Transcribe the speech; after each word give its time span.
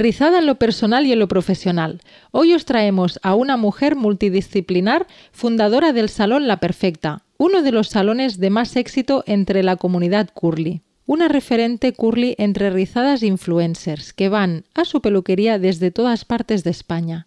Rizada 0.00 0.38
en 0.38 0.46
lo 0.46 0.54
personal 0.54 1.04
y 1.04 1.12
en 1.12 1.18
lo 1.18 1.28
profesional. 1.28 2.00
Hoy 2.30 2.54
os 2.54 2.64
traemos 2.64 3.20
a 3.22 3.34
una 3.34 3.58
mujer 3.58 3.96
multidisciplinar, 3.96 5.06
fundadora 5.30 5.92
del 5.92 6.08
Salón 6.08 6.48
La 6.48 6.56
Perfecta, 6.56 7.24
uno 7.36 7.60
de 7.60 7.70
los 7.70 7.88
salones 7.88 8.38
de 8.38 8.48
más 8.48 8.76
éxito 8.76 9.24
entre 9.26 9.62
la 9.62 9.76
comunidad 9.76 10.30
curly. 10.32 10.80
Una 11.04 11.28
referente 11.28 11.92
curly 11.92 12.34
entre 12.38 12.70
rizadas 12.70 13.22
influencers 13.22 14.14
que 14.14 14.30
van 14.30 14.64
a 14.72 14.86
su 14.86 15.02
peluquería 15.02 15.58
desde 15.58 15.90
todas 15.90 16.24
partes 16.24 16.64
de 16.64 16.70
España. 16.70 17.26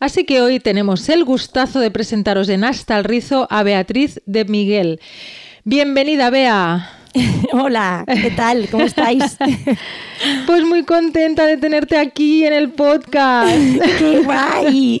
Así 0.00 0.24
que 0.24 0.40
hoy 0.40 0.60
tenemos 0.60 1.10
el 1.10 1.24
gustazo 1.24 1.78
de 1.78 1.90
presentaros 1.90 2.48
en 2.48 2.64
Hasta 2.64 2.96
el 2.96 3.04
Rizo 3.04 3.46
a 3.50 3.62
Beatriz 3.62 4.22
de 4.24 4.46
Miguel. 4.46 4.98
Bienvenida, 5.64 6.30
Bea. 6.30 6.97
Hola, 7.52 8.04
¿qué 8.06 8.30
tal? 8.30 8.68
¿Cómo 8.70 8.84
estáis? 8.84 9.36
Pues 10.46 10.64
muy 10.64 10.82
contenta 10.82 11.46
de 11.46 11.58
tenerte 11.58 11.96
aquí 11.96 12.44
en 12.44 12.52
el 12.52 12.70
podcast. 12.70 13.54
¡Qué 13.98 14.18
guay! 14.24 15.00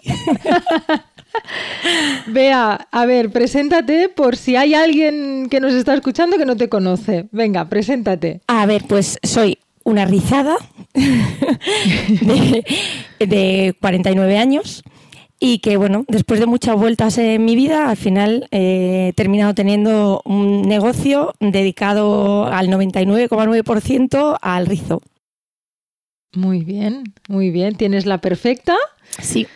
Vea, 2.28 2.86
a 2.92 3.04
ver, 3.04 3.30
preséntate 3.30 4.08
por 4.08 4.36
si 4.36 4.54
hay 4.54 4.74
alguien 4.74 5.48
que 5.50 5.58
nos 5.58 5.74
está 5.74 5.94
escuchando 5.94 6.38
que 6.38 6.46
no 6.46 6.56
te 6.56 6.68
conoce. 6.68 7.26
Venga, 7.32 7.68
preséntate. 7.68 8.42
A 8.46 8.64
ver, 8.66 8.84
pues 8.86 9.18
soy 9.24 9.58
una 9.82 10.04
rizada 10.04 10.56
de, 10.94 12.64
de 13.18 13.74
49 13.80 14.38
años 14.38 14.84
y 15.40 15.60
que 15.60 15.76
bueno, 15.76 16.04
después 16.08 16.40
de 16.40 16.46
muchas 16.46 16.76
vueltas 16.76 17.16
en 17.18 17.44
mi 17.44 17.54
vida, 17.54 17.90
al 17.90 17.96
final 17.96 18.48
eh, 18.50 19.08
he 19.08 19.12
terminado 19.12 19.54
teniendo 19.54 20.22
un 20.24 20.62
negocio 20.62 21.34
dedicado 21.40 22.46
al 22.46 22.68
99,9% 22.68 24.38
al 24.40 24.66
rizo. 24.66 25.00
Muy 26.34 26.64
bien, 26.64 27.04
muy 27.28 27.50
bien. 27.50 27.76
¿Tienes 27.76 28.04
la 28.04 28.20
perfecta? 28.20 28.76
Sí. 29.20 29.46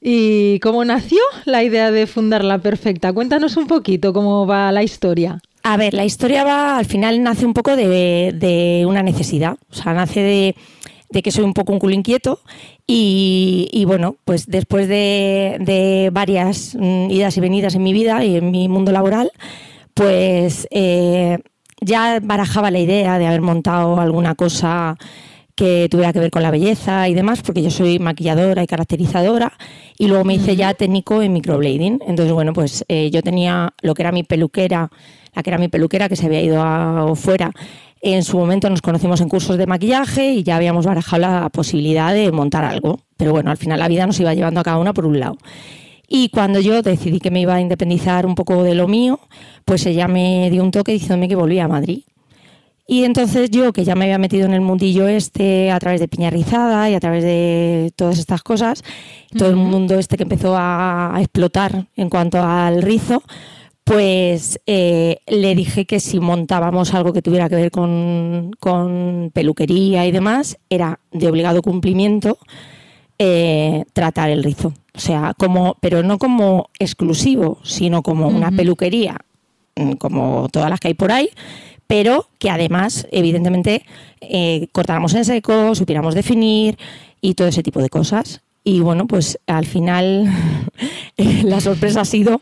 ¿Y 0.00 0.58
cómo 0.60 0.84
nació 0.84 1.20
la 1.46 1.62
idea 1.62 1.90
de 1.90 2.06
fundar 2.06 2.44
la 2.44 2.58
perfecta? 2.58 3.12
Cuéntanos 3.12 3.56
un 3.56 3.66
poquito 3.66 4.12
cómo 4.12 4.46
va 4.46 4.70
la 4.70 4.82
historia. 4.82 5.40
A 5.62 5.78
ver, 5.78 5.94
la 5.94 6.04
historia 6.04 6.44
va, 6.44 6.76
al 6.76 6.84
final 6.84 7.22
nace 7.22 7.46
un 7.46 7.54
poco 7.54 7.74
de, 7.74 8.34
de 8.34 8.84
una 8.86 9.02
necesidad. 9.02 9.56
O 9.70 9.74
sea, 9.74 9.94
nace 9.94 10.20
de, 10.20 10.56
de 11.14 11.22
que 11.22 11.30
soy 11.30 11.44
un 11.44 11.54
poco 11.54 11.72
un 11.72 11.78
culo 11.78 11.94
inquieto 11.94 12.40
y, 12.86 13.84
bueno, 13.86 14.16
pues 14.24 14.46
después 14.46 14.88
de, 14.88 16.10
varias 16.12 16.74
mm, 16.74 17.10
idas 17.10 17.36
y 17.36 17.40
venidas 17.40 17.74
en 17.76 17.84
mi 17.84 17.92
vida 17.92 18.24
y 18.24 18.36
en 18.36 18.50
mi 18.50 18.68
mundo 18.68 18.90
laboral, 18.90 19.30
pues 19.94 20.66
eh, 20.72 21.38
ya 21.80 22.18
barajaba 22.20 22.72
la 22.72 22.80
idea 22.80 23.18
de 23.18 23.26
haber 23.26 23.42
montado 23.42 24.00
alguna 24.00 24.34
cosa 24.34 24.98
que 25.54 25.86
tuviera 25.88 26.12
que 26.12 26.18
ver 26.18 26.32
con 26.32 26.42
la 26.42 26.50
belleza 26.50 27.08
y 27.08 27.14
demás, 27.14 27.42
porque 27.42 27.62
yo 27.62 27.70
soy 27.70 28.00
maquilladora 28.00 28.64
y 28.64 28.66
caracterizadora, 28.66 29.52
y 29.96 30.08
luego 30.08 30.24
me 30.24 30.34
hice 30.34 30.56
ya 30.56 30.74
técnico 30.74 31.22
en 31.22 31.32
microblading. 31.32 32.00
Entonces, 32.08 32.32
bueno, 32.32 32.52
pues 32.52 32.84
eh, 32.88 33.10
yo 33.12 33.22
tenía 33.22 33.72
lo 33.82 33.94
que 33.94 34.02
era 34.02 34.10
mi 34.10 34.24
peluquera, 34.24 34.90
la 35.32 35.42
que 35.44 35.50
era 35.50 35.58
mi 35.58 35.68
peluquera, 35.68 36.08
que 36.08 36.16
se 36.16 36.26
había 36.26 36.42
ido 36.42 36.60
afuera, 36.60 37.52
en 38.04 38.22
su 38.22 38.36
momento 38.36 38.68
nos 38.68 38.82
conocimos 38.82 39.22
en 39.22 39.30
cursos 39.30 39.56
de 39.56 39.66
maquillaje 39.66 40.32
y 40.32 40.42
ya 40.42 40.56
habíamos 40.56 40.84
barajado 40.84 41.22
la 41.22 41.48
posibilidad 41.48 42.12
de 42.12 42.30
montar 42.32 42.62
algo. 42.62 43.00
Pero 43.16 43.32
bueno, 43.32 43.50
al 43.50 43.56
final 43.56 43.78
la 43.78 43.88
vida 43.88 44.06
nos 44.06 44.20
iba 44.20 44.34
llevando 44.34 44.60
a 44.60 44.62
cada 44.62 44.76
una 44.76 44.92
por 44.92 45.06
un 45.06 45.18
lado. 45.18 45.38
Y 46.06 46.28
cuando 46.28 46.60
yo 46.60 46.82
decidí 46.82 47.18
que 47.18 47.30
me 47.30 47.40
iba 47.40 47.54
a 47.54 47.62
independizar 47.62 48.26
un 48.26 48.34
poco 48.34 48.62
de 48.62 48.74
lo 48.74 48.88
mío, 48.88 49.20
pues 49.64 49.86
ella 49.86 50.06
me 50.06 50.50
dio 50.50 50.62
un 50.62 50.70
toque 50.70 50.92
diciéndome 50.92 51.28
que 51.28 51.34
volvía 51.34 51.64
a 51.64 51.68
Madrid. 51.68 52.02
Y 52.86 53.04
entonces 53.04 53.50
yo, 53.50 53.72
que 53.72 53.84
ya 53.84 53.94
me 53.94 54.04
había 54.04 54.18
metido 54.18 54.44
en 54.44 54.52
el 54.52 54.60
mundillo 54.60 55.08
este 55.08 55.70
a 55.70 55.80
través 55.80 56.00
de 56.00 56.08
Piña 56.08 56.28
Rizada 56.28 56.90
y 56.90 56.94
a 56.94 57.00
través 57.00 57.24
de 57.24 57.90
todas 57.96 58.18
estas 58.18 58.42
cosas, 58.42 58.84
todo 59.34 59.48
el 59.48 59.56
mundo 59.56 59.98
este 59.98 60.18
que 60.18 60.24
empezó 60.24 60.54
a 60.58 61.16
explotar 61.20 61.86
en 61.96 62.10
cuanto 62.10 62.42
al 62.42 62.82
rizo, 62.82 63.22
pues 63.84 64.60
eh, 64.66 65.18
le 65.26 65.54
dije 65.54 65.84
que 65.84 66.00
si 66.00 66.18
montábamos 66.18 66.94
algo 66.94 67.12
que 67.12 67.20
tuviera 67.20 67.50
que 67.50 67.56
ver 67.56 67.70
con, 67.70 68.50
peluquería 69.34 70.06
y 70.06 70.10
demás, 70.10 70.58
era 70.70 71.00
de 71.12 71.28
obligado 71.28 71.60
cumplimiento 71.60 72.38
eh, 73.18 73.84
tratar 73.92 74.30
el 74.30 74.42
rizo. 74.42 74.72
O 74.94 75.00
sea, 75.00 75.34
como, 75.36 75.76
pero 75.80 76.02
no 76.02 76.18
como 76.18 76.70
exclusivo, 76.78 77.58
sino 77.62 78.02
como 78.02 78.28
una 78.28 78.50
peluquería, 78.50 79.18
mm, 79.76 79.92
como 79.92 80.48
todas 80.50 80.70
las 80.70 80.80
que 80.80 80.88
hay 80.88 80.94
por 80.94 81.12
ahí, 81.12 81.28
pero 81.86 82.26
que 82.38 82.48
además, 82.48 83.06
evidentemente, 83.12 83.84
eh, 84.22 84.68
cortáramos 84.72 85.12
en 85.14 85.26
seco, 85.26 85.74
supiéramos 85.74 86.14
definir 86.14 86.78
y 87.20 87.34
todo 87.34 87.48
ese 87.48 87.62
tipo 87.62 87.82
de 87.82 87.90
cosas. 87.90 88.40
Y 88.62 88.80
bueno, 88.80 89.06
pues 89.06 89.38
al 89.46 89.66
final 89.66 90.32
la 91.16 91.60
sorpresa 91.60 92.00
ha 92.00 92.04
sido 92.06 92.40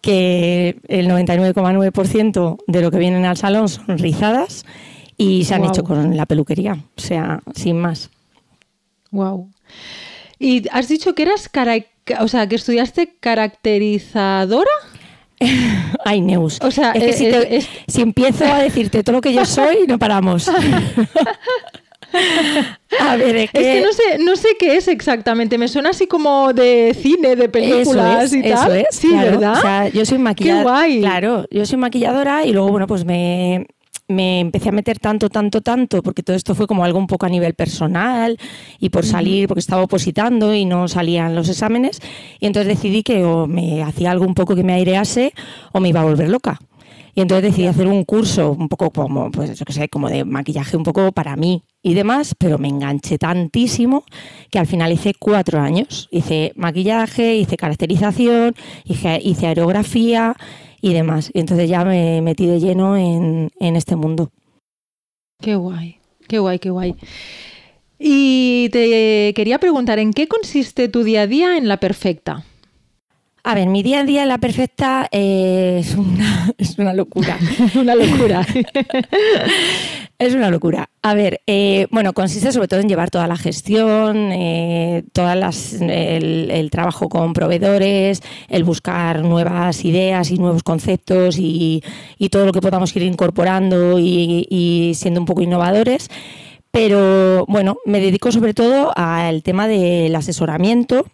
que 0.00 0.80
el 0.88 1.08
99,9% 1.08 2.58
de 2.66 2.80
lo 2.80 2.90
que 2.90 2.98
vienen 2.98 3.24
al 3.24 3.36
salón 3.36 3.68
son 3.68 3.98
rizadas 3.98 4.64
y 5.16 5.44
se 5.44 5.54
han 5.54 5.64
hecho 5.64 5.84
con 5.84 6.16
la 6.16 6.26
peluquería, 6.26 6.78
o 6.96 7.00
sea, 7.00 7.40
sin 7.54 7.78
más. 7.78 8.10
Wow. 9.10 9.50
Y 10.38 10.66
has 10.72 10.88
dicho 10.88 11.14
que 11.14 11.24
eras 11.24 11.50
o 12.20 12.28
sea, 12.28 12.48
que 12.48 12.56
estudiaste 12.56 13.14
caracterizadora. 13.20 14.70
Ay, 16.04 16.20
Neus. 16.20 16.58
O 16.62 16.70
sea, 16.70 16.92
es 16.92 17.04
que 17.04 17.12
si, 17.12 17.26
eh, 17.26 17.66
si, 17.86 18.02
empiezo 18.02 18.44
a 18.44 18.60
decirte 18.60 19.02
todo 19.02 19.16
lo 19.16 19.20
que 19.20 19.34
yo 19.34 19.44
soy, 19.44 19.86
no 19.86 19.98
paramos. 19.98 20.50
A 23.00 23.16
ver, 23.16 23.36
es 23.36 23.50
que... 23.50 23.80
no 23.80 23.92
sé, 23.92 24.18
no 24.18 24.36
sé 24.36 24.48
qué 24.58 24.76
es 24.76 24.88
exactamente. 24.88 25.58
Me 25.58 25.68
suena 25.68 25.90
así 25.90 26.06
como 26.06 26.52
de 26.52 26.96
cine, 27.00 27.36
de 27.36 27.48
películas 27.48 28.32
y 28.32 28.42
tal. 28.42 28.76
Es, 28.76 28.86
sí, 28.90 29.12
¿verdad? 29.12 29.58
O 29.58 29.60
sea, 29.60 29.88
yo 29.88 30.04
soy 30.04 30.18
maquilladora. 30.18 30.86
Claro, 31.00 31.46
yo 31.50 31.64
soy 31.66 31.78
maquilladora 31.78 32.44
y 32.44 32.52
luego, 32.52 32.70
bueno, 32.70 32.86
pues 32.86 33.04
me, 33.04 33.66
me 34.08 34.40
empecé 34.40 34.70
a 34.70 34.72
meter 34.72 34.98
tanto, 34.98 35.28
tanto, 35.30 35.60
tanto, 35.60 36.02
porque 36.02 36.22
todo 36.22 36.36
esto 36.36 36.54
fue 36.54 36.66
como 36.66 36.84
algo 36.84 36.98
un 36.98 37.06
poco 37.06 37.26
a 37.26 37.28
nivel 37.28 37.54
personal 37.54 38.36
y 38.78 38.90
por 38.90 39.06
salir, 39.06 39.46
porque 39.46 39.60
estaba 39.60 39.82
opositando 39.82 40.52
y 40.54 40.64
no 40.64 40.88
salían 40.88 41.34
los 41.34 41.48
exámenes. 41.48 42.00
Y 42.40 42.46
entonces 42.46 42.74
decidí 42.74 43.02
que 43.02 43.24
o 43.24 43.46
me 43.46 43.82
hacía 43.82 44.10
algo 44.10 44.26
un 44.26 44.34
poco 44.34 44.56
que 44.56 44.64
me 44.64 44.74
airease 44.74 45.32
o 45.72 45.80
me 45.80 45.90
iba 45.90 46.00
a 46.00 46.04
volver 46.04 46.28
loca. 46.28 46.58
Y 47.14 47.20
entonces 47.20 47.50
decidí 47.50 47.66
hacer 47.66 47.86
un 47.86 48.04
curso 48.04 48.52
un 48.52 48.68
poco 48.68 48.90
como, 48.90 49.30
pues 49.30 49.58
yo 49.58 49.64
que 49.64 49.72
sé, 49.72 49.88
como 49.88 50.08
de 50.08 50.24
maquillaje 50.24 50.76
un 50.76 50.84
poco 50.84 51.12
para 51.12 51.36
mí 51.36 51.62
y 51.82 51.94
demás, 51.94 52.34
pero 52.38 52.58
me 52.58 52.68
enganché 52.68 53.18
tantísimo 53.18 54.04
que 54.50 54.58
al 54.58 54.66
final 54.66 54.92
hice 54.92 55.14
cuatro 55.18 55.60
años. 55.60 56.08
Hice 56.10 56.52
maquillaje, 56.56 57.36
hice 57.36 57.56
caracterización, 57.56 58.54
hice, 58.84 59.20
hice 59.22 59.46
aerografía 59.46 60.36
y 60.80 60.92
demás. 60.92 61.30
Y 61.34 61.40
entonces 61.40 61.68
ya 61.68 61.84
me 61.84 62.20
metí 62.22 62.46
de 62.46 62.60
lleno 62.60 62.96
en, 62.96 63.50
en 63.58 63.76
este 63.76 63.96
mundo. 63.96 64.30
Qué 65.40 65.54
guay, 65.54 65.96
qué 66.28 66.38
guay, 66.38 66.58
qué 66.58 66.70
guay. 66.70 66.94
Y 67.98 68.70
te 68.70 69.34
quería 69.34 69.58
preguntar, 69.58 69.98
¿en 69.98 70.12
qué 70.12 70.26
consiste 70.26 70.88
tu 70.88 71.02
día 71.02 71.22
a 71.22 71.26
día 71.26 71.58
en 71.58 71.68
La 71.68 71.78
Perfecta? 71.78 72.44
A 73.42 73.54
ver, 73.54 73.68
mi 73.68 73.82
día 73.82 74.00
a 74.00 74.04
día 74.04 74.22
en 74.22 74.28
la 74.28 74.38
perfecta 74.38 75.08
eh, 75.10 75.78
es, 75.80 75.94
una, 75.94 76.52
es 76.58 76.78
una 76.78 76.92
locura. 76.92 77.38
una 77.74 77.94
locura. 77.94 78.46
es 80.18 80.34
una 80.34 80.50
locura. 80.50 80.90
A 81.02 81.14
ver, 81.14 81.40
eh, 81.46 81.86
bueno, 81.90 82.12
consiste 82.12 82.52
sobre 82.52 82.68
todo 82.68 82.80
en 82.80 82.88
llevar 82.88 83.10
toda 83.10 83.26
la 83.26 83.36
gestión, 83.36 84.30
eh, 84.32 85.04
todas 85.14 85.38
las, 85.38 85.80
el, 85.80 86.68
trabajo 86.70 87.08
con 87.08 87.32
proveedores, 87.32 88.22
el 88.48 88.64
buscar 88.64 89.22
nuevas 89.22 89.84
ideas 89.86 90.30
y 90.30 90.38
nuevos 90.38 90.62
conceptos 90.62 91.36
y, 91.38 91.82
todo 92.30 92.46
lo 92.46 92.52
que 92.52 92.60
podamos 92.60 92.94
ir 92.94 93.02
incorporando 93.02 93.98
y, 93.98 94.46
y 94.50 94.92
siendo 94.94 95.20
un 95.20 95.26
poco 95.26 95.42
innovadores. 95.42 96.08
Pero 96.70 97.46
bueno, 97.48 97.78
me 97.84 98.00
dedico 98.00 98.30
sobre 98.30 98.54
todo 98.54 98.92
al 98.94 99.42
tema 99.42 99.66
del 99.66 100.14
asesoramiento 100.14 101.06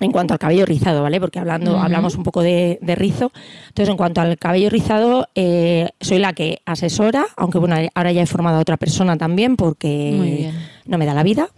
en 0.00 0.10
cuanto 0.10 0.34
al 0.34 0.40
cabello 0.40 0.66
rizado, 0.66 1.02
¿vale? 1.02 1.20
Porque 1.20 1.38
hablando, 1.38 1.78
hablamos 1.78 2.16
un 2.16 2.22
poco 2.22 2.42
de, 2.42 2.78
rizo. 2.96 3.32
Entonces, 3.68 3.88
en 3.88 3.96
cuanto 3.96 4.20
al 4.20 4.38
cabello 4.38 4.70
rizado, 4.70 5.28
eh, 5.34 5.90
soy 6.00 6.18
la 6.18 6.32
que 6.32 6.60
asesora, 6.64 7.26
aunque 7.36 7.58
bueno, 7.58 7.76
ahora 7.94 8.12
ya 8.12 8.22
he 8.22 8.26
formado 8.26 8.58
a 8.58 8.60
otra 8.60 8.76
persona 8.76 9.16
también 9.16 9.56
porque 9.56 10.52
no 10.86 10.98
me 10.98 11.06
da 11.06 11.14
la 11.14 11.22
vida. 11.22 11.50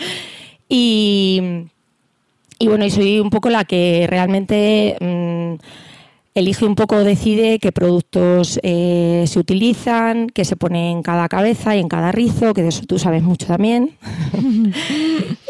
y, 0.68 1.40
y, 2.58 2.68
bueno, 2.68 2.84
y 2.84 2.90
soy 2.90 3.20
un 3.20 3.30
poco 3.30 3.50
la 3.50 3.64
que 3.64 4.06
realmente 4.08 4.96
mm, 5.00 5.54
elige 6.34 6.66
un 6.66 6.74
poco, 6.74 7.02
decide 7.04 7.58
qué 7.60 7.70
productos 7.70 8.58
eh, 8.62 9.24
se 9.26 9.38
utilizan, 9.38 10.28
qué 10.28 10.44
se 10.44 10.56
pone 10.56 10.90
en 10.90 11.02
cada 11.02 11.28
cabeza 11.28 11.76
y 11.76 11.80
en 11.80 11.88
cada 11.88 12.10
rizo, 12.10 12.52
que 12.54 12.62
de 12.62 12.68
eso 12.68 12.84
tú 12.86 12.98
sabes 12.98 13.22
mucho 13.22 13.46
también. 13.46 13.92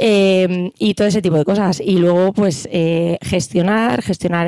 Eh, 0.07 0.71
y 0.79 0.93
todo 0.95 1.07
ese 1.07 1.23
tipo 1.23 1.37
de 1.37 1.45
cosas. 1.47 1.81
Y 1.81 1.97
luego, 1.97 2.35
pues, 2.35 2.69
eh, 2.71 3.17
gestionar, 3.23 4.03
gestionar 4.03 4.47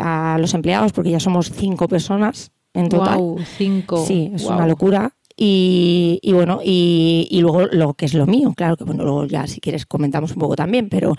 a 0.00 0.38
los 0.40 0.54
empleados, 0.54 0.92
porque 0.92 1.10
ya 1.10 1.20
somos 1.20 1.50
cinco 1.50 1.88
personas 1.88 2.52
en 2.72 2.88
total. 2.88 3.18
Wow, 3.18 3.38
cinco. 3.58 4.06
Sí, 4.06 4.30
es 4.34 4.44
una 4.44 4.66
locura. 4.66 5.12
Y, 5.40 6.32
bueno, 6.32 6.60
y, 6.64 7.28
luego 7.40 7.66
lo 7.66 7.94
que 7.94 8.06
es 8.06 8.14
lo 8.14 8.26
mío, 8.26 8.52
claro 8.56 8.76
que 8.76 8.82
bueno, 8.82 9.04
luego 9.04 9.24
ya 9.26 9.46
si 9.46 9.60
quieres 9.60 9.86
comentamos 9.86 10.32
un 10.32 10.38
poco 10.38 10.56
también, 10.56 10.88
pero 10.88 11.14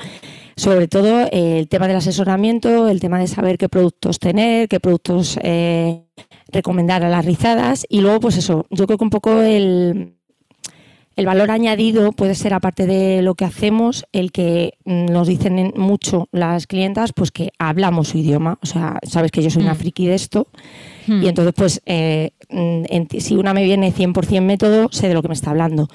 sobre 0.58 0.90
todo 0.90 1.22
eh, 1.32 1.60
el 1.60 1.70
tema 1.70 1.88
del 1.88 1.96
asesoramiento, 1.96 2.90
el 2.90 3.00
tema 3.00 3.18
de 3.20 3.28
saber 3.28 3.58
qué 3.58 3.70
productos 3.70 4.20
tener, 4.20 4.68
qué 4.68 4.82
productos 4.82 5.40
eh, 5.42 6.04
recomendar 6.52 7.02
a 7.06 7.10
las 7.10 7.24
rizadas 7.24 7.86
y 7.88 8.02
luego 8.02 8.20
pues 8.20 8.36
eso, 8.36 8.66
yo 8.70 8.88
creo 8.88 8.98
que 8.98 9.06
un 9.06 9.10
poco 9.10 9.42
el, 9.42 10.19
el 11.20 11.26
valor 11.26 11.52
añadido 11.52 12.14
puede 12.14 12.34
ser, 12.34 12.54
aparte 12.54 12.88
de 12.88 13.22
lo 13.22 13.36
que 13.36 13.44
hacemos, 13.44 14.06
el 14.14 14.32
que 14.32 14.76
mm, 14.86 15.08
nos 15.08 15.28
dicen 15.28 15.74
mucho 15.76 16.30
las 16.32 16.66
clientas, 16.66 17.12
pues 17.12 17.30
que 17.32 17.52
hablamos 17.60 18.08
su 18.08 18.20
idioma. 18.20 18.58
O 18.62 18.66
sea, 18.66 19.00
sabes 19.04 19.30
que 19.30 19.44
yo 19.44 19.50
soy 19.50 19.64
una 19.64 19.74
mm. 19.74 19.78
friki 19.78 20.08
de 20.08 20.16
esto. 20.16 20.48
Mm. 21.08 21.24
Y 21.24 21.28
entonces, 21.28 21.54
pues, 21.58 21.82
eh, 21.86 22.32
si 23.20 23.36
una 23.36 23.54
me 23.54 23.66
viene 23.66 23.94
100% 23.94 24.42
método, 24.42 24.88
sé 24.94 25.10
de 25.10 25.14
lo 25.14 25.22
que 25.22 25.28
me 25.28 25.34
está 25.34 25.50
hablando. 25.50 25.90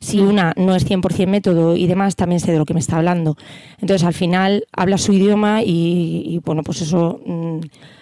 Si 0.00 0.20
una 0.20 0.54
no 0.56 0.74
es 0.74 0.88
100% 0.88 1.26
método 1.26 1.76
y 1.76 1.86
demás, 1.86 2.16
también 2.16 2.40
sé 2.40 2.50
de 2.50 2.56
lo 2.56 2.64
que 2.64 2.72
me 2.72 2.80
está 2.80 2.96
hablando. 2.96 3.36
Entonces, 3.82 4.06
al 4.06 4.14
final, 4.14 4.64
habla 4.72 4.96
su 4.96 5.12
idioma 5.12 5.62
y, 5.62 6.22
y 6.24 6.38
bueno, 6.38 6.62
pues 6.62 6.80
eso 6.80 7.20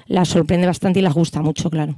la 0.06 0.24
sorprende 0.24 0.68
bastante 0.68 1.00
y 1.00 1.02
la 1.02 1.10
gusta 1.10 1.42
mucho, 1.42 1.70
claro. 1.70 1.96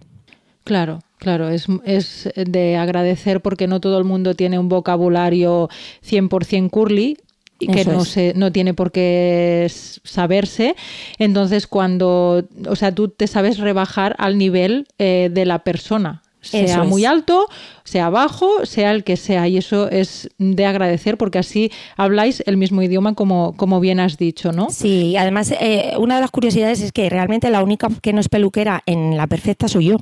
Claro, 0.64 1.00
claro, 1.18 1.48
es, 1.48 1.66
es, 1.84 2.30
de 2.36 2.76
agradecer 2.76 3.40
porque 3.40 3.66
no 3.66 3.80
todo 3.80 3.98
el 3.98 4.04
mundo 4.04 4.34
tiene 4.34 4.58
un 4.58 4.68
vocabulario 4.68 5.68
100% 6.04 6.70
curly 6.70 7.16
y 7.58 7.66
que 7.66 7.84
no, 7.84 8.04
se, 8.04 8.32
no 8.34 8.50
tiene 8.52 8.74
por 8.74 8.90
qué 8.90 9.70
saberse. 9.70 10.74
Entonces, 11.18 11.66
cuando, 11.66 12.48
o 12.68 12.76
sea, 12.76 12.94
tú 12.94 13.08
te 13.08 13.26
sabes 13.26 13.58
rebajar 13.58 14.16
al 14.18 14.38
nivel 14.38 14.86
eh, 14.98 15.28
de 15.30 15.44
la 15.44 15.60
persona, 15.60 16.22
sea 16.40 16.84
muy 16.84 17.04
alto, 17.04 17.48
sea 17.84 18.08
bajo, 18.08 18.64
sea 18.64 18.92
el 18.92 19.04
que 19.04 19.16
sea. 19.16 19.46
Y 19.48 19.58
eso 19.58 19.90
es 19.90 20.30
de 20.38 20.64
agradecer 20.64 21.18
porque 21.18 21.38
así 21.38 21.70
habláis 21.96 22.42
el 22.46 22.56
mismo 22.56 22.82
idioma 22.82 23.14
como, 23.14 23.54
como 23.56 23.80
bien 23.80 24.00
has 24.00 24.16
dicho, 24.16 24.52
¿no? 24.52 24.70
Sí, 24.70 25.16
además 25.16 25.52
eh, 25.60 25.94
una 25.98 26.16
de 26.16 26.22
las 26.22 26.30
curiosidades 26.30 26.80
es 26.80 26.92
que 26.92 27.10
realmente 27.10 27.50
la 27.50 27.62
única 27.62 27.88
que 28.00 28.12
no 28.12 28.20
es 28.20 28.28
peluquera 28.28 28.82
en 28.86 29.16
la 29.16 29.26
perfecta 29.26 29.68
soy 29.68 29.86
yo. 29.86 29.98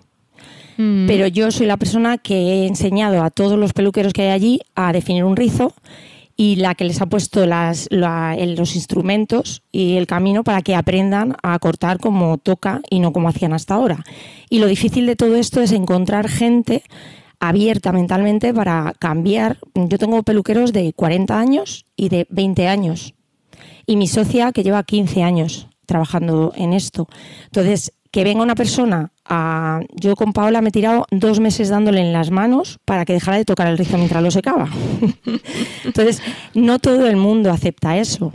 Mm. 0.79 1.07
Pero 1.07 1.27
yo 1.27 1.51
soy 1.51 1.67
la 1.67 1.77
persona 1.77 2.17
que 2.17 2.35
he 2.35 2.67
enseñado 2.67 3.23
a 3.23 3.31
todos 3.31 3.59
los 3.59 3.75
peluqueros 3.75 4.15
que 4.15 4.23
hay 4.23 4.31
allí 4.31 4.61
a 4.75 4.93
definir 4.93 5.25
un 5.25 5.37
rizo 5.37 5.75
y 6.37 6.55
la 6.55 6.77
que 6.77 6.85
les 6.85 7.03
ha 7.03 7.07
puesto 7.07 7.45
las, 7.47 7.89
los 7.91 8.77
instrumentos 8.77 9.63
y 9.73 9.97
el 9.97 10.07
camino 10.07 10.45
para 10.45 10.63
que 10.63 10.77
aprendan 10.77 11.37
a 11.43 11.59
cortar 11.59 11.99
como 11.99 12.39
toca 12.39 12.81
y 12.89 13.01
no 13.01 13.13
como 13.13 13.29
hacían 13.29 13.53
hasta 13.53 13.75
ahora. 13.75 14.05
Y 14.49 14.61
lo 14.61 14.69
difícil 14.69 15.05
de 15.07 15.17
todo 15.17 15.35
esto 15.35 15.61
es 15.61 15.73
encontrar 15.73 16.29
gente 16.29 16.85
abierta 17.41 17.91
mentalmente 17.91 18.55
para 18.55 18.95
cambiar. 19.01 19.59
Yo 19.75 19.99
tengo 19.99 20.23
peluqueros 20.23 20.73
de 20.73 20.93
40 20.93 21.39
años 21.39 21.87
y 21.97 22.09
de 22.09 22.29
20 22.31 22.69
años. 22.69 23.15
Y 23.85 23.97
mi 23.97 24.07
socia 24.07 24.53
que 24.53 24.63
lleva 24.63 24.85
15 24.85 25.25
años 25.25 25.67
trabajando 25.87 26.53
en 26.55 26.75
esto. 26.75 27.09
Entonces, 27.47 27.95
que 28.11 28.25
venga 28.25 28.43
una 28.43 28.55
persona 28.55 29.11
a... 29.25 29.81
Yo 29.95 30.17
con 30.17 30.33
Paola 30.33 30.61
me 30.61 30.69
he 30.71 30.73
tirado 30.73 31.07
dos 31.11 31.41
meses 31.41 31.69
dándole 31.69 32.01
en 32.01 32.13
las 32.13 32.31
manos 32.31 32.79
para 32.85 33.05
que 33.05 33.13
dejara 33.13 33.37
de 33.37 33.45
tocar 33.45 33.67
el 33.69 33.79
rizo 33.79 33.97
mientras 33.97 34.23
lo 34.23 34.31
secaba. 34.31 34.69
Entonces, 35.85 36.23
no 36.55 36.79
todo 36.79 37.07
el 37.07 37.17
mundo 37.17 37.51
acepta 37.51 37.99
eso. 37.99 38.33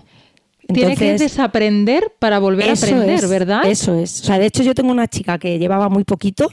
Tiene 0.71 0.95
que 0.95 1.17
desaprender 1.17 2.13
para 2.19 2.39
volver 2.39 2.69
a 2.69 2.73
aprender, 2.73 3.27
¿verdad? 3.27 3.65
Eso 3.65 3.95
es. 3.95 4.21
O 4.21 4.25
sea, 4.25 4.39
de 4.39 4.45
hecho 4.45 4.63
yo 4.63 4.73
tengo 4.73 4.91
una 4.91 5.07
chica 5.07 5.37
que 5.37 5.59
llevaba 5.59 5.89
muy 5.89 6.03
poquito 6.03 6.49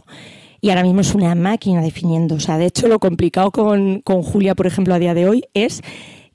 y 0.60 0.70
ahora 0.70 0.82
mismo 0.82 1.00
es 1.00 1.14
una 1.14 1.34
máquina 1.34 1.80
definiendo. 1.80 2.34
O 2.34 2.40
sea, 2.40 2.58
de 2.58 2.66
hecho 2.66 2.88
lo 2.88 2.98
complicado 2.98 3.50
con, 3.50 4.00
con 4.00 4.22
Julia, 4.22 4.54
por 4.54 4.66
ejemplo, 4.66 4.94
a 4.94 4.98
día 4.98 5.14
de 5.14 5.28
hoy 5.28 5.44
es 5.54 5.82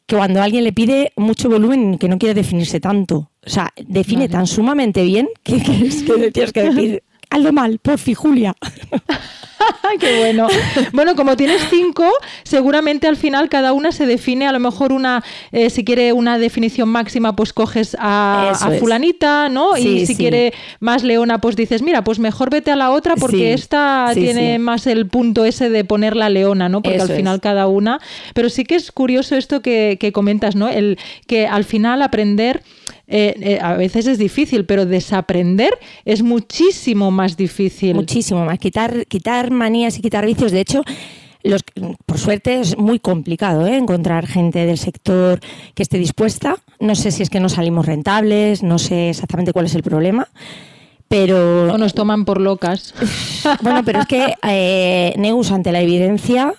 que 0.06 0.16
cuando 0.16 0.42
alguien 0.42 0.64
le 0.64 0.74
pide 0.74 1.12
mucho 1.16 1.50
volumen 1.50 1.98
que 1.98 2.08
no 2.08 2.18
quiere 2.18 2.34
definirse 2.34 2.80
tanto. 2.80 3.32
O 3.46 3.50
sea, 3.50 3.72
define 3.88 4.30
tan 4.30 4.48
sumamente 4.48 5.04
bien 5.04 5.30
que, 5.44 5.62
que, 5.62 5.90
que 5.90 6.32
tienes 6.32 6.54
que 6.54 6.64
decir, 6.64 7.04
hazlo 7.36 7.54
mal, 7.54 7.80
porfi, 7.80 8.14
Julia. 8.14 8.56
Qué 10.00 10.20
bueno. 10.20 10.48
Bueno, 10.92 11.16
como 11.16 11.36
tienes 11.36 11.62
cinco, 11.70 12.10
seguramente 12.44 13.08
al 13.08 13.16
final 13.16 13.50
cada 13.50 13.74
una 13.74 13.92
se 13.92 14.06
define, 14.06 14.48
a 14.48 14.52
lo 14.52 14.60
mejor 14.60 14.92
una, 14.92 15.24
eh, 15.52 15.70
si 15.70 15.84
quiere 15.84 16.14
una 16.14 16.38
definición 16.38 16.90
máxima, 16.90 17.36
pues 17.36 17.54
coges 17.54 17.96
a, 18.00 18.54
fulanita, 18.80 19.50
¿no? 19.50 19.78
y 19.78 20.06
si 20.06 20.16
quiere 20.16 20.54
más 20.80 21.04
leona, 21.04 21.40
pues 21.40 21.56
dices, 21.56 21.82
mira, 21.82 22.04
pues 22.04 22.20
mejor 22.20 22.50
vete 22.50 22.72
a 22.72 22.76
la 22.76 22.92
otra 22.92 23.16
porque 23.16 23.54
esta 23.54 24.12
tiene 24.14 24.60
más 24.60 24.88
el 24.88 25.08
punto 25.08 25.46
ese 25.46 25.70
de 25.70 25.84
poner 25.84 26.16
la 26.16 26.30
leona, 26.30 26.70
¿no? 26.70 26.82
Porque 26.82 27.02
al 27.02 27.10
final 27.10 27.40
cada 27.42 27.68
una. 27.68 28.00
Pero 28.34 28.50
sí 28.50 28.66
que 28.66 28.76
es 28.76 28.92
curioso 28.92 29.36
esto 29.36 29.62
que, 29.62 29.98
que 30.00 30.12
comentas, 30.12 30.56
¿no? 30.56 30.68
El 30.68 30.98
que 31.28 31.48
al 31.48 31.64
final 31.64 32.02
aprender 32.02 32.62
eh, 33.08 33.36
eh, 33.40 33.60
a 33.62 33.74
veces 33.76 34.08
es 34.08 34.18
difícil, 34.18 34.66
pero 34.66 34.86
desaprender 34.86 35.78
es 36.06 36.24
muchísimo 36.24 37.12
más 37.12 37.38
difícil. 37.38 37.96
Muchísimo 37.96 38.46
más. 38.46 38.60
Quitar, 38.60 39.06
quitar 39.08 39.52
manías 39.52 39.98
y 39.98 40.02
quitar 40.02 40.26
vicios. 40.26 40.52
De 40.52 40.62
hecho, 40.62 40.84
los, 41.44 41.64
por 42.06 42.18
suerte 42.18 42.60
es 42.60 42.78
muy 42.78 43.00
complicado 43.00 43.68
¿eh? 43.68 43.78
encontrar 43.78 44.26
gente 44.26 44.66
del 44.66 44.78
sector 44.78 45.40
que 45.74 45.84
esté 45.84 45.98
dispuesta. 45.98 46.58
No 46.80 46.96
sé 46.96 47.12
si 47.12 47.24
es 47.24 47.30
que 47.30 47.40
no 47.40 47.50
salimos 47.50 47.86
rentables, 47.86 48.64
no 48.64 48.80
sé 48.80 49.10
exactamente 49.10 49.54
cuál 49.54 49.66
es 49.66 49.76
el 49.76 49.84
problema. 49.84 50.28
Pero, 51.08 51.72
o 51.72 51.78
nos 51.78 51.94
toman 51.94 52.26
por 52.26 52.42
locas. 52.42 52.96
bueno, 53.62 53.84
pero 53.86 54.00
es 54.02 54.08
que 54.08 55.14
Neus, 55.18 55.52
ante 55.52 55.72
la 55.72 55.82
evidencia, 55.82 56.56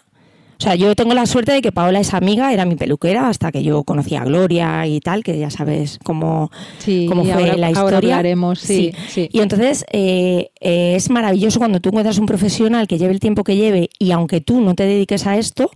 o 0.58 0.62
sea, 0.62 0.74
yo 0.74 0.94
tengo 0.94 1.12
la 1.12 1.26
suerte 1.26 1.52
de 1.52 1.60
que 1.60 1.70
Paola 1.70 2.00
es 2.00 2.14
amiga, 2.14 2.52
era 2.52 2.64
mi 2.64 2.76
peluquera 2.76 3.28
hasta 3.28 3.52
que 3.52 3.62
yo 3.62 3.84
conocí 3.84 4.16
a 4.16 4.24
Gloria 4.24 4.86
y 4.86 5.00
tal, 5.00 5.22
que 5.22 5.38
ya 5.38 5.50
sabes 5.50 5.98
cómo, 6.02 6.50
cómo 7.08 7.24
fue 7.24 7.58
la 7.58 7.70
historia. 7.70 8.22
sí, 8.56 8.92
sí, 9.08 9.28
Y 9.30 9.40
entonces 9.40 9.84
eh, 9.92 10.50
eh, 10.60 10.94
es 10.96 11.10
maravilloso 11.10 11.58
cuando 11.58 11.80
tú 11.80 11.90
encuentras 11.90 12.18
un 12.18 12.24
profesional 12.24 12.88
que 12.88 12.96
lleve 12.96 13.12
el 13.12 13.20
tiempo 13.20 13.44
que 13.44 13.56
lleve 13.56 13.90
y 13.98 14.12
aunque 14.12 14.40
tú 14.40 14.62
no 14.62 14.74
te 14.74 14.84
dediques 14.84 15.26
a 15.26 15.36
esto, 15.36 15.70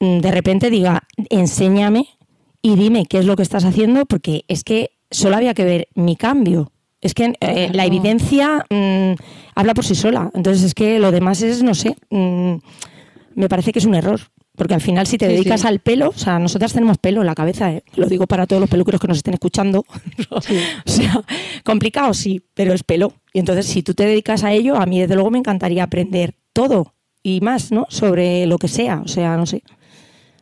mm, 0.00 0.18
de 0.18 0.30
repente 0.30 0.68
diga, 0.68 1.04
enséñame 1.30 2.06
y 2.60 2.76
dime 2.76 3.06
qué 3.06 3.18
es 3.18 3.24
lo 3.24 3.36
que 3.36 3.42
estás 3.42 3.64
haciendo, 3.64 4.04
porque 4.04 4.44
es 4.48 4.64
que 4.64 4.90
solo 5.10 5.36
había 5.36 5.54
que 5.54 5.64
ver 5.64 5.88
mi 5.94 6.16
cambio. 6.16 6.72
Es 7.00 7.14
que 7.14 7.32
eh, 7.40 7.70
la 7.72 7.86
evidencia 7.86 8.66
mm, 8.68 9.12
habla 9.54 9.72
por 9.72 9.86
sí 9.86 9.94
sola. 9.94 10.30
Entonces 10.34 10.62
es 10.62 10.74
que 10.74 10.98
lo 10.98 11.10
demás 11.10 11.40
es, 11.40 11.62
no 11.62 11.74
sé. 11.74 11.96
Mm, 12.10 12.56
me 13.34 13.48
parece 13.48 13.72
que 13.72 13.78
es 13.78 13.84
un 13.84 13.94
error. 13.94 14.20
Porque 14.56 14.74
al 14.74 14.80
final, 14.80 15.06
si 15.06 15.16
te 15.16 15.26
dedicas 15.26 15.64
al 15.64 15.78
pelo, 15.78 16.10
o 16.10 16.18
sea, 16.18 16.38
nosotras 16.38 16.72
tenemos 16.72 16.98
pelo 16.98 17.20
en 17.20 17.26
la 17.26 17.34
cabeza, 17.34 17.72
¿eh? 17.72 17.84
lo 17.94 18.06
digo 18.06 18.26
para 18.26 18.46
todos 18.46 18.60
los 18.60 18.68
peluqueros 18.68 19.00
que 19.00 19.08
nos 19.08 19.16
estén 19.16 19.32
escuchando. 19.32 19.86
o 20.30 20.40
sea, 20.40 21.22
complicado 21.64 22.12
sí, 22.12 22.42
pero 22.52 22.74
es 22.74 22.82
pelo. 22.82 23.14
Y 23.32 23.38
entonces, 23.38 23.66
si 23.66 23.82
tú 23.82 23.94
te 23.94 24.04
dedicas 24.04 24.44
a 24.44 24.52
ello, 24.52 24.76
a 24.76 24.84
mí 24.86 25.00
desde 25.00 25.14
luego 25.14 25.30
me 25.30 25.38
encantaría 25.38 25.84
aprender 25.84 26.34
todo 26.52 26.94
y 27.22 27.40
más, 27.40 27.72
¿no? 27.72 27.86
Sobre 27.88 28.44
lo 28.46 28.58
que 28.58 28.68
sea, 28.68 29.00
o 29.04 29.08
sea, 29.08 29.36
no 29.36 29.46
sé 29.46 29.62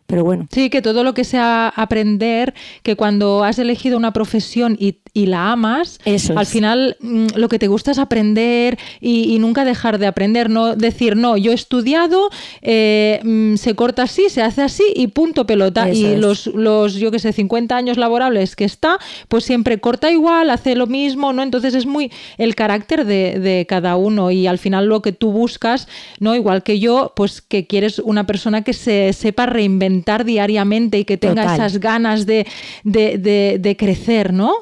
pero 0.09 0.25
bueno. 0.25 0.49
Sí, 0.51 0.71
que 0.71 0.81
todo 0.81 1.05
lo 1.05 1.13
que 1.13 1.23
sea 1.23 1.69
aprender, 1.69 2.55
que 2.83 2.97
cuando 2.97 3.45
has 3.45 3.59
elegido 3.59 3.99
una 3.99 4.15
profesión 4.15 4.75
y, 4.81 5.01
la 5.15 5.53
amas, 5.53 5.99
al 6.05 6.47
final 6.47 6.97
mm, 7.01 7.27
lo 7.37 7.49
que 7.49 7.59
te 7.59 7.69
gusta 7.69 7.91
es 7.91 7.99
aprender 7.99 8.79
y, 9.01 9.39
nunca 9.39 9.65
dejar 9.65 9.99
de 9.99 10.07
aprender, 10.07 10.51
no 10.51 10.75
decir, 10.75 11.17
no, 11.17 11.37
yo 11.37 11.53
he 11.53 11.55
estudiado, 11.55 12.29
eh, 12.63 13.21
mm, 13.23 13.57
se 13.57 13.75
corta 13.75 14.03
así, 14.05 14.29
se 14.31 14.43
hace 14.43 14.63
así 14.63 14.85
y 14.95 15.09
punto 15.09 15.47
pelota. 15.47 15.91
y 15.91 16.17
los, 16.17 16.47
los, 16.47 16.95
yo 16.95 17.11
que 17.11 17.19
sé, 17.19 17.33
50 17.33 17.77
años 17.77 17.97
laborables 17.97 18.57
que 18.57 18.65
está, 18.65 18.99
pues 19.29 19.45
siempre 19.45 19.79
corta 19.79 20.11
igual, 20.11 20.51
hace 20.51 20.75
lo 20.75 20.87
mismo, 20.87 21.33
¿no? 21.33 21.43
Entonces 21.43 21.75
es 21.75 21.87
muy 21.87 22.11
el 22.37 22.55
carácter 22.55 23.05
de, 23.05 23.39
de 23.39 23.67
cada 23.67 23.97
uno 23.97 24.31
y 24.31 24.47
al 24.47 24.59
final 24.59 24.87
lo 24.87 25.03
que 25.03 25.13
tú 25.13 25.31
buscas, 25.31 25.89
¿no? 26.19 26.35
Igual 26.35 26.63
que 26.63 26.79
yo, 26.81 27.13
pues 27.15 27.41
que 27.43 27.67
quieres 27.67 27.99
una 27.99 28.27
persona 28.27 28.63
que 28.63 28.73
se 28.73 29.13
sepa 29.13 29.47
reinventar 29.47 30.25
diariamente 30.25 30.99
y 30.99 31.05
que 31.05 31.17
tenga 31.17 31.55
esas 31.55 31.79
ganas 31.79 32.27
de, 32.27 32.47
de, 32.85 33.77
crecer, 33.79 34.33
¿no? 34.33 34.53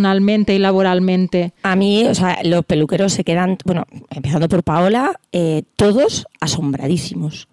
Personalmente 0.00 0.54
y 0.54 0.58
laboralmente. 0.58 1.52
A 1.62 1.76
mí, 1.76 2.06
o 2.06 2.14
sea, 2.14 2.38
los 2.42 2.64
peluqueros 2.64 3.12
se 3.12 3.22
quedan, 3.22 3.58
bueno, 3.66 3.84
empezando 4.08 4.48
por 4.48 4.62
Paola, 4.62 5.20
eh, 5.30 5.64
todos 5.76 6.26
asombradísimos. 6.40 7.48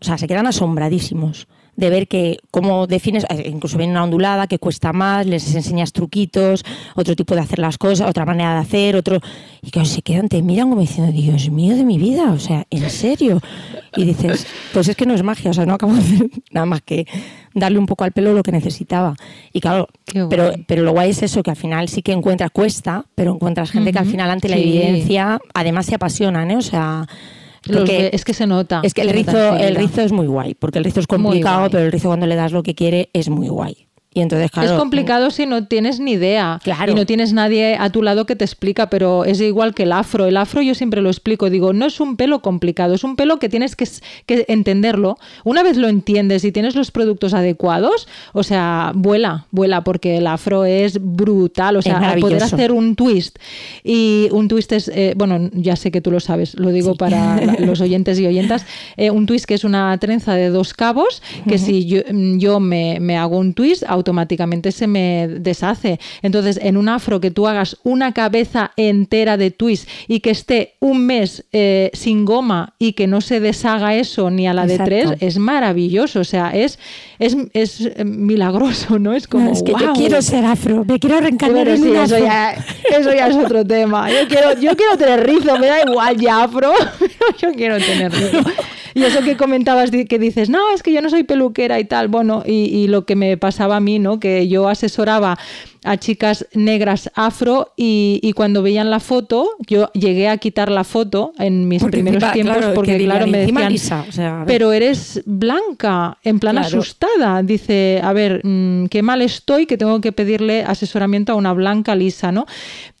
O 0.00 0.04
sea, 0.04 0.16
se 0.16 0.28
quedan 0.28 0.46
asombradísimos 0.46 1.48
de 1.76 1.90
ver 1.90 2.08
que 2.08 2.38
cómo 2.50 2.86
defines, 2.86 3.24
eh, 3.28 3.48
incluso 3.52 3.78
viene 3.78 3.92
una 3.92 4.04
ondulada 4.04 4.46
que 4.46 4.58
cuesta 4.58 4.92
más, 4.92 5.26
les 5.26 5.54
enseñas 5.54 5.92
truquitos, 5.92 6.64
otro 6.94 7.14
tipo 7.14 7.34
de 7.34 7.42
hacer 7.42 7.58
las 7.58 7.78
cosas, 7.78 8.08
otra 8.08 8.24
manera 8.24 8.54
de 8.54 8.60
hacer, 8.60 8.96
otro... 8.96 9.20
Y 9.62 9.70
que 9.70 9.84
se 9.84 10.02
quedan, 10.02 10.28
te 10.28 10.42
miran 10.42 10.68
como 10.68 10.80
diciendo, 10.80 11.12
Dios 11.12 11.50
mío 11.50 11.76
de 11.76 11.84
mi 11.84 11.98
vida, 11.98 12.32
o 12.32 12.38
sea, 12.38 12.66
¿en 12.70 12.88
serio? 12.88 13.40
Y 13.96 14.04
dices, 14.04 14.46
pues 14.72 14.88
es 14.88 14.96
que 14.96 15.06
no 15.06 15.14
es 15.14 15.22
magia, 15.22 15.50
o 15.50 15.54
sea, 15.54 15.66
no 15.66 15.74
acabo 15.74 15.92
de 15.94 16.00
hacer 16.00 16.30
nada 16.50 16.66
más 16.66 16.82
que 16.82 17.06
darle 17.52 17.78
un 17.78 17.86
poco 17.86 18.04
al 18.04 18.12
pelo 18.12 18.32
lo 18.32 18.42
que 18.42 18.52
necesitaba. 18.52 19.16
Y 19.52 19.60
claro, 19.60 19.88
pero, 20.30 20.52
pero 20.66 20.82
lo 20.82 20.92
guay 20.92 21.10
es 21.10 21.22
eso, 21.22 21.42
que 21.42 21.50
al 21.50 21.56
final 21.56 21.88
sí 21.88 22.02
que 22.02 22.12
encuentras, 22.12 22.50
cuesta, 22.50 23.04
pero 23.14 23.34
encuentras 23.34 23.70
gente 23.70 23.92
que 23.92 23.98
al 23.98 24.06
final 24.06 24.30
ante 24.30 24.48
la 24.48 24.56
evidencia 24.56 25.40
además 25.52 25.86
se 25.86 25.94
apasionan, 25.94 26.50
¿eh? 26.50 26.56
O 26.56 26.62
sea 26.62 27.06
es 27.68 28.24
que 28.24 28.34
se 28.34 28.46
nota. 28.46 28.80
Es 28.82 28.94
que 28.94 29.02
el 29.02 29.10
rizo, 29.10 29.56
el 29.56 29.76
rizo 29.76 30.02
es 30.02 30.12
muy 30.12 30.26
guay, 30.26 30.54
porque 30.54 30.78
el 30.78 30.84
rizo 30.84 31.00
es 31.00 31.06
complicado, 31.06 31.68
pero 31.70 31.84
el 31.84 31.92
rizo 31.92 32.08
cuando 32.08 32.26
le 32.26 32.36
das 32.36 32.52
lo 32.52 32.62
que 32.62 32.74
quiere 32.74 33.10
es 33.12 33.28
muy 33.28 33.48
guay 33.48 33.85
entonces, 34.20 34.50
es 34.62 34.72
complicado 34.72 35.30
si 35.30 35.46
no 35.46 35.66
tienes 35.66 36.00
ni 36.00 36.12
idea 36.12 36.60
claro. 36.62 36.92
y 36.92 36.94
no 36.94 37.06
tienes 37.06 37.32
nadie 37.32 37.76
a 37.78 37.90
tu 37.90 38.02
lado 38.02 38.26
que 38.26 38.36
te 38.36 38.44
explica, 38.44 38.88
pero 38.88 39.24
es 39.24 39.40
igual 39.40 39.74
que 39.74 39.82
el 39.82 39.92
afro. 39.92 40.26
El 40.26 40.36
afro 40.36 40.62
yo 40.62 40.74
siempre 40.74 41.02
lo 41.02 41.10
explico, 41.10 41.50
digo, 41.50 41.72
no 41.72 41.86
es 41.86 42.00
un 42.00 42.16
pelo 42.16 42.40
complicado, 42.40 42.94
es 42.94 43.04
un 43.04 43.16
pelo 43.16 43.38
que 43.38 43.48
tienes 43.48 43.76
que, 43.76 43.86
entenderlo. 44.26 45.18
Una 45.44 45.62
vez 45.62 45.76
lo 45.76 45.88
entiendes 45.88 46.44
y 46.44 46.52
tienes 46.52 46.74
los 46.74 46.90
productos 46.90 47.34
adecuados, 47.34 48.08
o 48.32 48.42
sea, 48.42 48.92
vuela, 48.94 49.46
vuela, 49.50 49.84
porque 49.84 50.16
el 50.16 50.26
afro 50.26 50.64
es 50.64 50.98
brutal, 51.00 51.76
o 51.76 51.82
sea, 51.82 52.16
poder 52.20 52.42
hacer 52.42 52.72
un 52.72 52.96
twist. 52.96 53.38
Y 53.84 54.28
un 54.32 54.48
twist 54.48 54.72
es, 54.72 54.88
eh, 54.88 55.14
bueno, 55.16 55.50
ya 55.52 55.76
sé 55.76 55.90
que 55.90 56.00
tú 56.00 56.10
lo 56.10 56.20
sabes, 56.20 56.54
lo 56.58 56.70
digo 56.70 56.94
para 56.94 57.40
los 57.60 57.80
oyentes 57.80 58.18
y 58.18 58.26
oyentas, 58.26 58.66
eh, 58.96 59.10
un 59.10 59.26
twist 59.26 59.44
que 59.44 59.54
es 59.54 59.64
una 59.64 59.96
trenza 59.98 60.34
de 60.34 60.48
dos 60.48 60.74
cabos, 60.74 61.22
que 61.48 61.58
si 61.58 61.86
yo, 61.86 62.00
yo 62.36 62.60
me, 62.60 62.98
me 63.00 63.16
hago 63.16 63.38
un 63.38 63.54
twist, 63.54 63.84
automáticamente 64.06 64.70
se 64.70 64.86
me 64.86 65.26
deshace. 65.28 65.98
Entonces, 66.22 66.60
en 66.62 66.76
un 66.76 66.88
afro 66.88 67.20
que 67.20 67.32
tú 67.32 67.48
hagas 67.48 67.76
una 67.82 68.12
cabeza 68.12 68.70
entera 68.76 69.36
de 69.36 69.50
twist 69.50 69.88
y 70.06 70.20
que 70.20 70.30
esté 70.30 70.74
un 70.78 71.06
mes 71.06 71.44
eh, 71.52 71.90
sin 71.92 72.24
goma 72.24 72.74
y 72.78 72.92
que 72.92 73.08
no 73.08 73.20
se 73.20 73.40
deshaga 73.40 73.94
eso 73.96 74.30
ni 74.30 74.46
a 74.46 74.54
la 74.54 74.66
de 74.66 74.78
tres, 74.78 75.10
es 75.20 75.38
maravilloso. 75.38 76.20
O 76.20 76.24
sea, 76.24 76.50
es, 76.50 76.78
es, 77.18 77.36
es 77.52 77.80
eh, 77.80 78.04
milagroso, 78.04 78.98
¿no? 79.00 79.12
Es 79.12 79.26
como. 79.26 79.50
es 79.50 79.62
que 79.64 79.72
yo 79.72 79.92
quiero 79.94 80.22
ser 80.22 80.44
afro, 80.44 80.84
me 80.84 81.00
quiero 81.00 81.20
reencarnar 81.20 81.68
en 81.68 81.96
Eso 81.96 82.18
ya, 82.18 82.52
eso 82.52 83.12
ya 83.12 83.26
es 83.26 83.36
otro 83.36 83.64
tema. 83.64 84.08
Yo 84.10 84.28
quiero, 84.28 84.52
yo 84.60 84.76
quiero 84.76 84.96
tener 84.96 85.26
rizo, 85.26 85.58
me 85.58 85.66
da 85.66 85.82
igual 85.82 86.16
ya 86.16 86.44
afro, 86.44 86.72
yo 87.38 87.52
quiero 87.52 87.78
tener 87.78 88.12
rizo. 88.12 88.38
Y 88.96 89.04
eso 89.04 89.20
que 89.20 89.36
comentabas, 89.36 89.90
que 89.90 90.18
dices, 90.18 90.48
no, 90.48 90.70
es 90.74 90.82
que 90.82 90.90
yo 90.90 91.02
no 91.02 91.10
soy 91.10 91.22
peluquera 91.22 91.78
y 91.78 91.84
tal. 91.84 92.08
Bueno, 92.08 92.42
y, 92.46 92.86
lo 92.88 93.04
que 93.04 93.14
me 93.14 93.36
pasaba 93.36 93.76
a 93.76 93.80
mí, 93.80 93.98
¿no? 93.98 94.18
Que 94.18 94.48
yo 94.48 94.70
asesoraba 94.70 95.38
a 95.84 95.98
chicas 95.98 96.46
negras 96.54 97.10
afro 97.14 97.74
y, 97.76 98.32
cuando 98.34 98.62
veían 98.62 98.88
la 98.88 98.98
foto, 98.98 99.50
yo 99.66 99.92
llegué 99.92 100.30
a 100.30 100.38
quitar 100.38 100.70
la 100.70 100.82
foto 100.82 101.34
en 101.38 101.68
mis 101.68 101.84
primeros 101.84 102.32
tiempos 102.32 102.64
porque, 102.74 102.96
claro, 102.96 103.26
me 103.26 103.46
decían, 103.46 104.06
pero 104.46 104.72
eres 104.72 105.22
blanca, 105.26 106.16
en 106.24 106.38
plan 106.38 106.56
asustada. 106.56 107.42
Dice, 107.42 108.00
a 108.02 108.14
ver, 108.14 108.40
mm, 108.44 108.86
qué 108.86 109.02
mal 109.02 109.20
estoy 109.20 109.66
que 109.66 109.76
tengo 109.76 110.00
que 110.00 110.12
pedirle 110.12 110.62
asesoramiento 110.62 111.32
a 111.32 111.34
una 111.34 111.52
blanca 111.52 111.94
lisa, 111.94 112.32
¿no? 112.32 112.46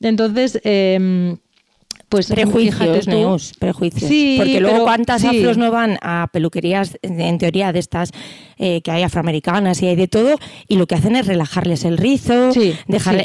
Entonces... 0.02 0.60
Eh, 0.62 1.38
pues 2.08 2.28
prejuicios, 2.28 3.08
Neus, 3.08 3.52
prejuicios. 3.58 4.08
Sí, 4.08 4.36
Porque 4.38 4.60
luego 4.60 4.84
cuántas 4.84 5.24
afros 5.24 5.56
no 5.58 5.70
van 5.70 5.98
a 6.02 6.28
peluquerías, 6.32 6.96
en 7.02 7.38
teoría, 7.38 7.72
de 7.72 7.80
estas 7.80 8.10
eh, 8.58 8.80
que 8.82 8.90
hay 8.90 9.02
afroamericanas 9.02 9.82
y 9.82 9.88
hay 9.88 9.96
de 9.96 10.06
todo, 10.06 10.36
y 10.68 10.76
lo 10.76 10.86
que 10.86 10.94
hacen 10.94 11.16
es 11.16 11.26
relajarles 11.26 11.84
el 11.84 11.98
rizo, 11.98 12.50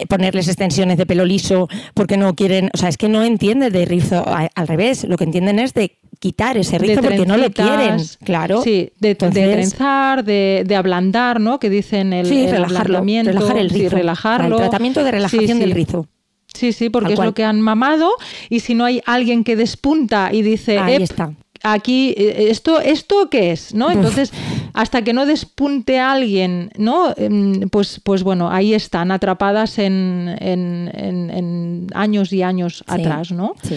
ponerles 0.10 0.48
extensiones 0.48 0.98
de 0.98 1.06
pelo 1.06 1.26
liso 1.26 1.68
porque 1.94 2.18
no 2.18 2.36
quieren, 2.36 2.70
o 2.74 2.78
sea, 2.78 2.90
es 2.90 2.98
que 2.98 3.10
no 3.10 3.24
entienden 3.24 3.72
de 3.72 3.86
rizo, 3.86 4.26
al 4.28 4.68
revés, 4.68 5.04
lo 5.04 5.18
que 5.18 5.26
entienden 5.26 5.60
es 5.60 5.74
de 5.74 5.98
quitar 6.20 6.58
ese 6.58 6.78
rizo 6.78 7.02
porque 7.02 7.26
no 7.26 7.38
lo 7.38 7.52
quieren, 7.52 7.98
claro. 8.24 8.62
Sí, 8.62 8.92
de, 9.00 9.16
trenzar, 9.16 10.24
de, 10.24 10.64
de, 10.66 10.76
ablandar, 10.76 11.40
¿no? 11.40 11.60
Que 11.60 11.70
dicen 11.70 12.14
el, 12.14 12.26
sí, 12.26 12.48
relajarlo, 12.48 13.02
relajar 13.04 13.58
el 13.58 13.70
rizo, 13.70 13.96
relajarlo. 13.96 14.56
El 14.56 14.62
tratamiento 14.62 15.04
de 15.04 15.12
relajación 15.12 15.60
del 15.60 15.72
rizo. 15.72 16.08
Sí, 16.54 16.74
sí, 16.74 16.90
porque 16.90 17.14
es 17.14 17.20
lo 17.20 17.34
que 17.34 17.44
han 17.44 17.62
mamado 17.62 18.14
y 18.50 18.60
si 18.60 18.74
no 18.74 18.86
hay 18.86 19.02
alguien 19.06 19.44
que 19.44 19.56
despunta 19.56 20.30
y 20.32 20.42
dice, 20.42 20.80
Ahí 20.80 21.02
está 21.02 21.34
aquí, 21.64 22.14
eh, 22.18 22.48
¿esto, 22.50 22.80
¿esto 22.80 23.30
qué 23.30 23.52
es? 23.52 23.74
¿no? 23.74 23.92
Entonces, 23.92 24.32
hasta 24.74 25.04
que 25.04 25.14
no 25.14 25.26
despunte 25.26 26.00
alguien, 26.00 26.72
¿no? 26.78 27.14
Em, 27.18 27.70
pues, 27.70 28.00
pues 28.04 28.24
bueno, 28.24 28.50
ahí 28.50 28.74
están, 28.74 29.12
atrapadas 29.12 29.78
en, 29.80 30.36
en, 30.40 31.88
años 31.94 32.32
y 32.34 32.42
años 32.42 32.84
atrás, 32.88 33.32
¿no? 33.32 33.56
Sí, 33.64 33.76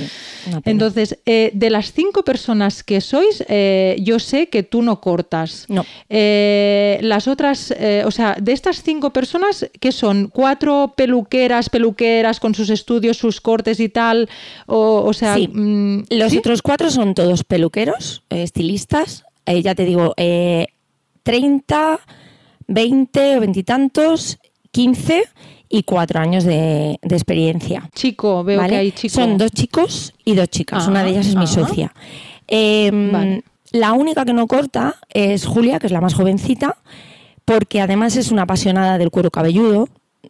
Entonces, 0.64 1.18
eh, 1.26 1.50
de 1.54 1.70
las 1.70 1.92
cinco 1.92 2.22
personas 2.22 2.82
que 2.82 3.00
sois, 3.00 3.44
eh, 3.48 3.96
yo 4.00 4.18
sé 4.18 4.48
que 4.48 4.62
tú 4.62 4.82
no 4.82 5.00
cortas. 5.00 5.66
No. 5.68 5.84
las 6.08 7.28
otras, 7.28 7.74
o 8.04 8.10
sea, 8.10 8.36
de 8.40 8.52
estas 8.52 8.82
cinco 8.82 9.10
personas, 9.10 9.68
¿qué 9.80 9.92
son? 9.92 10.28
¿Cuatro 10.28 10.94
peluqueras, 10.96 11.68
peluqueras 11.68 12.40
con 12.40 12.54
sus 12.54 12.70
estudios, 12.70 13.16
sus 13.16 13.40
cortes 13.40 13.80
y 13.80 13.88
tal? 13.88 14.28
O, 14.66 15.12
sea, 15.12 15.36
mm, 15.36 16.04
los 16.10 16.36
otros 16.36 16.62
cuatro 16.62 16.90
son 16.90 17.14
todos 17.14 17.44
peluqueras 17.44 17.73
eh, 17.76 18.42
estilistas, 18.42 19.24
eh, 19.46 19.62
ya 19.62 19.74
te 19.74 19.84
digo, 19.84 20.14
30, 21.22 22.00
20 22.66 23.36
o 23.36 23.40
veintitantos, 23.40 24.38
15 24.70 25.24
y 25.68 25.82
cuatro 25.82 26.20
años 26.20 26.44
de, 26.44 26.98
experiencia. 27.02 27.88
Chico, 27.94 28.44
veo 28.44 28.64
que 28.66 28.76
hay 28.76 28.92
chicos. 28.92 29.12
Son 29.12 29.38
dos 29.38 29.50
chicos 29.50 30.14
y 30.24 30.34
dos 30.34 30.48
chicas. 30.48 30.86
Una 30.86 31.02
de 31.02 31.10
ellas 31.10 31.26
es 31.26 31.36
mi 31.36 31.46
socia. 31.46 31.92
Em, 32.46 33.42
la 33.72 33.92
única 33.92 34.24
que 34.24 34.32
no 34.32 34.46
corta 34.46 34.96
es 35.12 35.46
Julia, 35.46 35.78
que 35.78 35.86
es 35.86 35.92
la 35.92 36.00
más 36.00 36.14
jovencita, 36.14 36.76
porque 37.44 37.80
además 37.80 38.16
es 38.16 38.30
una 38.30 38.42
apasionada 38.42 38.98
del 38.98 39.10
cuero 39.10 39.30
cabelludo, 39.30 39.88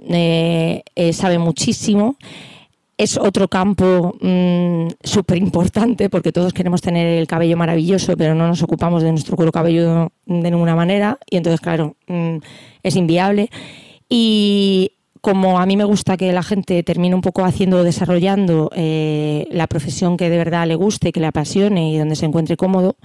eh, 0.09 0.83
sabe 1.13 1.39
muchísimo 1.39 2.17
es 2.97 3.17
otro 3.17 3.49
campo 3.49 4.17
mm, 4.21 4.89
súper 5.03 5.39
importante 5.39 6.09
porque 6.09 6.33
todos 6.33 6.53
queremos 6.53 6.81
tener 6.81 7.19
el 7.19 7.27
cabello 7.27 7.57
maravilloso, 7.57 8.17
pero 8.17 8.35
no 8.35 8.47
nos 8.47 8.63
ocupamos 8.63 9.03
de 9.03 9.11
nuestro 9.11 9.37
cuero 9.37 9.53
cabelludo 9.53 10.13
de 10.27 10.51
ninguna 10.51 10.77
manera 10.77 11.19
y 11.29 11.37
entonces, 11.37 11.61
claro, 11.61 11.97
mm, 12.07 12.37
es 12.83 12.97
inviable. 12.97 13.51
Y 14.09 14.93
como 15.21 15.59
a 15.59 15.67
mí 15.67 15.77
me 15.77 15.85
gusta 15.85 16.17
que 16.17 16.33
la 16.33 16.43
gente 16.43 16.83
termine 16.83 17.15
un 17.15 17.23
poco 17.23 17.45
haciendo, 17.45 17.83
desarrollando 17.83 18.71
eh, 18.75 19.49
la 19.51 19.67
profesión 19.67 20.17
que 20.17 20.29
de 20.29 20.37
verdad 20.37 20.67
le 20.67 20.75
guste, 20.75 21.13
que 21.13 21.21
le 21.21 21.27
apasione 21.27 21.91
y 21.91 21.99
donde 21.99 22.15
se 22.15 22.27
encuentre 22.27 22.57
cómodo, 22.57 22.97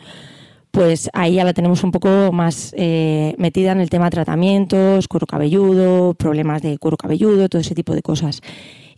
pues 0.71 1.09
ahí 1.13 1.35
ya 1.35 1.45
la 1.45 1.53
tenemos 1.53 1.83
un 1.83 1.91
poco 1.91 2.31
más 2.31 2.73
eh, 2.77 3.33
metida 3.37 3.71
en 3.71 3.79
el 3.79 3.89
tema 3.89 4.09
tratamientos, 4.09 5.07
cuero 5.07 5.25
cabelludo, 5.25 6.13
problemas 6.13 6.61
de 6.61 6.77
cuero 6.77 6.97
cabelludo, 6.97 7.49
todo 7.49 7.61
ese 7.61 7.73
tipo 7.73 7.95
de 7.95 8.01
cosas. 8.01 8.41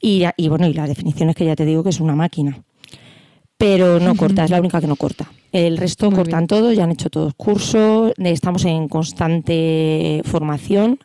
Y, 0.01 0.23
y 0.35 0.47
bueno, 0.49 0.67
y 0.67 0.73
la 0.73 0.87
definición 0.87 1.29
es 1.29 1.35
que 1.35 1.45
ya 1.45 1.55
te 1.55 1.65
digo 1.65 1.83
que 1.83 1.89
es 1.89 1.99
una 1.99 2.15
máquina. 2.15 2.63
Pero 3.57 3.99
no 3.99 4.15
corta, 4.15 4.43
es 4.43 4.49
la 4.49 4.59
única 4.59 4.81
que 4.81 4.87
no 4.87 4.95
corta. 4.95 5.31
El 5.51 5.77
resto 5.77 6.11
cortan 6.11 6.47
todo, 6.47 6.73
ya 6.73 6.85
han 6.85 6.91
hecho 6.91 7.09
todos 7.09 7.33
cursos, 7.35 8.11
estamos 8.17 8.65
en 8.65 8.87
constante 8.87 10.21
formación 10.25 10.99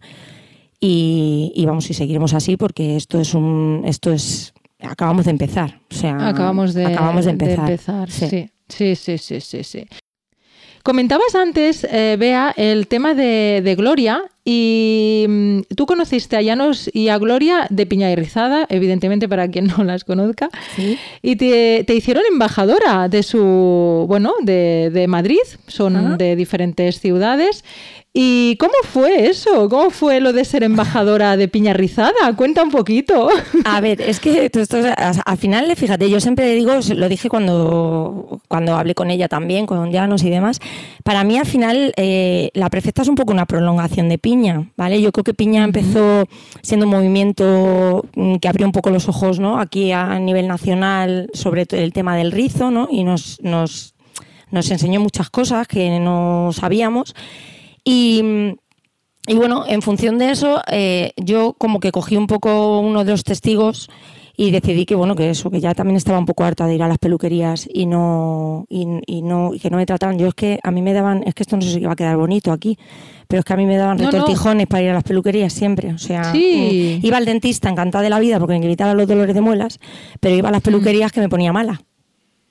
y, 0.80 1.62
vamos 1.66 1.90
y 1.90 1.94
seguiremos 1.94 2.32
así 2.32 2.56
porque 2.56 2.96
esto 2.96 3.20
es 3.20 3.34
un 3.34 3.82
esto 3.84 4.12
es 4.12 4.54
acabamos 4.80 5.24
de 5.24 5.32
empezar, 5.32 5.80
o 5.90 5.94
sea, 5.94 6.28
acabamos 6.28 6.74
de, 6.74 6.86
acabamos 6.86 7.24
de 7.24 7.32
empezar. 7.32 8.10
sí. 8.10 8.48
Sí, 8.68 8.96
sí, 8.96 9.16
sí, 9.18 9.40
sí, 9.40 9.62
sí. 9.62 9.86
Comentabas 10.86 11.34
antes, 11.34 11.82
eh, 11.90 12.14
Bea, 12.16 12.54
el 12.56 12.86
tema 12.86 13.12
de, 13.12 13.74
Gloria 13.76 14.22
y 14.44 15.26
mm, 15.28 15.60
tú 15.74 15.84
conociste 15.84 16.36
a 16.36 16.42
Llanos 16.42 16.88
y 16.94 17.08
a 17.08 17.18
Gloria 17.18 17.66
de 17.70 17.86
Piña 17.86 18.08
y 18.12 18.14
Rizada, 18.14 18.66
evidentemente 18.68 19.28
para 19.28 19.48
quien 19.48 19.66
no 19.76 19.82
las 19.82 20.04
conozca, 20.04 20.48
y 21.22 21.34
te, 21.34 21.84
hicieron 21.92 22.22
embajadora 22.30 23.08
de 23.08 23.24
su, 23.24 24.04
bueno, 24.06 24.34
de, 24.42 24.90
de 24.94 25.08
Madrid, 25.08 25.40
son 25.66 25.96
ah. 25.96 26.16
de 26.16 26.36
diferentes 26.36 27.00
ciudades. 27.00 27.64
¿Y 28.18 28.56
cómo 28.56 28.73
fue 28.82 29.28
eso? 29.28 29.68
¿Cómo 29.68 29.90
fue 29.90 30.20
lo 30.20 30.32
de 30.32 30.46
ser 30.46 30.64
embajadora 30.64 31.37
de 31.37 31.49
Piña 31.49 31.75
Rizada? 31.75 32.35
Cuenta 32.35 32.62
un 32.62 32.70
poquito. 32.70 33.28
A 33.66 33.78
ver, 33.82 34.00
es 34.00 34.20
que 34.20 34.50
esto, 34.50 34.78
al 35.26 35.37
final, 35.37 35.70
fíjate, 35.76 36.08
yo 36.08 36.18
siempre 36.18 36.54
digo, 36.54 36.73
lo 36.94 37.11
dije 37.11 37.28
cuando, 37.28 38.40
cuando 38.49 38.75
hablé 38.75 38.94
con 38.94 39.11
ella 39.11 39.28
también, 39.28 39.66
con 39.66 39.92
Llanos 39.92 40.23
y 40.23 40.30
demás, 40.30 40.61
para 41.04 41.25
mí 41.25 41.37
al 41.37 41.44
final 41.44 41.92
eh, 41.99 42.49
la 42.54 42.70
prefecta 42.70 43.02
es 43.02 43.08
un 43.08 43.16
poco 43.16 43.35
una 43.35 43.44
prolongación 43.44 44.08
de 44.08 44.16
Piña, 44.16 44.70
¿vale? 44.78 45.02
Yo 45.02 45.12
creo 45.12 45.25
que 45.25 45.35
Piña 45.35 45.62
empezó 45.62 46.26
siendo 46.62 46.87
un 46.87 46.92
movimiento 46.92 48.06
mm, 48.14 48.37
que 48.37 48.49
abrió 48.49 48.64
un 48.64 48.73
poco 48.73 48.88
los 48.88 49.11
ojos, 49.11 49.40
¿no? 49.40 49.61
Aquí 49.61 49.92
a 49.92 50.18
nivel 50.18 50.49
nacional 50.49 51.28
sobre 51.35 51.66
el 51.68 51.92
tema 51.92 52.16
del 52.16 52.32
rizo, 52.32 52.70
¿no? 52.70 52.88
Y 52.90 53.04
nos, 53.04 53.42
nos 53.42 53.92
nos 54.50 54.70
enseñó 54.70 55.00
muchas 55.00 55.28
cosas 55.28 55.66
que 55.66 55.99
no 55.99 56.50
sabíamos 56.52 57.14
y, 57.88 58.56
y 59.28 59.34
bueno, 59.34 59.64
en 59.68 59.80
función 59.80 60.18
de 60.18 60.32
eso, 60.32 60.60
eh, 60.68 61.12
yo 61.16 61.54
como 61.56 61.78
que 61.78 61.92
cogí 61.92 62.16
un 62.16 62.26
poco 62.26 62.80
uno 62.80 63.04
de 63.04 63.12
los 63.12 63.22
testigos 63.22 63.88
y 64.36 64.50
decidí 64.50 64.84
que 64.84 64.96
bueno 64.96 65.14
que 65.14 65.30
eso 65.30 65.50
que 65.50 65.60
ya 65.60 65.72
también 65.72 65.96
estaba 65.96 66.18
un 66.18 66.26
poco 66.26 66.42
harta 66.44 66.66
de 66.66 66.74
ir 66.74 66.82
a 66.82 66.88
las 66.88 66.98
peluquerías 66.98 67.66
y 67.72 67.86
no 67.86 68.66
y, 68.68 68.84
no 69.22 69.54
y 69.54 69.60
que 69.60 69.70
no 69.70 69.76
me 69.76 69.86
trataban. 69.86 70.18
Yo 70.18 70.26
es 70.26 70.34
que 70.34 70.58
a 70.64 70.70
mí 70.72 70.82
me 70.82 70.92
daban 70.92 71.22
es 71.24 71.34
que 71.34 71.44
esto 71.44 71.56
no 71.56 71.62
sé 71.62 71.70
si 71.70 71.80
va 71.80 71.92
a 71.92 71.96
quedar 71.96 72.16
bonito 72.16 72.50
aquí 72.52 72.76
pero 73.28 73.40
es 73.40 73.44
que 73.44 73.52
a 73.52 73.56
mí 73.56 73.66
me 73.66 73.76
daban 73.76 73.98
retortijones 73.98 74.66
para 74.66 74.82
ir 74.82 74.90
a 74.90 74.94
las 74.94 75.04
peluquerías 75.04 75.52
siempre 75.52 75.94
o 75.94 75.98
sea 75.98 76.32
sí. 76.32 76.98
mm, 77.02 77.06
iba 77.06 77.16
al 77.16 77.24
dentista 77.24 77.70
encantada 77.70 78.02
de 78.02 78.10
la 78.10 78.18
vida 78.18 78.38
porque 78.38 78.58
me 78.58 78.68
quitaba 78.68 78.94
los 78.94 79.06
dolores 79.06 79.34
de 79.34 79.40
muelas 79.40 79.78
pero 80.20 80.34
iba 80.34 80.48
a 80.48 80.52
las 80.52 80.60
mm. 80.60 80.64
peluquerías 80.64 81.12
que 81.12 81.20
me 81.20 81.28
ponía 81.28 81.52
mala. 81.52 81.80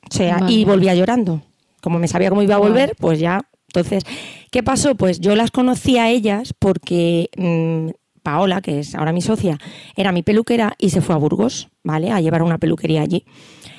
O 0.09 0.13
sea 0.13 0.39
y 0.47 0.65
volvía 0.65 0.95
llorando. 0.95 1.41
Como 1.81 1.99
me 1.99 2.07
sabía 2.07 2.29
cómo 2.29 2.41
iba 2.41 2.55
a 2.55 2.59
volver 2.59 2.95
pues 2.99 3.19
ya 3.19 3.45
entonces 3.75 4.03
qué 4.51 4.63
pasó 4.63 4.95
pues 4.95 5.19
yo 5.19 5.35
las 5.35 5.51
conocí 5.51 5.97
a 5.97 6.09
ellas 6.09 6.53
porque 6.57 7.29
mmm, 7.37 7.89
Paola, 8.25 8.59
que 8.61 8.79
es 8.79 8.95
ahora 8.95 9.13
mi 9.13 9.21
socia, 9.21 9.59
era 9.95 10.11
mi 10.11 10.23
peluquera 10.23 10.73
y 10.79 10.89
se 10.89 10.99
fue 10.99 11.13
a 11.13 11.19
Burgos, 11.19 11.69
¿vale? 11.83 12.11
A 12.11 12.19
llevar 12.19 12.41
una 12.41 12.57
peluquería 12.57 13.03
allí. 13.03 13.23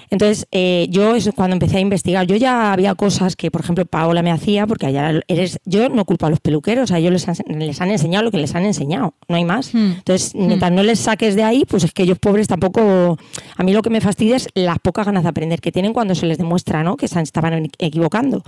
Entonces, 0.08 0.46
eh, 0.52 0.86
yo 0.88 1.14
cuando 1.34 1.54
empecé 1.54 1.78
a 1.78 1.80
investigar. 1.80 2.26
Yo 2.26 2.36
ya 2.36 2.72
había 2.72 2.94
cosas 2.94 3.34
que, 3.34 3.50
por 3.50 3.62
ejemplo, 3.62 3.84
Paola 3.86 4.22
me 4.22 4.30
hacía, 4.30 4.66
porque 4.66 4.86
allá 4.86 5.20
eres, 5.26 5.58
yo 5.64 5.88
no 5.88 6.04
culpo 6.04 6.26
a 6.26 6.30
los 6.30 6.38
peluqueros, 6.38 6.92
a 6.92 6.98
ellos 6.98 7.12
les 7.12 7.28
han, 7.28 7.36
les 7.58 7.80
han 7.80 7.90
enseñado 7.90 8.24
lo 8.24 8.30
que 8.30 8.38
les 8.38 8.54
han 8.54 8.64
enseñado, 8.64 9.14
no 9.26 9.34
hay 9.34 9.44
más. 9.44 9.74
Hmm. 9.74 9.94
Entonces, 9.98 10.32
hmm. 10.32 10.46
mientras 10.46 10.70
no 10.70 10.84
les 10.84 11.00
saques 11.00 11.34
de 11.34 11.42
ahí, 11.42 11.64
pues 11.64 11.82
es 11.82 11.92
que 11.92 12.04
ellos 12.04 12.20
pobres 12.20 12.46
tampoco. 12.46 13.18
A 13.56 13.62
mí 13.64 13.72
lo 13.72 13.82
que 13.82 13.90
me 13.90 14.00
fastidia 14.00 14.36
es 14.36 14.48
las 14.54 14.78
pocas 14.78 15.06
ganas 15.06 15.24
de 15.24 15.28
aprender 15.28 15.60
que 15.60 15.72
tienen 15.72 15.92
cuando 15.92 16.14
se 16.14 16.26
les 16.26 16.38
demuestra, 16.38 16.84
¿no? 16.84 16.96
Que 16.96 17.08
se 17.08 17.20
estaban 17.20 17.68
equivocando. 17.78 18.44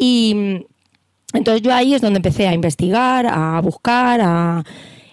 Y 0.00 0.64
entonces 1.32 1.60
yo 1.60 1.74
ahí 1.74 1.92
es 1.92 2.00
donde 2.00 2.18
empecé 2.18 2.46
a 2.46 2.54
investigar, 2.54 3.26
a 3.26 3.60
buscar, 3.60 4.20
a 4.22 4.64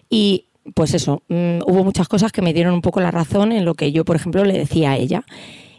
y 0.09 0.45
pues 0.75 0.93
eso, 0.93 1.23
mm, 1.27 1.59
hubo 1.65 1.83
muchas 1.83 2.07
cosas 2.07 2.31
que 2.31 2.43
me 2.43 2.53
dieron 2.53 2.73
un 2.73 2.81
poco 2.81 3.01
la 3.01 3.11
razón 3.11 3.51
en 3.51 3.65
lo 3.65 3.73
que 3.73 3.91
yo, 3.91 4.05
por 4.05 4.15
ejemplo, 4.15 4.45
le 4.45 4.57
decía 4.57 4.91
a 4.91 4.97
ella. 4.97 5.25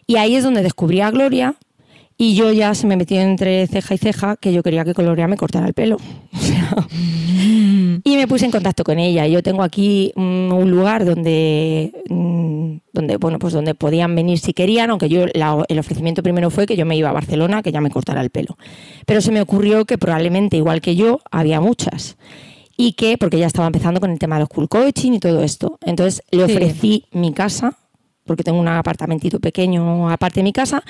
Y 0.07 0.17
ahí 0.17 0.35
es 0.35 0.45
donde 0.45 0.63
descubrí 0.63 1.01
a 1.01 1.11
Gloria 1.11 1.57
y 2.19 2.35
yo 2.35 2.53
ya 2.53 2.75
se 2.75 2.87
me 2.87 2.97
metió 2.97 3.21
entre 3.21 3.67
ceja 3.67 3.95
y 3.95 3.99
ceja 3.99 4.37
que 4.37 4.53
yo 4.53 4.63
quería 4.63 4.85
que 4.85 4.93
Gloria 4.93 5.29
me 5.29 5.37
cortara 5.37 5.67
el 5.67 5.75
pelo. 5.75 5.99
y 8.05 8.17
me 8.17 8.27
puse 8.27 8.47
en 8.47 8.51
contacto 8.51 8.85
con 8.85 8.99
ella. 8.99 9.27
Yo 9.27 9.43
tengo 9.43 9.63
aquí 9.63 10.13
mm, 10.17 10.53
un 10.53 10.71
lugar 10.71 11.05
donde, 11.05 11.93
mm, 12.09 12.77
donde, 12.93 13.17
bueno, 13.19 13.39
pues 13.39 13.53
donde 13.53 13.75
podían 13.75 14.15
venir 14.15 14.39
si 14.39 14.55
querían, 14.55 14.91
aunque 14.91 15.09
yo 15.09 15.25
el 15.25 15.79
ofrecimiento 15.79 16.23
primero 16.23 16.51
fue 16.51 16.67
que 16.67 16.77
yo 16.77 16.87
me 16.87 16.97
iba 16.97 17.11
a 17.11 17.13
Barcelona, 17.13 17.63
que 17.63 17.73
ya 17.73 17.81
me 17.81 17.91
cortara 17.91 18.23
el 18.23 18.31
pelo. 18.31 18.57
Pero 19.05 19.21
se 19.21 19.31
me 19.31 19.41
ocurrió 19.43 19.85
que 19.85 19.99
probablemente, 19.99 20.57
igual 20.57 20.81
que 20.81 20.97
yo, 20.97 21.21
había 21.31 21.61
muchas 21.61 22.17
y 22.77 22.93
que, 22.93 23.17
porque 23.19 23.39
ya 23.39 23.47
estaba 23.47 23.67
empezando 23.67 24.01
con 24.01 24.11
el 24.11 24.19
tema 24.19 24.37
de 24.37 24.41
los 24.41 24.49
cool 24.49 24.69
coaching 24.69 25.13
y 25.13 25.19
todo 25.19 25.43
esto. 25.43 25.79
Entonces 25.85 26.23
le 26.31 26.45
ofrecí 26.45 27.05
mi 27.13 27.33
casa, 27.33 27.77
porque 28.25 28.43
tengo 28.43 28.59
un 28.59 28.69
apartamentito 28.69 29.41
pequeño 29.41 30.11
aparte 30.11 30.41
de 30.41 30.45
mi 30.45 30.53
casa, 30.53 30.83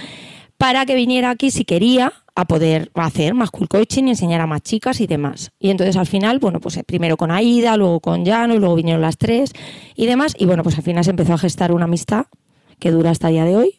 para 0.58 0.86
que 0.86 0.94
viniera 0.94 1.30
aquí 1.30 1.50
si 1.50 1.64
quería 1.64 2.12
a 2.34 2.44
poder 2.44 2.90
hacer 2.94 3.34
más 3.34 3.50
cool 3.50 3.68
coaching 3.68 4.04
y 4.04 4.10
enseñar 4.10 4.42
a 4.42 4.46
más 4.46 4.62
chicas 4.62 5.00
y 5.00 5.06
demás. 5.06 5.52
Y 5.58 5.70
entonces 5.70 5.96
al 5.96 6.06
final, 6.06 6.38
bueno, 6.38 6.60
pues 6.60 6.76
eh, 6.76 6.84
primero 6.84 7.16
con 7.16 7.30
Aida, 7.30 7.76
luego 7.76 8.00
con 8.00 8.24
Llano, 8.24 8.54
y 8.54 8.58
luego 8.58 8.74
vinieron 8.74 9.00
las 9.00 9.16
tres 9.16 9.52
y 9.94 10.06
demás. 10.06 10.34
Y 10.38 10.44
bueno, 10.44 10.62
pues 10.62 10.76
al 10.76 10.84
final 10.84 11.02
se 11.02 11.10
empezó 11.10 11.32
a 11.32 11.38
gestar 11.38 11.72
una 11.72 11.86
amistad 11.86 12.26
que 12.78 12.90
dura 12.90 13.10
hasta 13.10 13.28
el 13.28 13.34
día 13.34 13.44
de 13.46 13.56
hoy. 13.56 13.78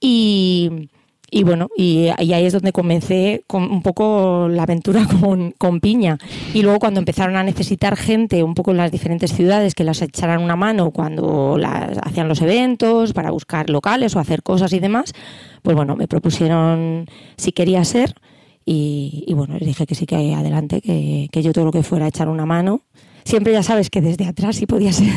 Y, 0.00 0.90
y 1.30 1.42
bueno, 1.42 1.68
y, 1.76 2.08
ahí 2.16 2.44
es 2.44 2.52
donde 2.52 2.72
comencé 2.72 3.44
con 3.46 3.64
un 3.64 3.82
poco 3.82 4.48
la 4.48 4.62
aventura 4.62 5.06
con, 5.58 5.80
Piña. 5.80 6.18
Y 6.54 6.62
luego 6.62 6.78
cuando 6.78 7.00
empezaron 7.00 7.36
a 7.36 7.42
necesitar 7.42 7.96
gente 7.96 8.42
un 8.42 8.54
poco 8.54 8.70
en 8.70 8.78
las 8.78 8.90
diferentes 8.90 9.32
ciudades 9.32 9.74
que 9.74 9.84
las 9.84 10.00
echaran 10.00 10.42
una 10.42 10.56
mano 10.56 10.90
cuando 10.90 11.56
las, 11.58 11.98
hacían 12.02 12.28
los 12.28 12.40
eventos, 12.40 13.12
para 13.12 13.30
buscar 13.30 13.68
locales 13.68 14.16
o 14.16 14.20
hacer 14.20 14.42
cosas 14.42 14.72
y 14.72 14.80
demás, 14.80 15.12
pues 15.62 15.76
bueno, 15.76 15.96
me 15.96 16.08
propusieron 16.08 17.06
si 17.36 17.52
quería 17.52 17.84
ser. 17.84 18.14
Y, 18.70 19.32
bueno, 19.34 19.54
les 19.54 19.66
dije 19.66 19.86
que 19.86 19.94
sí 19.94 20.04
que 20.04 20.34
adelante, 20.34 20.82
que, 20.82 21.28
que 21.32 21.42
yo 21.42 21.54
todo 21.54 21.64
lo 21.64 21.72
que 21.72 21.82
fuera 21.82 22.06
echar 22.06 22.28
una 22.28 22.44
mano 22.44 22.82
siempre 23.28 23.52
ya 23.52 23.62
sabes 23.62 23.90
que 23.90 24.00
desde 24.00 24.24
atrás 24.26 24.56
sí 24.56 24.66
podía 24.66 24.92
ser, 24.92 25.12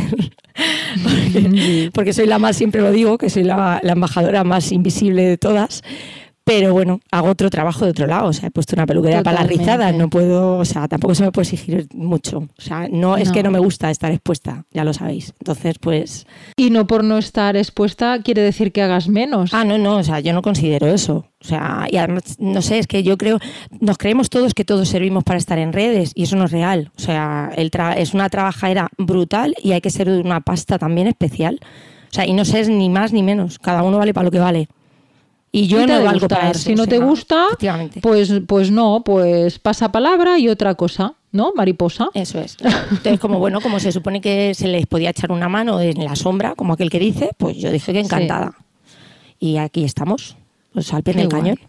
porque, 1.94 2.14
soy 2.14 2.28
la 2.28 2.40
más, 2.40 2.58
siempre 2.58 2.82
lo 2.82 2.92
digo, 2.92 3.18
que 3.18 3.30
soy 3.30 3.44
la, 3.44 3.80
la 3.84 3.94
embajadora 3.94 4.44
más 4.44 4.72
invisible 4.72 5.24
de 5.24 5.38
todas, 5.38 5.82
pero 6.44 6.74
bueno, 6.74 7.00
hago 7.12 7.30
otro 7.30 7.50
trabajo 7.50 7.86
de 7.86 7.92
otro 7.92 8.08
lado. 8.08 8.30
O 8.30 8.34
sea, 8.34 8.48
he 8.48 8.52
puesto 8.52 8.76
una 8.76 8.86
peluquería 8.86 9.22
para 9.22 9.42
las 9.42 9.48
rizadas. 9.48 9.94
No 9.96 10.10
puedo, 10.10 10.58
o 10.58 10.66
sea, 10.66 10.88
tampoco 10.88 11.14
se 11.14 11.24
me 11.24 11.32
puede 11.32 11.44
exigir 11.44 11.88
mucho. 11.94 12.40
O 12.58 12.62
sea, 12.62 12.88
no, 12.90 13.16
es 13.18 13.32
que 13.32 13.44
no 13.44 13.52
me 13.52 13.60
gusta 13.60 13.92
estar 13.92 14.12
expuesta, 14.12 14.66
ya 14.72 14.84
lo 14.84 14.94
sabéis. 14.94 15.34
Entonces, 15.40 15.78
pues. 15.80 16.26
Y 16.58 16.72
no 16.72 16.88
por 16.88 17.04
no 17.04 17.18
estar 17.18 17.56
expuesta 17.56 18.22
quiere 18.24 18.42
decir 18.42 18.72
que 18.72 18.82
hagas 18.82 19.08
menos. 19.08 19.54
Ah, 19.54 19.64
no, 19.64 19.78
no, 19.78 19.98
o 19.98 20.04
sea, 20.04 20.20
yo 20.20 20.34
no 20.34 20.42
considero 20.42 20.88
eso. 20.88 21.26
O 21.44 21.48
sea, 21.48 21.88
y 21.90 21.98
además, 21.98 22.38
no 22.40 22.62
sé, 22.62 22.80
es 22.80 22.88
que 22.88 23.02
yo 23.04 23.18
creo, 23.18 23.40
nos 23.80 23.98
creemos 23.98 24.30
todos 24.30 24.54
que 24.54 24.66
todos 24.66 24.88
servimos 24.90 25.24
para 25.24 25.40
estar 25.40 25.58
en 25.58 25.74
redes 25.74 26.12
y 26.16 26.24
eso 26.24 26.36
no 26.36 26.46
es 26.46 26.52
real. 26.52 26.92
O 26.98 27.02
sea, 27.02 27.52
el 27.56 27.72
es 27.98 28.14
una 28.14 28.30
trabajadera 28.30 28.90
brutal 28.98 29.56
y 29.62 29.72
hay 29.72 29.82
que 29.82 29.90
ser 29.90 30.10
de 30.10 30.20
una 30.20 30.42
pasta 30.42 30.78
también 30.78 31.08
especial. 31.08 31.60
O 32.12 32.14
sea, 32.14 32.28
y 32.28 32.34
no 32.34 32.46
sé 32.46 32.66
ni 32.70 32.90
más 32.90 33.14
ni 33.14 33.24
menos. 33.24 33.58
Cada 33.58 33.84
uno 33.84 33.98
vale 33.98 34.14
para 34.14 34.26
lo 34.26 34.32
que 34.32 34.40
vale. 34.40 34.68
Y 35.52 35.68
yo 35.68 35.86
no 35.86 36.04
valgo 36.04 36.28
para 36.28 36.52
eso. 36.52 36.60
Si 36.60 36.76
no 36.76 36.88
te 36.88 36.98
gusta, 37.00 37.48
pues, 38.02 38.32
pues 38.48 38.72
no, 38.72 39.04
pues 39.04 39.60
pasa 39.60 39.92
palabra 39.92 40.40
y 40.40 40.48
otra 40.48 40.76
cosa, 40.76 41.16
¿no? 41.34 41.52
Mariposa. 41.56 42.10
Eso 42.14 42.40
es. 42.40 42.58
Entonces, 42.62 43.20
como 43.20 43.40
bueno, 43.40 43.60
como 43.60 43.80
se 43.80 43.92
supone 43.92 44.22
que 44.22 44.54
se 44.54 44.68
les 44.68 44.88
podía 44.88 45.10
echar 45.10 45.32
una 45.32 45.50
mano 45.50 45.82
en 45.82 46.04
la 46.06 46.16
sombra, 46.16 46.56
como 46.56 46.74
aquel 46.74 46.90
que 46.90 47.00
dice, 47.00 47.32
pues 47.38 47.58
yo 47.58 47.70
dije 47.70 47.92
que 47.92 48.00
encantada. 48.00 48.54
Y 49.40 49.58
aquí 49.58 49.84
estamos, 49.84 50.38
pues 50.74 50.94
al 50.94 51.04
pie 51.04 51.16
del 51.16 51.28
cañón. 51.28 51.60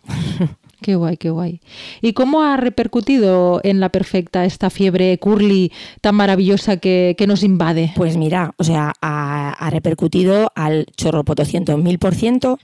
Qué 0.83 0.97
guay, 0.97 1.17
qué 1.17 1.31
guay. 1.31 1.61
¿Y 2.01 2.13
cómo 2.13 2.43
ha 2.43 2.57
repercutido 2.57 3.61
en 3.63 3.79
la 3.79 3.89
perfecta 3.91 4.45
esta 4.45 4.69
fiebre 4.69 5.17
curly 5.19 5.73
tan 6.01 6.17
maravillosa 6.17 6.77
que, 6.77 7.17
nos 7.27 7.45
invade? 7.45 7.93
Pues 7.95 8.17
mira, 8.17 8.53
o 8.57 8.65
sea, 8.65 8.93
ha, 9.01 9.71
repercutido 9.71 10.51
al 10.57 10.87
chorropotocientos 10.97 11.79
mil 11.79 12.01
por 12.01 12.17
ciento. 12.17 12.59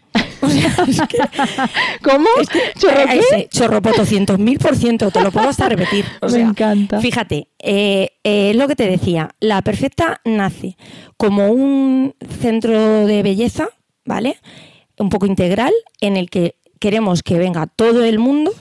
¿Cómo? 2.03 2.29
¿Chorro 3.51 3.81
mil 4.39 4.59
por 4.59 4.77
ciento, 4.77 5.11
te 5.11 5.23
lo 5.23 5.31
puedo 5.31 5.49
hasta 5.49 5.69
repetir. 5.69 6.05
Me 6.33 6.41
encanta. 6.41 7.01
Fíjate, 7.01 7.49
eh, 7.61 8.11
eh, 8.25 8.53
lo 8.55 8.67
que 8.67 8.77
te 8.77 8.89
decía, 8.89 9.31
la 9.41 9.63
perfecta 9.63 10.21
nace 10.25 10.77
como 11.17 11.51
un 11.51 12.15
centro 12.41 13.07
de 13.07 13.23
belleza, 13.23 13.69
¿vale? 14.05 14.37
Un 14.99 15.09
poco 15.09 15.27
integral, 15.27 15.73
en 16.01 16.17
el 16.17 16.31
que 16.31 16.57
queremos 16.79 17.23
que 17.23 17.39
venga 17.39 17.67
todo 17.67 18.05
el 18.05 18.19
mundo, 18.19 18.53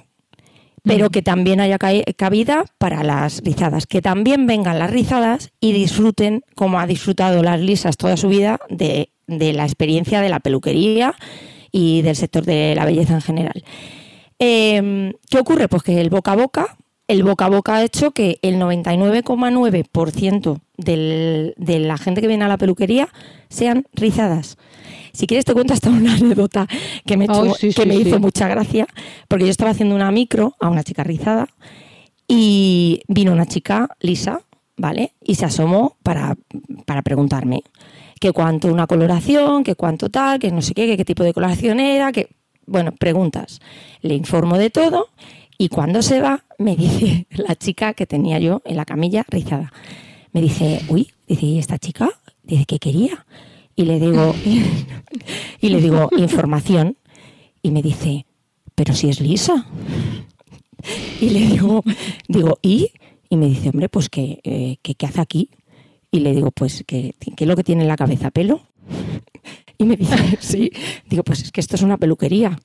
pero 0.83 1.09
que 1.09 1.21
también 1.21 1.59
haya 1.59 1.77
cabida 1.77 2.63
para 2.77 3.03
las 3.03 3.41
rizadas, 3.43 3.87
que 3.87 4.01
también 4.01 4.47
vengan 4.47 4.79
las 4.79 4.89
rizadas 4.89 5.51
y 5.59 5.73
disfruten, 5.73 6.43
como 6.55 6.79
ha 6.79 6.87
disfrutado 6.87 7.43
las 7.43 7.59
lisas 7.59 7.97
toda 7.97 8.15
su 8.15 8.29
vida, 8.29 8.59
de, 8.69 9.09
la 9.27 9.63
experiencia 9.63 10.21
de 10.21 10.29
la 10.29 10.39
peluquería 10.39 11.13
y 11.71 12.03
del 12.03 12.15
sector 12.15 12.45
de 12.45 12.73
la 12.75 12.85
belleza 12.85 13.15
en 13.15 13.21
general. 13.21 13.65
Em, 14.39 15.13
¿Qué 15.29 15.39
ocurre? 15.39 15.67
Pues 15.67 15.83
que 15.83 15.99
el 15.99 16.09
boca 16.09 16.31
a 16.31 16.35
boca, 16.35 16.77
el 17.07 17.23
boca 17.23 17.45
a 17.45 17.49
boca 17.49 17.75
ha 17.75 17.83
hecho 17.83 18.11
que 18.11 18.39
el 18.41 18.55
99,9% 18.55 20.61
de 20.77 21.53
la 21.57 21.97
gente 21.97 22.21
que 22.21 22.27
viene 22.27 22.45
a 22.45 22.47
la 22.47 22.57
peluquería 22.57 23.09
sean 23.49 23.85
rizadas. 23.93 24.57
Si 25.13 25.25
quieres 25.25 25.45
te 25.45 25.53
cuento 25.53 25.73
hasta 25.73 25.89
una 25.89 26.13
anécdota 26.15 26.67
que 27.05 27.17
me, 27.17 27.27
que 27.27 27.85
me 27.85 27.95
hizo 27.95 28.19
mucha 28.19 28.47
gracia, 28.47 28.87
porque 29.27 29.45
yo 29.45 29.51
estaba 29.51 29.71
haciendo 29.71 29.95
una 29.95 30.11
micro 30.11 30.55
a 30.59 30.69
una 30.69 30.83
chica 30.83 31.03
rizada 31.03 31.47
y 32.27 33.01
vino 33.07 33.31
una 33.31 33.47
chica 33.47 33.89
lisa, 33.99 34.41
¿vale? 34.75 35.13
Y 35.23 35.35
se 35.35 35.45
asomó 35.45 35.97
para, 36.03 36.35
para 36.85 37.01
preguntarme 37.01 37.63
que 38.19 38.31
cuánto 38.31 38.67
una 38.67 38.87
coloración, 38.87 39.63
que 39.63 39.75
cuánto 39.75 40.09
tal, 40.09 40.39
que 40.39 40.51
no 40.51 40.61
sé 40.61 40.73
qué, 40.73 40.85
que 40.87 40.97
qué 40.97 41.05
tipo 41.05 41.23
de 41.23 41.33
coloración 41.33 41.79
era, 41.79 42.11
que, 42.11 42.29
bueno, 42.65 42.91
preguntas. 42.91 43.59
Le 44.01 44.15
informo 44.15 44.57
de 44.57 44.69
todo 44.69 45.07
y 45.57 45.69
cuando 45.69 46.01
se 46.01 46.21
va 46.21 46.43
me 46.57 46.75
dice 46.77 47.27
la 47.31 47.55
chica 47.55 47.93
que 47.93 48.05
tenía 48.05 48.39
yo 48.39 48.61
en 48.65 48.77
la 48.77 48.85
camilla 48.85 49.25
rizada, 49.27 49.71
me 50.33 50.41
dice, 50.41 50.81
uy, 50.89 51.11
dice, 51.27 51.45
¿y 51.45 51.59
esta 51.59 51.77
chica? 51.77 52.09
Dice, 52.43 52.65
¿qué 52.65 52.79
quería? 52.79 53.25
y 53.77 53.85
le 53.85 53.99
digo, 53.99 54.35
y 55.61 55.69
le 55.69 55.79
digo, 55.79 56.09
información, 56.17 56.97
y 57.61 57.71
me 57.71 57.81
dice, 57.81 58.25
pero 58.75 58.93
si 58.93 59.07
es 59.07 59.21
lisa. 59.21 59.65
Y 61.19 61.31
le 61.31 61.39
digo, 61.39 61.83
digo, 62.27 62.59
¿y? 62.61 62.91
Y 63.29 63.35
me 63.35 63.47
dice, 63.47 63.69
hombre, 63.69 63.89
pues 63.89 64.09
¿qué, 64.09 64.39
eh, 64.43 64.77
¿qué, 64.83 64.95
hace 65.05 65.19
aquí? 65.19 65.49
Y 66.11 66.19
le 66.19 66.33
digo, 66.33 66.51
pues 66.51 66.83
¿qué, 66.85 67.15
¿qué 67.19 67.43
es 67.43 67.47
lo 67.47 67.55
que 67.55 67.63
tiene 67.63 67.81
en 67.81 67.87
la 67.87 67.97
cabeza? 67.97 68.31
¿Pelo? 68.31 68.61
Y 69.79 69.85
me 69.85 69.95
dice, 69.95 70.15
sí. 70.39 70.71
Digo, 71.09 71.23
pues 71.23 71.41
es 71.41 71.51
que 71.51 71.59
esto 71.59 71.75
es 71.75 71.81
una 71.81 71.97
peluquería. 71.97 72.59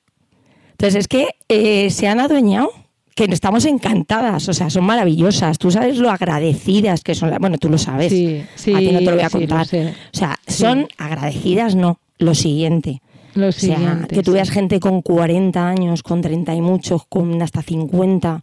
Entonces 0.71 1.01
es 1.01 1.07
que 1.07 1.35
eh, 1.49 1.89
se 1.89 2.07
han 2.07 2.19
adueñado 2.19 2.71
que 3.15 3.25
estamos 3.25 3.65
encantadas, 3.65 4.47
o 4.49 4.53
sea, 4.53 4.69
son 4.69 4.85
maravillosas. 4.85 5.57
Tú 5.57 5.71
sabes 5.71 5.97
lo 5.97 6.09
agradecidas 6.09 7.01
que 7.01 7.15
son. 7.15 7.31
Bueno, 7.39 7.57
tú 7.57 7.69
lo 7.69 7.77
sabes. 7.77 8.11
Sí, 8.11 8.43
sí, 8.55 8.73
a 8.73 8.79
ti 8.79 8.91
no 8.91 8.99
te 8.99 9.05
lo 9.05 9.15
voy 9.15 9.21
a 9.21 9.29
contar. 9.29 9.67
O 9.67 10.17
sea, 10.17 10.39
son 10.47 10.87
agradecidas, 10.97 11.75
no. 11.75 11.99
Lo 12.17 12.35
siguiente. 12.35 13.01
Lo 13.35 13.47
o 13.47 13.51
sea, 13.51 13.77
siguiente, 13.77 14.15
que 14.15 14.23
tú 14.23 14.33
veas 14.33 14.49
gente 14.51 14.79
con 14.79 15.01
40 15.01 15.67
años, 15.67 16.03
con 16.03 16.21
30 16.21 16.53
y 16.53 16.61
muchos, 16.61 17.01
con 17.07 17.41
hasta 17.41 17.63
50, 17.63 18.41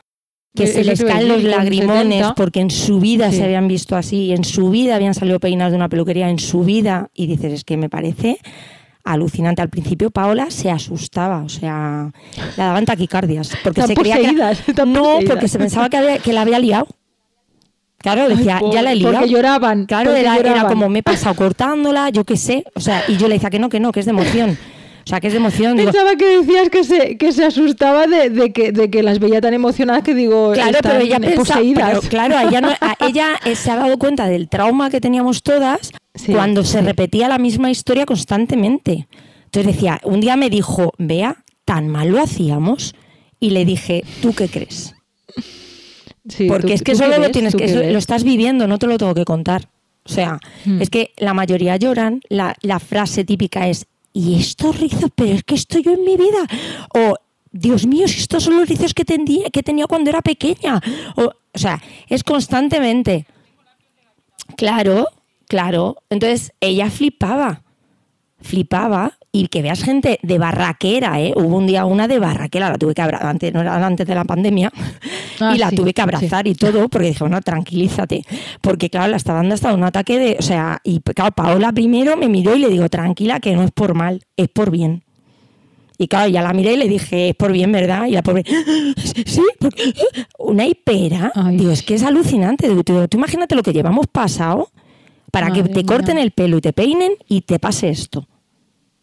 que 0.54 0.66
se 0.66 0.82
les 0.82 1.02
caen 1.02 1.28
los 1.28 1.44
lagrimones 1.44 2.18
70. 2.18 2.34
porque 2.34 2.60
en 2.60 2.70
su 2.70 2.98
vida 2.98 3.30
se 3.30 3.44
habían 3.44 3.68
visto 3.68 3.96
así, 3.96 4.32
en 4.32 4.42
su 4.42 4.70
vida 4.70 4.96
habían 4.96 5.14
salido 5.14 5.38
peinados 5.38 5.72
de 5.72 5.76
una 5.76 5.88
peluquería, 5.88 6.28
en 6.28 6.40
su 6.40 6.64
vida. 6.64 7.08
Y 7.14 7.26
dices, 7.28 7.52
es 7.52 7.64
que 7.64 7.76
me 7.76 7.88
parece 7.88 8.38
alucinante. 9.04 9.62
Al 9.62 9.68
principio 9.68 10.10
Paola 10.10 10.50
se 10.50 10.70
asustaba, 10.70 11.42
o 11.42 11.48
sea, 11.48 12.10
le 12.56 12.62
daban 12.62 12.84
taquicardias. 12.84 13.50
Porque 13.62 13.82
se 13.82 13.94
creía 13.94 14.16
que... 14.16 14.32
No, 14.86 15.02
poseídas. 15.02 15.24
porque 15.30 15.48
se 15.48 15.58
pensaba 15.58 15.88
que, 15.88 15.96
había- 15.96 16.18
que 16.18 16.32
la 16.32 16.42
había 16.42 16.58
liado. 16.58 16.86
Claro, 17.98 18.28
decía, 18.28 18.60
Ay, 18.62 18.70
ya 18.72 18.82
la 18.82 18.92
he 18.92 18.96
liado. 18.96 19.12
Porque 19.12 19.28
lloraban. 19.28 19.84
Claro, 19.84 20.10
porque 20.10 20.20
era, 20.22 20.36
era 20.38 20.66
como 20.66 20.88
me 20.88 21.00
he 21.00 21.02
pasado 21.02 21.34
cortándola, 21.34 22.08
yo 22.08 22.24
qué 22.24 22.36
sé. 22.38 22.64
O 22.74 22.80
sea, 22.80 23.02
y 23.08 23.16
yo 23.18 23.28
le 23.28 23.34
decía 23.34 23.50
que 23.50 23.58
no, 23.58 23.68
que 23.68 23.78
no, 23.78 23.92
que 23.92 24.00
es 24.00 24.06
de 24.06 24.12
emoción. 24.12 24.56
O 25.04 25.08
sea, 25.08 25.18
que 25.20 25.28
es 25.28 25.32
de 25.32 25.38
emoción. 25.38 25.76
Digo, 25.76 25.90
Pensaba 25.90 26.14
que 26.16 26.38
decías 26.40 26.68
que 26.68 26.84
se, 26.84 27.16
que 27.16 27.32
se 27.32 27.44
asustaba 27.44 28.06
de, 28.06 28.30
de 28.30 28.52
que, 28.52 28.70
de 28.72 28.90
que 28.90 29.02
las 29.02 29.18
veía 29.18 29.40
tan 29.40 29.54
emocionadas 29.54 30.02
que 30.02 30.14
digo, 30.14 30.52
claro, 30.52 30.76
están 30.76 30.92
pero 30.92 31.04
ella 31.04 31.36
poseídas. 31.36 31.88
pero 31.88 32.00
claro, 32.02 32.36
a 32.36 32.44
ella, 32.44 32.60
no- 32.60 32.68
a 32.80 32.96
ella 33.06 33.28
eh, 33.44 33.54
se 33.56 33.70
ha 33.70 33.76
dado 33.76 33.98
cuenta 33.98 34.26
del 34.28 34.48
trauma 34.48 34.90
que 34.90 35.00
teníamos 35.00 35.42
todas 35.42 35.90
Sí, 36.14 36.32
cuando 36.32 36.64
se 36.64 36.82
repetía 36.82 37.28
la 37.28 37.38
misma 37.38 37.70
historia 37.70 38.04
constantemente. 38.06 39.08
Entonces 39.46 39.74
decía, 39.74 40.00
un 40.04 40.20
día 40.20 40.36
me 40.36 40.50
dijo, 40.50 40.92
vea, 40.98 41.44
tan 41.64 41.88
mal 41.88 42.08
lo 42.10 42.20
hacíamos. 42.20 42.94
Y 43.38 43.50
le 43.50 43.64
dije, 43.64 44.04
¿tú 44.20 44.34
qué 44.34 44.48
crees? 44.48 44.94
Sí, 46.28 46.46
Porque 46.46 46.66
¿tú- 46.68 46.72
es 46.74 46.82
que 46.82 46.94
solo 46.94 47.16
lo 47.18 47.30
tienes 47.30 47.52
¿Tú 47.52 47.58
que, 47.58 47.64
eso 47.64 47.82
lo 47.82 47.98
estás 47.98 48.22
viviendo, 48.24 48.66
no 48.66 48.78
te 48.78 48.86
lo 48.86 48.98
tengo 48.98 49.14
que 49.14 49.24
contar. 49.24 49.68
O 50.04 50.08
sea, 50.08 50.38
Hmm. 50.64 50.80
es 50.82 50.90
que 50.90 51.12
la 51.16 51.34
mayoría 51.34 51.76
lloran, 51.76 52.20
la, 52.28 52.54
la 52.62 52.78
frase 52.80 53.24
típica 53.24 53.68
es, 53.68 53.86
¿y 54.12 54.38
estos 54.38 54.78
rizos? 54.78 55.10
Pero 55.14 55.34
es 55.34 55.44
que 55.44 55.54
estoy 55.54 55.82
yo 55.82 55.92
en 55.92 56.04
mi 56.04 56.16
vida. 56.16 56.46
O, 56.94 57.16
Dios 57.52 57.86
mío, 57.86 58.06
si 58.08 58.20
estos 58.20 58.44
son 58.44 58.56
los 58.56 58.68
rizos 58.68 58.94
que, 58.94 59.04
tendía, 59.04 59.50
que 59.50 59.62
tenía 59.62 59.86
cuando 59.86 60.10
era 60.10 60.22
pequeña. 60.22 60.80
O, 61.16 61.24
o 61.24 61.58
sea, 61.58 61.82
es 62.08 62.22
constantemente. 62.22 63.26
Claro, 64.56 65.06
claro. 65.48 66.02
Entonces 66.10 66.52
ella 66.60 66.90
flipaba, 66.90 67.62
flipaba. 68.40 69.18
Y 69.32 69.46
que 69.46 69.62
veas 69.62 69.82
gente 69.84 70.18
de 70.22 70.38
barraquera, 70.38 71.20
¿eh? 71.20 71.32
Hubo 71.36 71.56
un 71.56 71.66
día 71.66 71.84
una 71.84 72.08
de 72.08 72.18
barraquera, 72.18 72.68
la 72.68 72.78
tuve 72.78 72.94
que 72.94 73.02
abrazar, 73.02 73.28
antes, 73.28 73.54
no 73.54 73.60
era 73.60 73.86
antes 73.86 74.06
de 74.06 74.14
la 74.14 74.24
pandemia, 74.24 74.72
Ah, 75.40 75.54
y 75.54 75.58
la 75.58 75.70
sí, 75.70 75.76
tuve 75.76 75.94
que 75.94 76.02
abrazar 76.02 76.46
y 76.46 76.54
todo, 76.54 76.88
porque 76.88 77.08
dije, 77.08 77.20
bueno, 77.20 77.40
tranquilízate. 77.40 78.24
Porque 78.60 78.90
claro, 78.90 79.10
la 79.10 79.16
estaba 79.16 79.38
dando 79.38 79.54
hasta 79.54 79.72
un 79.72 79.84
ataque 79.84 80.18
de, 80.18 80.36
o 80.38 80.42
sea, 80.42 80.80
y 80.84 81.00
claro, 81.00 81.32
Paola 81.32 81.72
primero 81.72 82.16
me 82.16 82.28
miró 82.28 82.54
y 82.56 82.58
le 82.58 82.68
digo, 82.68 82.88
tranquila, 82.88 83.40
que 83.40 83.54
no 83.54 83.62
es 83.62 83.70
por 83.70 83.94
mal, 83.94 84.22
es 84.36 84.48
por 84.48 84.70
bien. 84.70 85.02
Y 85.96 86.08
claro, 86.08 86.30
ya 86.30 86.42
la 86.42 86.52
miré 86.52 86.74
y 86.74 86.76
le 86.78 86.88
dije, 86.88 87.30
es 87.30 87.34
por 87.36 87.52
bien, 87.52 87.70
¿verdad? 87.72 88.06
Y 88.06 88.12
la 88.12 88.22
pobre, 88.22 88.42
sí, 89.26 89.42
porque 89.58 89.94
una 90.38 90.66
hipera. 90.66 91.30
Ay. 91.34 91.58
Digo, 91.58 91.70
es 91.70 91.82
que 91.82 91.94
es 91.94 92.02
alucinante. 92.02 92.68
Digo, 92.68 92.82
tú, 92.84 93.06
tú 93.06 93.18
imagínate 93.18 93.54
lo 93.54 93.62
que 93.62 93.72
llevamos 93.72 94.06
pasado 94.06 94.70
para 95.30 95.52
que 95.52 95.62
te 95.62 95.82
mía. 95.82 95.86
corten 95.86 96.18
el 96.18 96.30
pelo 96.30 96.56
y 96.58 96.60
te 96.62 96.72
peinen 96.72 97.12
y 97.28 97.42
te 97.42 97.58
pase 97.58 97.90
esto. 97.90 98.26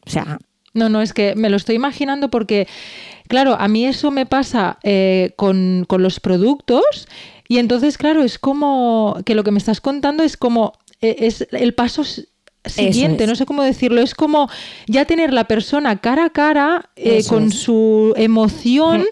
O 0.08 0.10
sea, 0.10 0.40
No, 0.74 0.90
no, 0.90 1.02
es 1.02 1.14
que 1.14 1.36
me 1.36 1.50
lo 1.50 1.58
estoy 1.58 1.76
imaginando 1.76 2.30
porque, 2.30 2.68
claro, 3.28 3.56
a 3.60 3.68
mí 3.68 3.86
eso 3.86 4.10
me 4.12 4.26
pasa 4.26 4.80
eh, 4.84 5.34
con, 5.36 5.86
con 5.88 6.02
los 6.02 6.20
productos 6.20 7.08
y 7.48 7.60
entonces, 7.60 7.98
claro, 7.98 8.24
es 8.24 8.40
como 8.40 9.18
que 9.26 9.36
lo 9.36 9.44
que 9.44 9.52
me 9.52 9.58
estás 9.60 9.82
contando 9.82 10.24
es 10.24 10.38
como, 10.38 10.74
eh, 11.02 11.16
es 11.20 11.48
el 11.52 11.74
paso 11.74 12.04
siguiente, 12.66 13.24
es. 13.24 13.30
no 13.30 13.36
sé 13.36 13.46
cómo 13.46 13.64
decirlo, 13.64 14.02
es 14.02 14.14
como 14.14 14.50
ya 14.88 15.06
tener 15.06 15.34
la 15.34 15.46
persona 15.46 15.98
cara 15.98 16.26
a 16.26 16.30
cara 16.30 16.90
eh, 16.96 17.24
con 17.28 17.48
es. 17.48 17.56
su 17.56 18.14
emoción. 18.18 19.06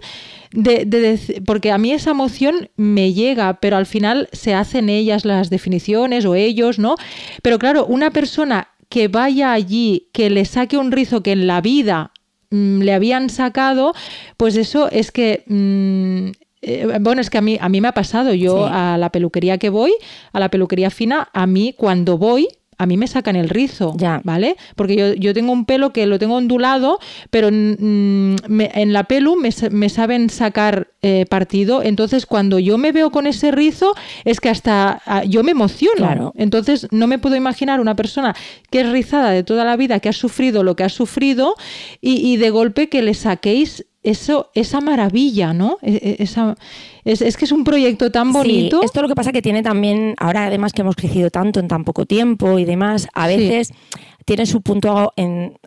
De, 0.52 1.20
porque 1.46 1.74
a 1.74 1.78
mí 1.78 1.92
esa 1.92 2.12
emoción 2.12 2.70
me 2.78 3.12
llega, 3.12 3.60
pero 3.60 3.76
al 3.76 3.86
final 3.86 4.30
se 4.32 4.54
hacen 4.54 4.88
ellas 4.88 5.26
las 5.26 5.50
definiciones 5.50 6.24
o 6.24 6.34
ellos, 6.34 6.80
¿no? 6.80 6.96
Pero 7.42 7.60
claro, 7.60 7.86
una 7.86 8.12
persona 8.12 8.70
que 8.96 9.10
vaya 9.10 9.52
allí, 9.52 10.08
que 10.14 10.30
le 10.30 10.46
saque 10.46 10.78
un 10.78 10.90
rizo 10.94 11.22
que 11.22 11.34
en 11.34 11.48
la 11.48 11.60
vida 11.60 12.12
mm, 12.50 12.80
le 12.80 12.94
habían 12.94 13.30
sacado, 13.30 13.92
pues 14.38 14.56
eso 14.56 14.90
es 14.90 15.12
que... 15.12 15.44
mm, 15.48 16.32
eh, 16.62 16.98
bueno, 17.02 17.20
es 17.20 17.30
que 17.30 17.38
a 17.38 17.42
mí, 17.42 17.58
a 17.60 17.68
mí 17.68 17.82
me 17.82 17.90
ha 17.90 17.92
pasado. 17.92 18.34
Yo 18.34 18.68
Sí. 18.68 18.74
a 18.74 18.98
la 18.98 19.10
peluquería 19.12 19.58
que 19.58 19.68
voy, 19.70 19.92
a 20.32 20.40
la 20.40 20.48
peluquería 20.48 20.90
fina, 20.92 21.28
a 21.34 21.46
mí 21.46 21.76
cuando 21.78 22.18
voy, 22.18 22.48
a 22.78 22.86
mí 22.86 22.98
me 22.98 23.08
sacan 23.08 23.36
el 23.36 23.50
rizo, 23.50 23.94
Ya. 23.98 24.22
¿vale? 24.24 24.56
Porque 24.76 24.96
yo, 24.96 25.14
yo 25.14 25.34
tengo 25.34 25.52
un 25.52 25.66
pelo 25.66 25.94
que 25.94 26.06
lo 26.06 26.20
tengo 26.20 26.36
ondulado, 26.36 27.00
pero 27.30 27.50
mm, 27.52 28.36
me- 28.48 28.72
en 28.74 28.94
la 28.94 29.04
pelu 29.06 29.36
me, 29.36 29.52
sa- 29.52 29.70
me 29.70 29.90
saben 29.90 30.30
sacar 30.30 30.90
eh, 31.02 31.26
partido. 31.30 31.84
Entonces, 31.84 32.26
cuando 32.26 32.60
yo 32.60 32.78
me 32.78 32.92
veo 32.92 33.12
con 33.12 33.28
ese 33.28 33.52
rizo, 33.52 33.94
es 34.24 34.40
que 34.40 34.50
hasta 34.50 35.02
ah, 35.06 35.24
yo 35.24 35.44
me 35.44 35.52
emociono. 35.52 35.96
Claro. 35.98 36.34
Entonces, 36.36 36.88
no 36.92 37.08
me 37.08 37.20
puedo 37.20 37.36
imaginar 37.36 37.80
una 37.80 37.96
persona 37.96 38.36
que 38.72 38.82
es 38.82 38.90
rizada 38.90 39.30
de 39.32 39.44
toda 39.44 39.64
la 39.66 39.76
vida, 39.78 40.00
que 40.00 40.10
ha 40.10 40.14
sufrido 40.14 40.64
lo 40.64 40.76
que 40.76 40.84
ha 40.84 40.90
sufrido, 40.90 41.56
y, 42.02 42.16
y 42.28 42.38
de 42.38 42.50
golpe 42.50 42.90
que 42.90 43.02
le 43.02 43.14
saquéis 43.14 43.86
eso, 44.06 44.50
esa 44.54 44.82
maravilla, 44.82 45.54
¿no? 45.54 45.78
E- 45.82 46.18
e- 46.20 46.24
Esa, 46.24 46.56
es, 47.04 47.22
es 47.22 47.36
que 47.38 47.46
es 47.46 47.52
un 47.52 47.64
proyecto 47.64 48.12
tan 48.12 48.32
bonito. 48.32 48.80
Sí, 48.80 48.86
esto 48.86 49.02
lo 49.02 49.08
que 49.08 49.16
pasa 49.16 49.32
que 49.32 49.42
tiene 49.42 49.64
también, 49.64 50.16
ahora 50.20 50.46
además 50.46 50.74
que 50.74 50.82
hemos 50.82 50.96
crecido 50.96 51.30
tanto 51.30 51.60
en 51.60 51.68
tan 51.68 51.84
poco 51.84 52.06
tiempo 52.06 52.58
y 52.60 52.66
demás, 52.66 53.08
a 53.14 53.28
Sí. 53.28 53.36
veces 53.38 53.74
tiene 54.26 54.46
su 54.46 54.62
punto, 54.62 55.14
en, 55.18 55.58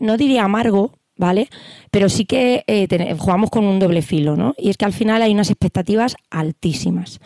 no 0.00 0.16
diría 0.16 0.44
amargo, 0.44 0.92
¿vale? 1.16 1.48
Pero 1.90 2.08
sí 2.08 2.24
que 2.26 2.62
eh, 2.66 2.86
ten- 2.86 3.16
jugamos 3.18 3.50
con 3.50 3.64
un 3.64 3.78
doble 3.80 4.02
filo, 4.02 4.36
¿no? 4.36 4.54
Y 4.56 4.70
es 4.70 4.76
que 4.76 4.84
al 4.84 4.92
final 4.92 5.20
hay 5.22 5.32
unas 5.32 5.50
expectativas 5.50 6.14
altísimas, 6.30 7.18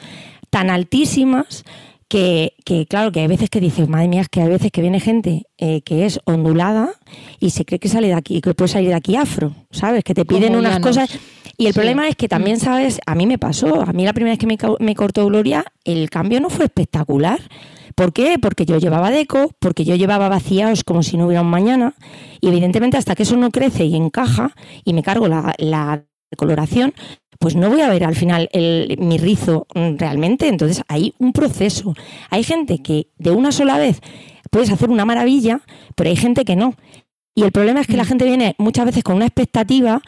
tan 0.51 0.71
altísimas 0.71 1.65
que, 2.13 2.53
que, 2.67 2.85
claro, 2.87 3.11
que 3.11 3.21
hay 3.21 3.27
veces 3.27 3.49
que 3.49 3.59
dices, 3.59 3.89
madre 3.89 4.07
mía, 4.07 4.21
es 4.21 4.29
que 4.29 4.43
hay 4.43 4.49
veces 4.51 4.71
que 4.71 4.83
viene 4.83 5.01
gente 5.01 5.47
eh, 5.57 5.81
que 5.81 6.05
es 6.05 6.21
ondulada 6.27 6.91
y 7.41 7.49
se 7.51 7.65
cree 7.65 7.79
que 7.79 7.89
sale 7.89 8.09
de 8.09 8.13
aquí, 8.13 8.43
que 8.43 8.53
puede 8.53 8.69
salir 8.69 8.91
de 8.91 8.95
aquí 8.97 9.17
afro, 9.17 9.55
¿sabes? 9.71 10.05
Que 10.05 10.13
te 10.13 10.27
Como 10.27 10.39
piden 10.39 10.55
unas 10.55 10.75
llanos. 10.75 10.89
cosas 10.89 11.19
y 11.57 11.65
el 11.69 11.73
Sí. 11.73 11.79
problema 11.79 12.07
es 12.09 12.17
que 12.17 12.29
también, 12.29 12.61
¿sabes? 12.61 13.01
A 13.07 13.15
mí 13.15 13.27
me 13.27 13.39
pasó, 13.39 13.81
a 13.81 13.95
mí 13.95 14.05
la 14.05 14.13
primera 14.13 14.33
vez 14.37 14.39
que 14.39 14.47
me 14.85 14.95
cortó 14.95 15.25
Gloria, 15.25 15.65
el 15.85 16.11
cambio 16.11 16.39
no 16.39 16.51
fue 16.51 16.67
espectacular. 16.67 17.41
¿Por 17.95 18.13
qué? 18.13 18.39
Porque 18.39 18.67
yo 18.67 18.77
llevaba 18.77 19.11
deco, 19.11 19.51
porque 19.59 19.85
yo 19.87 19.95
llevaba 19.97 20.29
vaciados 20.29 20.85
como 20.85 21.03
si 21.03 21.17
no 21.17 21.27
hubiera 21.27 21.41
un 21.41 21.49
mañana, 21.49 21.95
y 22.43 22.49
evidentemente 22.49 22.99
hasta 22.99 23.15
que 23.15 23.23
eso 23.23 23.39
no 23.39 23.51
crece 23.51 23.87
y 23.87 23.97
encaja 23.97 24.53
y 24.85 24.93
me 24.93 25.03
cargo 25.03 25.29
la, 25.29 25.55
la 25.57 26.05
coloración, 26.37 26.93
pues 27.43 27.57
no 27.57 27.69
voy 27.69 27.81
a 27.81 27.89
ver 27.91 28.05
al 28.05 28.15
final 28.15 28.49
el- 28.53 28.97
mi 29.01 29.19
rizo 29.19 29.67
realmente. 29.75 30.47
Entonces 30.49 30.83
hay 30.89 31.13
un 31.19 31.33
proceso. 31.33 31.93
Hay 32.31 32.45
gente 32.45 32.79
que 32.79 33.09
de 33.19 33.33
una 33.33 33.51
sola 33.51 33.77
vez 33.79 34.01
puedes 34.51 34.71
hacer 34.71 34.89
una 34.91 35.05
maravilla, 35.05 35.61
pero 35.97 36.09
hay 36.09 36.17
gente 36.17 36.45
que 36.45 36.55
no. 36.57 36.75
Y 37.35 37.43
el 37.43 37.51
problema 37.53 37.81
es 37.81 37.87
que 37.89 37.97
la 37.97 38.05
Mm. 38.05 38.07
gente 38.07 38.25
viene 38.27 38.55
muchas 38.59 38.87
veces 38.87 39.03
con 39.03 39.17
una 39.17 39.27
expectativa 39.27 40.01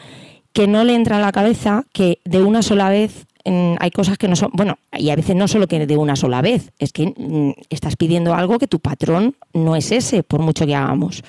que 0.53 0.65
no 0.67 0.83
le 0.85 0.95
entra 0.95 1.17
a 1.17 1.19
la 1.19 1.31
cabeza 1.33 1.83
que 1.91 2.19
de 2.23 2.41
una 2.41 2.61
sola 2.61 2.89
vez 2.89 3.25
mm, 3.47 3.75
hay 3.79 3.91
cosas 3.91 4.17
que 4.17 4.27
no 4.27 4.35
son, 4.35 4.49
bueno, 4.53 4.79
y 4.97 5.11
a 5.11 5.15
veces 5.15 5.35
no 5.35 5.47
solo 5.47 5.67
que 5.67 5.85
de 5.85 5.97
una 5.97 6.15
sola 6.15 6.41
vez, 6.41 6.71
es 6.79 6.91
que 6.91 7.13
mm, 7.15 7.51
estás 7.69 7.95
pidiendo 7.95 8.33
algo 8.33 8.57
que 8.57 8.65
tu 8.67 8.79
patrón 8.79 9.35
no 9.53 9.75
es 9.75 9.91
ese, 9.91 10.23
por 10.23 10.39
mucho 10.41 10.65
que 10.65 10.73
hagamos. 10.73 11.21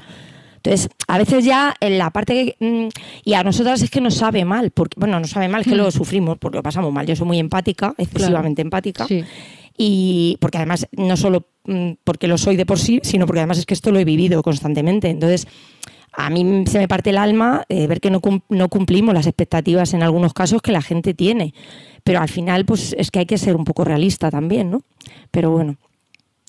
Entonces, 0.66 0.88
a 1.08 1.18
veces 1.18 1.44
ya 1.44 1.74
en 1.80 1.98
la 1.98 2.10
parte 2.10 2.56
que... 2.58 2.66
mm, 2.66 2.88
y 3.24 3.34
a 3.34 3.42
nosotras 3.44 3.80
es 3.82 3.90
que 3.90 4.00
nos 4.00 4.14
sabe 4.16 4.44
mal, 4.44 4.70
porque, 4.72 4.98
bueno, 4.98 5.18
nos 5.20 5.30
sabe 5.30 5.48
mal, 5.48 5.64
que 5.64 5.70
Mm. 5.74 5.78
lo 5.78 5.90
sufrimos, 5.90 6.38
porque 6.38 6.56
lo 6.56 6.62
pasamos 6.62 6.92
mal. 6.92 7.06
Yo 7.06 7.14
soy 7.16 7.26
muy 7.26 7.38
empática, 7.38 7.94
excesivamente 7.98 8.62
empática. 8.62 9.06
Sí. 9.06 9.22
Y 9.78 10.38
porque 10.40 10.58
además, 10.58 10.86
no 10.92 11.16
solo 11.16 11.46
mm, 11.64 11.92
porque 12.04 12.28
lo 12.28 12.38
soy 12.38 12.56
de 12.56 12.64
por 12.66 12.78
sí, 12.78 13.00
sino 13.02 13.26
porque 13.26 13.40
además 13.40 13.58
es 13.58 13.66
que 13.66 13.74
esto 13.74 13.90
lo 13.92 13.98
he 13.98 14.04
vivido 14.04 14.42
constantemente. 14.42 15.08
Entonces, 15.08 15.46
a 16.12 16.30
mí 16.30 16.64
se 16.66 16.78
me 16.78 16.88
parte 16.88 17.10
el 17.10 17.18
alma 17.18 17.64
eh, 17.68 17.86
ver 17.86 18.00
que 18.00 18.10
no, 18.10 18.20
cum- 18.20 18.40
no 18.48 18.68
cumplimos 18.68 19.14
las 19.14 19.26
expectativas 19.26 19.92
en 19.92 20.02
algunos 20.02 20.32
casos 20.32 20.62
que 20.62 20.72
la 20.72 20.80
gente 20.80 21.12
tiene. 21.12 21.52
Pero 22.04 22.20
al 22.20 22.28
final, 22.28 22.64
pues 22.64 22.94
es 22.98 23.10
que 23.10 23.18
hay 23.20 23.26
que 23.26 23.36
ser 23.36 23.54
un 23.56 23.64
poco 23.64 23.84
realista 23.84 24.30
también, 24.30 24.70
¿no? 24.70 24.82
Pero 25.30 25.50
bueno, 25.50 25.76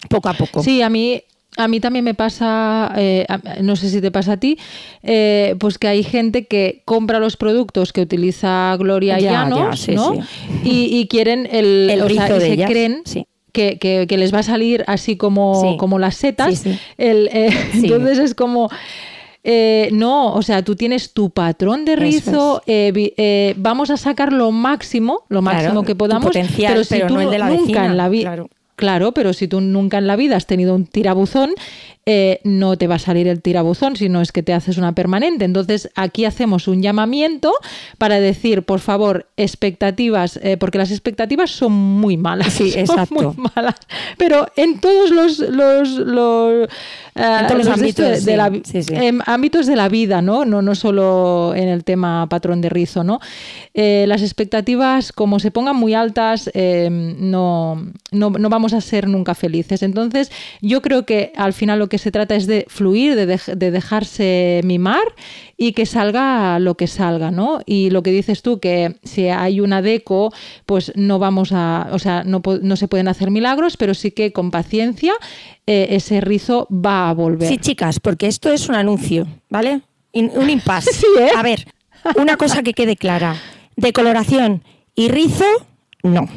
poco 0.09 0.29
a 0.29 0.33
poco. 0.33 0.63
Sí, 0.63 0.81
a 0.81 0.89
mí, 0.89 1.21
a 1.57 1.67
mí 1.67 1.79
también 1.79 2.05
me 2.05 2.13
pasa, 2.13 2.93
eh, 2.95 3.25
no 3.61 3.75
sé 3.75 3.89
si 3.89 3.99
te 4.01 4.11
pasa 4.11 4.33
a 4.33 4.37
ti, 4.37 4.57
eh, 5.03 5.55
pues 5.59 5.77
que 5.77 5.87
hay 5.87 6.03
gente 6.03 6.45
que 6.45 6.81
compra 6.85 7.19
los 7.19 7.35
productos 7.37 7.91
que 7.93 8.01
utiliza 8.01 8.75
Gloria 8.77 9.19
Ya, 9.19 9.31
Llanos, 9.31 9.59
ya, 9.59 9.85
sí, 9.85 9.95
¿no? 9.95 10.13
sí. 10.13 10.19
Y, 10.63 10.99
y 10.99 11.07
quieren 11.07 11.47
el, 11.51 11.89
El 11.89 12.01
o 12.01 12.09
sea, 12.09 12.29
de 12.29 12.39
se 12.41 12.53
ellas, 12.53 12.69
creen 12.69 13.01
sí. 13.05 13.25
que, 13.51 13.77
que- 13.79 14.05
que 14.07 14.17
les 14.17 14.33
va 14.33 14.39
a 14.39 14.43
salir 14.43 14.83
así 14.87 15.17
como, 15.17 15.77
como 15.77 15.99
las 15.99 16.15
setas. 16.15 16.63
El, 16.97 17.29
eh. 17.33 17.49
Entonces 17.73 18.19
es 18.19 18.35
como 18.35 18.69
Eh, 19.49 19.87
no, 19.93 20.33
o 20.33 20.41
sea, 20.41 20.61
tú 20.61 20.75
tienes 20.75 21.13
tu 21.13 21.29
patrón 21.29 21.85
de 21.85 21.95
rizo, 21.95 22.61
eh, 22.67 22.91
eh, 23.15 23.53
vamos 23.55 23.89
a 23.91 23.95
sacar 23.95 24.33
lo 24.33 24.51
máximo, 24.51 25.21
lo 25.29 25.41
máximo 25.41 25.83
que 25.83 25.95
podamos, 25.95 26.31
pero 26.33 26.83
si 26.83 26.99
tú 27.07 27.15
nunca 27.15 27.85
en 27.85 27.95
la 27.95 28.09
vida... 28.09 28.23
Claro. 28.23 28.49
Pero 29.11 29.33
si 29.33 29.47
tú 29.47 29.59
nunca 29.59 29.97
en 29.97 30.07
la 30.07 30.15
vida 30.15 30.37
has 30.37 30.45
tenido 30.45 30.75
un 30.75 30.85
tirabuzón, 30.85 31.53
no 32.43 32.77
te 32.77 32.87
va 32.87 32.95
a 32.95 32.99
salir 32.99 33.27
el 33.27 33.41
tirabuzón, 33.41 33.95
sino 33.95 34.21
es 34.21 34.31
que 34.31 34.43
te 34.43 34.53
haces 34.53 34.77
una 34.77 34.93
permanente. 34.93 35.45
Entonces, 35.45 35.89
aquí 35.95 36.25
hacemos 36.25 36.67
un 36.67 36.81
llamamiento 36.81 37.53
para 37.97 38.19
decir, 38.19 38.63
por 38.63 38.79
favor, 38.79 39.27
expectativas, 39.37 40.39
porque 40.59 40.77
las 40.77 40.91
expectativas 40.91 41.51
son 41.51 41.73
muy 41.73 42.17
malas. 42.17 42.53
Sí, 42.53 42.73
exacto. 42.75 43.13
muy 43.13 43.49
malas. 43.55 43.75
Pero 44.17 44.47
en 44.55 44.79
todos 44.79 45.11
los, 45.11 45.39
los 45.39 45.99
en 47.17 47.47
todos 47.47 47.65
los 47.65 47.67
ámbitos 47.67 48.25
de, 48.25 48.37
la, 48.37 48.51
ámbitos 49.25 49.65
de 49.65 49.75
la 49.75 49.89
vida, 49.89 50.21
¿no? 50.21 50.45
No, 50.45 50.61
no 50.61 50.75
solo 50.75 51.53
en 51.55 51.67
el 51.67 51.83
tema 51.83 52.27
patrón 52.29 52.61
de 52.61 52.69
rizo, 52.69 53.03
¿no? 53.03 53.19
Eh, 53.73 54.05
las 54.07 54.21
expectativas, 54.21 55.11
como 55.11 55.39
se 55.39 55.51
pongan 55.51 55.75
muy 55.75 55.93
altas, 55.93 56.49
eh, 56.53 56.89
no, 56.91 57.87
no, 58.11 58.31
vamos 58.31 58.73
a 58.73 58.81
ser 58.81 59.07
nunca 59.07 59.35
felices. 59.35 59.83
Entonces, 59.83 60.31
yo 60.61 60.81
creo 60.81 61.05
que 61.05 61.31
al 61.35 61.53
final 61.53 61.79
lo 61.79 61.89
que 61.89 61.96
se 61.97 62.11
trata 62.11 62.35
es 62.35 62.47
de 62.47 62.65
fluir, 62.67 63.15
de, 63.15 63.25
de 63.25 63.71
dejarse 63.71 64.61
mimar 64.63 65.03
y 65.57 65.73
que 65.73 65.85
salga 65.85 66.59
lo 66.59 66.75
que 66.75 66.87
salga, 66.87 67.31
¿no? 67.31 67.59
Y 67.65 67.89
lo 67.89 68.03
que 68.03 68.11
dices 68.11 68.41
tú, 68.41 68.59
que 68.59 68.95
si 69.03 69.27
hay 69.27 69.59
una 69.59 69.81
deco, 69.81 70.33
pues 70.65 70.91
no 70.95 71.19
vamos 71.19 71.51
a, 71.51 71.89
o 71.91 71.99
sea, 71.99 72.23
no, 72.23 72.41
no 72.61 72.75
se 72.75 72.87
pueden 72.87 73.07
hacer 73.07 73.31
milagros, 73.31 73.77
pero 73.77 73.93
sí 73.93 74.11
que 74.11 74.31
con 74.31 74.51
paciencia 74.51 75.13
eh, 75.65 75.87
ese 75.91 76.21
rizo 76.21 76.67
va 76.71 77.09
a 77.09 77.13
volver. 77.13 77.49
Sí, 77.49 77.57
chicas, 77.57 77.99
porque 77.99 78.27
esto 78.27 78.51
es 78.51 78.69
un 78.69 78.75
anuncio, 78.75 79.27
¿vale? 79.49 79.81
un 80.13 80.49
impasse. 80.49 80.91
sí, 80.93 81.05
¿eh? 81.19 81.29
A 81.35 81.43
ver, 81.43 81.67
una 82.15 82.37
cosa 82.37 82.63
que 82.63 82.73
quede 82.73 82.95
clara. 82.95 83.35
Decoloración 83.75 84.63
y 84.95 85.09
rizo, 85.09 85.45
no. 86.03 86.27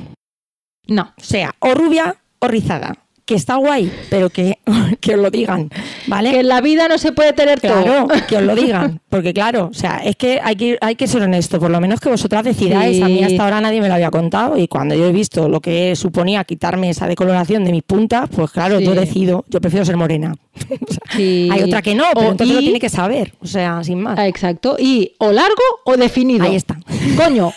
No. 0.86 1.14
O 1.16 1.24
sea, 1.24 1.54
o 1.60 1.74
rubia 1.74 2.16
o 2.40 2.48
rizada 2.48 2.99
que 3.30 3.36
está 3.36 3.54
guay, 3.54 3.92
pero 4.10 4.28
que, 4.28 4.58
que, 5.00 5.14
os 5.14 5.20
lo 5.20 5.30
digan, 5.30 5.70
¿vale? 6.08 6.32
Que 6.32 6.40
en 6.40 6.48
la 6.48 6.60
vida 6.60 6.88
no 6.88 6.98
se 6.98 7.12
puede 7.12 7.32
tener 7.32 7.60
claro, 7.60 8.08
que 8.28 8.38
os 8.38 8.42
lo 8.42 8.56
digan, 8.56 9.00
porque 9.08 9.32
claro, 9.32 9.68
o 9.70 9.72
sea, 9.72 9.98
es 9.98 10.16
que 10.16 10.40
hay 10.42 10.56
que, 10.56 10.78
hay 10.80 10.96
que 10.96 11.06
ser 11.06 11.22
honesto, 11.22 11.60
por 11.60 11.70
lo 11.70 11.80
menos 11.80 12.00
que 12.00 12.08
vosotras 12.08 12.42
decidáis, 12.42 13.00
a 13.00 13.06
mí 13.06 13.22
hasta 13.22 13.44
ahora 13.44 13.60
nadie 13.60 13.80
me 13.80 13.86
lo 13.86 13.94
había 13.94 14.10
contado 14.10 14.58
y 14.58 14.66
cuando 14.66 14.96
yo 14.96 15.06
he 15.06 15.12
visto 15.12 15.48
lo 15.48 15.60
que 15.60 15.94
suponía 15.94 16.42
quitarme 16.42 16.90
esa 16.90 17.06
decoloración 17.06 17.62
de 17.62 17.70
mis 17.70 17.84
puntas, 17.84 18.28
pues 18.34 18.50
claro, 18.50 18.80
yo 18.80 18.96
decido, 18.96 19.44
yo 19.48 19.60
prefiero 19.60 19.86
ser 19.86 19.96
morena. 19.96 20.34
Hay 21.14 21.62
otra 21.62 21.82
que 21.82 21.94
no, 21.94 22.06
pero 22.12 22.32
entonces 22.32 22.56
lo 22.56 22.60
tiene 22.62 22.80
que 22.80 22.88
saber, 22.88 23.32
o 23.40 23.46
sea, 23.46 23.84
sin 23.84 24.00
más. 24.00 24.18
Ah, 24.18 24.26
exacto, 24.26 24.74
y 24.76 25.12
o 25.18 25.30
largo 25.30 25.62
o 25.84 25.96
definido. 25.96 26.44
Ahí 26.44 26.56
está. 26.56 26.80
Coño. 27.16 27.52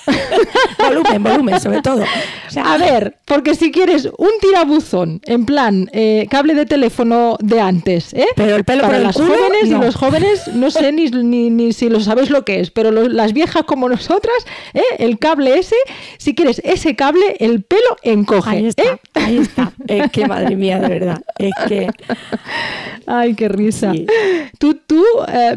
volumen, 0.78 1.24
volumen, 1.24 1.60
sobre 1.60 1.82
todo. 1.82 2.04
a 2.64 2.78
ver, 2.78 3.18
porque 3.26 3.56
si 3.56 3.72
quieres 3.72 4.06
un 4.06 4.30
tirabuzón 4.40 5.20
en 5.26 5.46
plan 5.46 5.63
eh, 5.92 6.28
cable 6.30 6.54
de 6.54 6.66
teléfono 6.66 7.38
de 7.40 7.60
antes, 7.60 8.14
¿eh? 8.14 8.28
Pero 8.36 8.56
el 8.56 8.64
pelo 8.64 8.84
para 8.84 9.00
las 9.00 9.16
jóvenes 9.16 9.66
y 9.66 9.70
los 9.70 9.96
jóvenes, 9.96 10.48
no 10.54 10.72
sé 10.72 10.92
ni, 10.92 11.10
ni, 11.10 11.74
si 11.74 11.90
lo 11.90 12.00
sabéis 12.00 12.30
lo 12.30 12.46
que 12.46 12.60
es, 12.60 12.72
pero 12.72 12.92
las 12.92 13.34
viejas 13.34 13.64
como 13.64 13.90
nosotras, 13.90 14.36
¿eh? 14.74 14.84
el 15.00 15.20
cable 15.20 15.58
ese, 15.58 15.76
si 16.24 16.34
quieres 16.36 16.62
ese 16.64 16.96
cable, 16.96 17.36
el 17.40 17.64
pelo 17.64 17.98
encoge. 18.02 18.50
Ahí 18.50 18.66
está, 18.68 18.84
¿eh? 18.84 19.00
ahí 19.16 19.38
está. 19.40 19.74
Es 19.88 20.10
que 20.10 20.26
madre 20.26 20.56
mía, 20.56 20.80
de 20.80 20.88
verdad. 20.88 21.22
Es 21.38 21.52
que. 21.68 21.90
Ay, 23.08 23.34
qué 23.34 23.50
risa. 23.50 23.92
Tú, 24.58 24.76
tú 24.88 25.04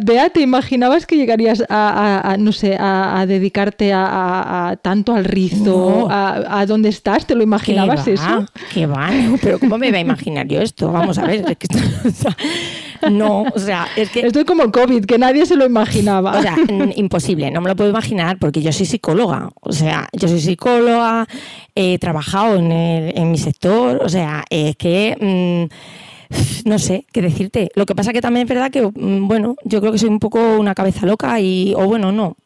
Bea, 0.03 0.31
¿te 0.31 0.41
imaginabas 0.41 1.07
que 1.07 1.17
llegarías 1.17 1.63
a, 1.69 2.35
no 2.41 2.51
sé, 2.51 2.77
a, 2.81 3.25
dedicarte 3.29 3.93
a, 3.95 4.77
tanto 4.83 5.15
al 5.15 5.25
rizo, 5.25 6.09
a, 6.11 6.65
dónde 6.67 6.89
estás? 6.89 7.29
¿Te 7.29 7.37
lo 7.37 7.45
imaginabas 7.45 8.09
eso? 8.09 8.47
Qué 8.75 8.87
va, 8.87 9.11
pero 9.41 9.61
¿cómo 9.61 9.79
me 9.79 9.89
imaginar 10.01 10.49
yo 10.49 10.61
esto? 10.61 10.91
Vamos 10.91 11.19
a 11.19 11.27
ver, 11.27 11.45
es 11.49 11.57
que 11.57 11.69
no, 13.11 13.43
o 13.43 13.59
sea, 13.59 13.89
es 13.97 14.11
que... 14.11 14.21
Estoy 14.21 14.45
como 14.45 14.71
COVID, 14.71 15.05
que 15.05 15.19
nadie 15.19 15.47
se 15.47 15.57
lo 15.57 15.65
imaginaba. 15.65 16.39
O 16.39 16.43
sea, 16.43 16.57
imposible, 16.97 17.51
no 17.51 17.61
me 17.61 17.69
lo 17.69 17.77
puedo 17.77 17.91
imaginar 17.91 18.39
porque 18.39 18.63
yo 18.63 18.73
soy 18.73 18.87
psicóloga, 18.87 19.51
o 19.61 19.73
sea, 19.73 20.09
yo 20.13 20.29
soy 20.29 20.41
psicóloga, 20.41 21.27
he 21.75 21.99
trabajado 21.99 22.57
en, 22.57 22.73
en 22.73 23.31
mi 23.31 23.39
sector, 23.39 24.01
o 24.03 24.09
sea, 24.09 24.45
es 24.51 24.77
que... 24.77 25.69
Mm, 25.71 26.06
no 26.65 26.79
sé 26.79 27.07
qué 27.13 27.23
decirte. 27.23 27.71
Lo 27.75 27.87
que 27.87 27.95
pasa 27.95 28.13
que 28.13 28.21
también 28.21 28.45
es 28.45 28.49
verdad 28.49 28.71
que, 28.71 28.83
mm, 28.83 29.29
bueno, 29.29 29.57
yo 29.65 29.81
creo 29.81 29.93
que 29.93 29.99
soy 29.99 30.09
un 30.09 30.19
poco 30.19 30.59
una 30.59 30.75
cabeza 30.75 31.07
loca 31.07 31.41
y, 31.41 31.75
o 31.77 31.87
bueno, 31.87 32.13
no, 32.13 32.37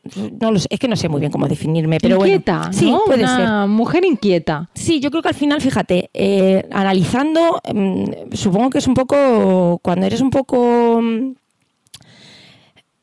no 0.41 0.53
lo 0.53 0.59
sé, 0.59 0.69
es 0.71 0.79
que 0.79 0.89
no 0.89 0.97
sé 0.97 1.09
muy 1.09 1.21
bien 1.21 1.33
cómo 1.33 1.49
definirme, 1.49 1.99
pero 2.01 2.17
inquieta, 2.17 2.59
bueno. 2.59 2.73
Sí, 2.73 2.95
puede 3.07 3.23
una 3.25 3.67
mujer 3.67 4.05
inquieta. 4.05 4.69
Sí, 4.75 5.01
yo 5.01 5.11
creo 5.11 5.23
que 5.23 5.29
al 5.29 5.35
final, 5.35 5.61
fíjate, 5.61 6.11
eh, 6.15 6.67
analizando, 6.71 7.61
mm, 7.73 8.33
supongo 8.33 8.71
que 8.71 8.79
es 8.79 8.87
un 8.87 8.95
poco, 8.95 9.79
cuando 9.83 10.07
eres 10.07 10.21
un 10.21 10.31
poco 10.31 11.01
mm, 11.03 11.33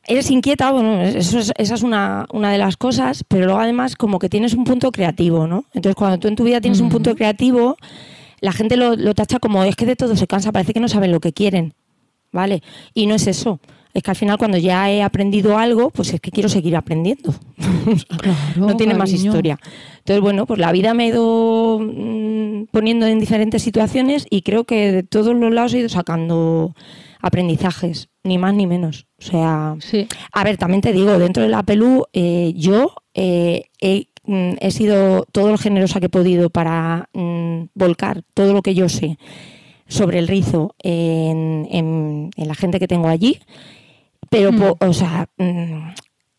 eres 0.08 0.30
inquieta, 0.30 0.72
bueno, 0.72 1.02
eso 1.02 1.38
es, 1.38 1.52
esa 1.56 1.74
es 1.74 1.82
una, 1.82 2.26
una, 2.32 2.50
de 2.50 2.58
las 2.58 2.76
cosas, 2.76 3.24
pero 3.28 3.44
luego 3.44 3.60
además 3.60 3.94
como 3.94 4.18
que 4.18 4.28
tienes 4.28 4.54
un 4.54 4.64
punto 4.64 4.90
creativo, 4.90 5.46
¿no? 5.46 5.64
Entonces 5.74 5.94
cuando 5.94 6.18
tú 6.18 6.28
en 6.28 6.36
tu 6.36 6.44
vida 6.44 6.60
tienes 6.60 6.80
un 6.80 6.88
punto 6.88 7.14
creativo, 7.14 7.76
la 8.40 8.52
gente 8.52 8.76
lo, 8.76 9.14
tacha 9.14 9.38
como 9.38 9.64
es 9.64 9.76
que 9.76 9.86
de 9.86 9.96
todo 9.96 10.16
se 10.16 10.26
cansa, 10.26 10.52
parece 10.52 10.72
que 10.72 10.80
no 10.80 10.88
saben 10.88 11.12
lo 11.12 11.20
que 11.20 11.32
quieren, 11.32 11.74
¿vale? 12.32 12.62
Y 12.94 13.06
no 13.06 13.14
es 13.14 13.26
eso. 13.26 13.60
Es 13.94 14.02
que 14.02 14.10
al 14.10 14.16
final 14.16 14.38
cuando 14.38 14.58
ya 14.58 14.90
he 14.90 15.02
aprendido 15.02 15.58
algo, 15.58 15.90
pues 15.90 16.12
es 16.12 16.20
que 16.20 16.30
quiero 16.30 16.48
seguir 16.48 16.76
aprendiendo. 16.76 17.34
no 18.56 18.76
tiene 18.76 18.94
más 18.94 19.12
historia. 19.12 19.58
Entonces, 19.98 20.20
bueno, 20.20 20.46
pues 20.46 20.60
la 20.60 20.70
vida 20.72 20.94
me 20.94 21.04
ha 21.04 21.06
ido 21.08 21.80
mm, 21.80 22.66
poniendo 22.70 23.06
en 23.06 23.18
diferentes 23.18 23.62
situaciones 23.62 24.26
y 24.30 24.42
creo 24.42 24.64
que 24.64 24.92
de 24.92 25.02
todos 25.02 25.34
los 25.34 25.52
lados 25.52 25.74
he 25.74 25.78
ido 25.78 25.88
sacando 25.88 26.74
aprendizajes, 27.20 28.08
ni 28.22 28.38
más 28.38 28.54
ni 28.54 28.66
menos. 28.66 29.06
O 29.18 29.22
sea, 29.22 29.76
sí. 29.80 30.06
a 30.32 30.44
ver, 30.44 30.58
también 30.58 30.80
te 30.80 30.92
digo, 30.92 31.18
dentro 31.18 31.42
de 31.42 31.48
la 31.48 31.62
Pelú, 31.62 32.04
eh, 32.12 32.52
yo 32.54 32.94
eh, 33.14 33.64
he 33.80 34.08
Mm, 34.28 34.56
he 34.60 34.70
sido 34.70 35.24
todo 35.32 35.50
lo 35.50 35.56
generosa 35.56 36.00
que 36.00 36.06
he 36.06 36.10
podido 36.10 36.50
para 36.50 37.08
mm, 37.14 37.70
volcar 37.74 38.22
todo 38.34 38.52
lo 38.52 38.60
que 38.60 38.74
yo 38.74 38.90
sé 38.90 39.18
sobre 39.86 40.18
el 40.18 40.28
rizo 40.28 40.74
en, 40.82 42.30
la 42.36 42.54
gente 42.54 42.78
que 42.78 42.86
tengo 42.86 43.08
allí, 43.08 43.40
pero, 44.28 44.52
mm. 44.52 44.74
o 44.80 44.92
sea, 44.92 45.30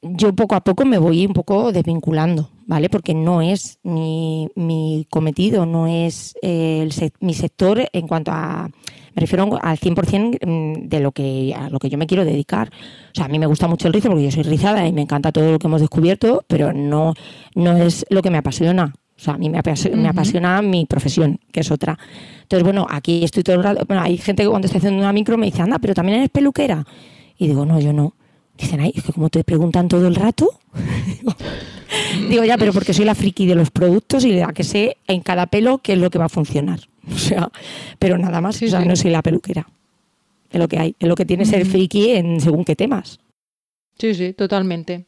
yo 0.02 0.36
poco 0.36 0.54
a 0.54 0.62
poco 0.62 0.86
me 0.86 1.00
voy 1.00 1.26
un 1.26 1.34
poco 1.34 1.72
desvinculando, 1.72 2.52
¿vale? 2.68 2.90
Porque 2.90 3.16
no 3.16 3.42
es 3.42 3.80
mi, 3.82 4.50
mi 4.54 5.08
cometido, 5.10 5.66
no 5.66 5.88
es 5.88 6.36
eh, 6.44 6.88
mi 7.22 7.34
sector 7.34 7.90
en 7.92 8.08
cuanto 8.08 8.30
a 8.32 8.70
me 9.16 9.22
refiero 9.22 9.60
al 9.62 9.78
100% 9.78 10.46
mm, 10.46 10.88
de 10.88 11.00
lo 11.00 11.12
que, 11.12 11.54
a 11.58 11.70
lo 11.70 11.80
que 11.80 11.90
yo 11.90 11.98
me 11.98 12.08
quiero 12.08 12.26
dedicar. 12.26 12.70
O 12.70 13.16
sea, 13.16 13.26
a 13.26 13.28
mí 13.28 13.40
me 13.40 13.46
gusta 13.46 13.68
mucho 13.68 13.88
el 13.88 13.94
rizo 13.94 14.10
porque 14.10 14.24
yo 14.24 14.32
soy 14.32 14.44
rizada 14.44 14.86
y 14.88 14.94
me 14.94 15.02
encanta 15.02 15.32
todo 15.32 15.52
lo 15.52 15.60
que 15.60 15.68
hemos 15.68 15.82
descubierto, 15.82 16.44
pero 16.48 16.74
no, 16.74 17.14
no 17.56 17.78
es 17.78 18.06
lo 18.10 18.22
que 18.22 18.30
me 18.30 18.38
apasiona. 18.38 18.94
O 19.20 19.22
sea, 19.22 19.34
a 19.34 19.38
mí 19.38 19.50
me 19.50 19.58
apasiona, 19.58 20.62
mi 20.62 20.86
profesión, 20.86 21.42
que 21.52 21.60
es 21.60 21.72
otra. 21.72 22.00
Entonces, 22.42 22.64
bueno, 22.64 22.88
aquí 22.90 23.22
estoy 23.24 23.44
todo 23.44 23.58
el 23.58 23.64
rato. 23.64 23.84
Bueno, 23.86 24.02
hay 24.02 24.18
gente 24.18 24.44
que 24.44 24.50
cuando 24.50 24.68
estoy 24.68 24.78
haciendo 24.78 25.00
una 25.02 25.12
micro 25.12 25.38
me 25.38 25.48
dice, 25.48 25.62
anda, 25.62 25.78
pero 25.78 25.94
también 25.94 26.20
eres 26.20 26.30
peluquera. 26.30 26.86
Y 27.38 27.48
digo, 27.48 27.66
no, 27.66 27.82
yo 27.82 27.92
no. 27.92 28.16
Dicen, 28.58 28.80
ay, 28.80 28.94
es 28.96 29.04
que 29.04 29.12
como 29.12 29.30
te 29.30 29.44
preguntan 29.44 29.90
todo 29.90 30.08
el 30.08 30.16
rato. 30.16 30.50
digo, 32.30 32.46
ya, 32.46 32.58
pero 32.58 32.72
porque 32.72 32.94
soy 32.94 33.04
la 33.04 33.14
friki 33.14 33.46
de 33.46 33.56
los 33.56 33.72
productos 33.72 34.24
y 34.24 34.34
la 34.34 34.54
que 34.54 34.64
sé 34.64 34.96
en 35.08 35.20
cada 35.20 35.48
pelo 35.48 35.80
qué 35.80 35.94
es 35.94 36.00
lo 36.00 36.10
que 36.10 36.18
va 36.18 36.26
a 36.26 36.30
funcionar. 36.30 36.80
O 37.14 37.18
sea, 37.18 37.52
pero 37.98 38.18
nada 38.18 38.42
más, 38.42 38.62
o 38.62 38.68
sea, 38.68 38.86
no 38.86 38.96
soy 38.96 39.12
la 39.12 39.22
peluquera. 39.22 39.68
Es 40.52 40.60
lo 40.60 40.68
que 40.68 40.80
hay, 40.80 40.96
es 41.00 41.08
lo 41.08 41.16
que 41.16 41.26
tiene 41.26 41.46
ser 41.46 41.66
friki 41.66 42.12
en 42.12 42.42
según 42.42 42.66
qué 42.66 42.76
temas. 42.76 43.20
Sí, 43.98 44.16
sí, 44.16 44.34
totalmente. 44.34 45.06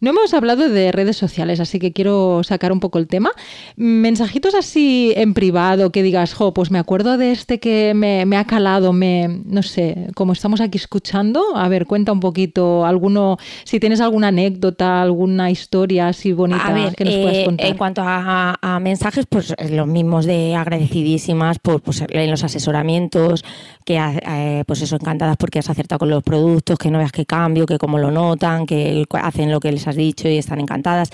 No 0.00 0.10
hemos 0.10 0.34
hablado 0.34 0.68
de 0.68 0.92
redes 0.92 1.16
sociales, 1.16 1.60
así 1.60 1.78
que 1.78 1.92
quiero 1.92 2.42
sacar 2.44 2.72
un 2.72 2.80
poco 2.80 2.98
el 2.98 3.08
tema. 3.08 3.30
Mensajitos 3.76 4.54
así 4.54 5.12
en 5.16 5.34
privado 5.34 5.90
que 5.90 6.02
digas, 6.02 6.34
jo, 6.34 6.54
pues 6.54 6.70
me 6.70 6.78
acuerdo 6.78 7.18
de 7.18 7.32
este 7.32 7.58
que 7.58 7.92
me, 7.94 8.36
ha 8.36 8.44
calado, 8.44 8.92
me, 8.92 9.40
no 9.44 9.62
sé, 9.62 10.08
como 10.14 10.32
estamos 10.32 10.60
aquí 10.60 10.78
escuchando, 10.78 11.42
a 11.56 11.68
ver, 11.68 11.86
cuenta 11.86 12.12
un 12.12 12.20
poquito 12.20 12.86
alguno, 12.86 13.38
si 13.64 13.80
tienes 13.80 14.00
alguna 14.00 14.28
anécdota, 14.28 15.02
alguna 15.02 15.50
historia 15.50 16.08
así 16.08 16.32
bonita 16.32 16.92
que 16.96 17.04
nos 17.04 17.14
puedas 17.14 17.36
eh, 17.36 17.44
contar. 17.44 17.66
En 17.66 17.76
cuanto 17.76 18.02
a, 18.04 18.78
mensajes, 18.80 19.26
pues 19.28 19.54
eh, 19.58 19.70
los 19.70 19.86
mismos 19.86 20.24
de 20.24 20.54
agradecidísimas 20.54 21.58
por 21.58 21.82
pues, 21.82 22.04
en 22.08 22.30
los 22.30 22.44
asesoramientos, 22.44 23.44
que 23.84 23.98
eh, 23.98 24.64
pues 24.66 24.82
eso, 24.82 24.96
encantadas 24.96 25.36
porque 25.36 25.58
has 25.58 25.70
acertado 25.70 25.98
con 26.00 26.10
los 26.10 26.22
productos, 26.22 26.78
que 26.78 26.90
no 26.90 26.98
veas 26.98 27.12
qué 27.12 27.26
cambio, 27.26 27.66
que 27.66 27.78
cómo 27.78 27.98
lo 27.98 28.10
notan, 28.10 28.66
que 28.66 29.04
hacen 29.12 29.50
lo 29.50 29.60
que 29.60 29.72
les 29.72 29.87
has 29.88 29.96
dicho 29.96 30.28
y 30.28 30.38
están 30.38 30.60
encantadas. 30.60 31.10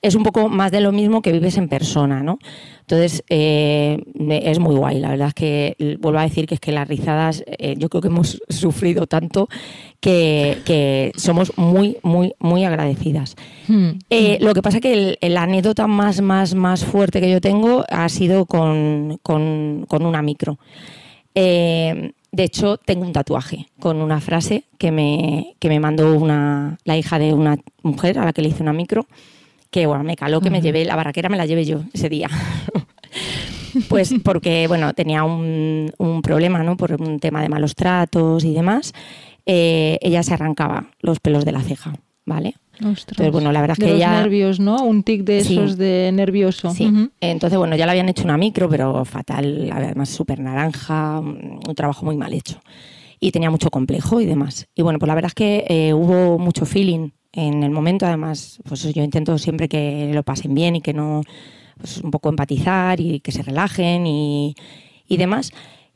es 0.00 0.16
un 0.16 0.24
poco 0.24 0.48
más 0.48 0.72
de 0.72 0.80
lo 0.80 0.90
mismo 0.90 1.22
que 1.22 1.30
vives 1.30 1.56
en 1.56 1.68
persona, 1.68 2.24
¿no? 2.24 2.38
Entonces, 2.80 3.22
eh, 3.28 4.02
es 4.42 4.58
muy 4.58 4.74
guay. 4.74 4.98
La 4.98 5.10
verdad 5.10 5.28
es 5.28 5.34
que 5.34 5.96
vuelvo 6.00 6.18
a 6.18 6.24
decir 6.24 6.46
que 6.46 6.54
es 6.54 6.60
que 6.60 6.72
las 6.72 6.88
rizadas, 6.88 7.44
eh, 7.46 7.76
yo 7.78 7.88
creo 7.88 8.02
que 8.02 8.08
hemos 8.08 8.42
sufrido 8.48 9.06
tanto 9.06 9.48
que, 10.00 11.12
somos 11.16 11.56
muy, 11.56 11.98
muy, 12.02 12.34
muy 12.40 12.64
agradecidas. 12.64 13.36
Hmm. 13.68 13.90
Eh, 14.10 14.38
lo 14.40 14.54
que 14.54 14.62
pasa 14.62 14.78
es 14.78 14.82
que 14.82 15.18
la 15.22 15.44
anécdota 15.44 15.86
más, 15.86 16.20
más, 16.20 16.54
más 16.56 16.84
fuerte 16.84 17.20
que 17.20 17.30
yo 17.30 17.40
tengo 17.40 17.84
ha 17.88 18.08
sido 18.08 18.46
con, 18.46 19.20
una 19.24 20.22
micro. 20.22 20.58
De 22.32 22.44
hecho, 22.44 22.78
tengo 22.78 23.04
un 23.04 23.12
tatuaje 23.12 23.68
con 23.78 24.00
una 24.00 24.20
frase 24.20 24.64
que 24.78 24.90
me, 24.90 25.54
que 25.58 25.68
me 25.68 25.80
mandó 25.80 26.14
una, 26.16 26.78
la 26.84 26.96
hija 26.96 27.18
de 27.18 27.34
una 27.34 27.58
mujer 27.82 28.18
a 28.18 28.24
la 28.24 28.32
que 28.32 28.42
le 28.42 28.48
hice 28.48 28.62
una 28.62 28.72
micro 28.72 29.06
que 29.72 29.86
bueno, 29.86 30.04
me 30.04 30.16
caló 30.16 30.42
que 30.42 30.50
me 30.50 30.60
llevé, 30.60 30.84
la 30.84 30.96
barraquera 30.96 31.30
me 31.30 31.38
la 31.38 31.46
llevé 31.46 31.64
yo 31.64 31.80
ese 31.94 32.10
día. 32.10 32.28
pues 33.88 34.14
porque, 34.22 34.68
bueno, 34.68 34.92
tenía 34.92 35.24
un, 35.24 35.90
problema, 36.22 36.62
¿no? 36.62 36.76
Por 36.76 37.00
un 37.00 37.18
tema 37.18 37.40
de 37.40 37.48
malos 37.48 37.74
tratos 37.74 38.44
y 38.44 38.52
demás. 38.52 38.92
Eh, 39.46 39.98
ella 40.02 40.22
se 40.22 40.34
arrancaba 40.34 40.90
los 41.00 41.20
pelos 41.20 41.46
de 41.46 41.52
la 41.52 41.62
ceja, 41.62 41.94
¿vale? 42.26 42.54
Entonces, 42.78 43.30
bueno, 43.30 43.52
la 43.52 43.60
verdad 43.60 43.76
es 43.78 43.84
que 43.84 43.94
ella... 43.94 44.22
nervios, 44.22 44.58
¿no? 44.58 44.82
Un 44.82 45.02
tic 45.02 45.24
de 45.24 45.38
esos 45.38 45.76
de 45.76 46.10
nervioso. 46.12 46.70
Sí. 46.70 46.90
Entonces, 47.20 47.58
bueno, 47.58 47.76
ya 47.76 47.84
le 47.84 47.92
habían 47.92 48.08
hecho 48.08 48.24
una 48.24 48.36
micro, 48.36 48.68
pero 48.68 49.04
fatal, 49.04 49.70
además 49.72 50.08
súper 50.08 50.40
naranja, 50.40 51.20
un 51.20 51.74
trabajo 51.76 52.04
muy 52.04 52.16
mal 52.16 52.32
hecho. 52.32 52.60
Y 53.20 53.30
tenía 53.30 53.50
mucho 53.50 53.70
complejo 53.70 54.20
y 54.20 54.26
demás. 54.26 54.66
Y 54.74 54.82
bueno, 54.82 54.98
pues 54.98 55.06
la 55.06 55.14
verdad 55.14 55.28
es 55.28 55.34
que 55.34 55.64
eh, 55.68 55.94
hubo 55.94 56.38
mucho 56.38 56.66
feeling 56.66 57.10
en 57.32 57.62
el 57.62 57.70
momento. 57.70 58.06
Además, 58.06 58.58
pues 58.68 58.82
yo 58.92 59.02
intento 59.02 59.38
siempre 59.38 59.68
que 59.68 60.10
lo 60.12 60.22
pasen 60.24 60.54
bien 60.54 60.76
y 60.76 60.80
que 60.80 60.92
no, 60.92 61.22
pues 61.78 61.98
un 61.98 62.10
poco 62.10 62.30
empatizar 62.30 63.00
y 63.00 63.20
que 63.20 63.30
se 63.30 63.42
relajen 63.42 64.06
y, 64.06 64.56
y 65.06 65.16
demás. 65.18 65.52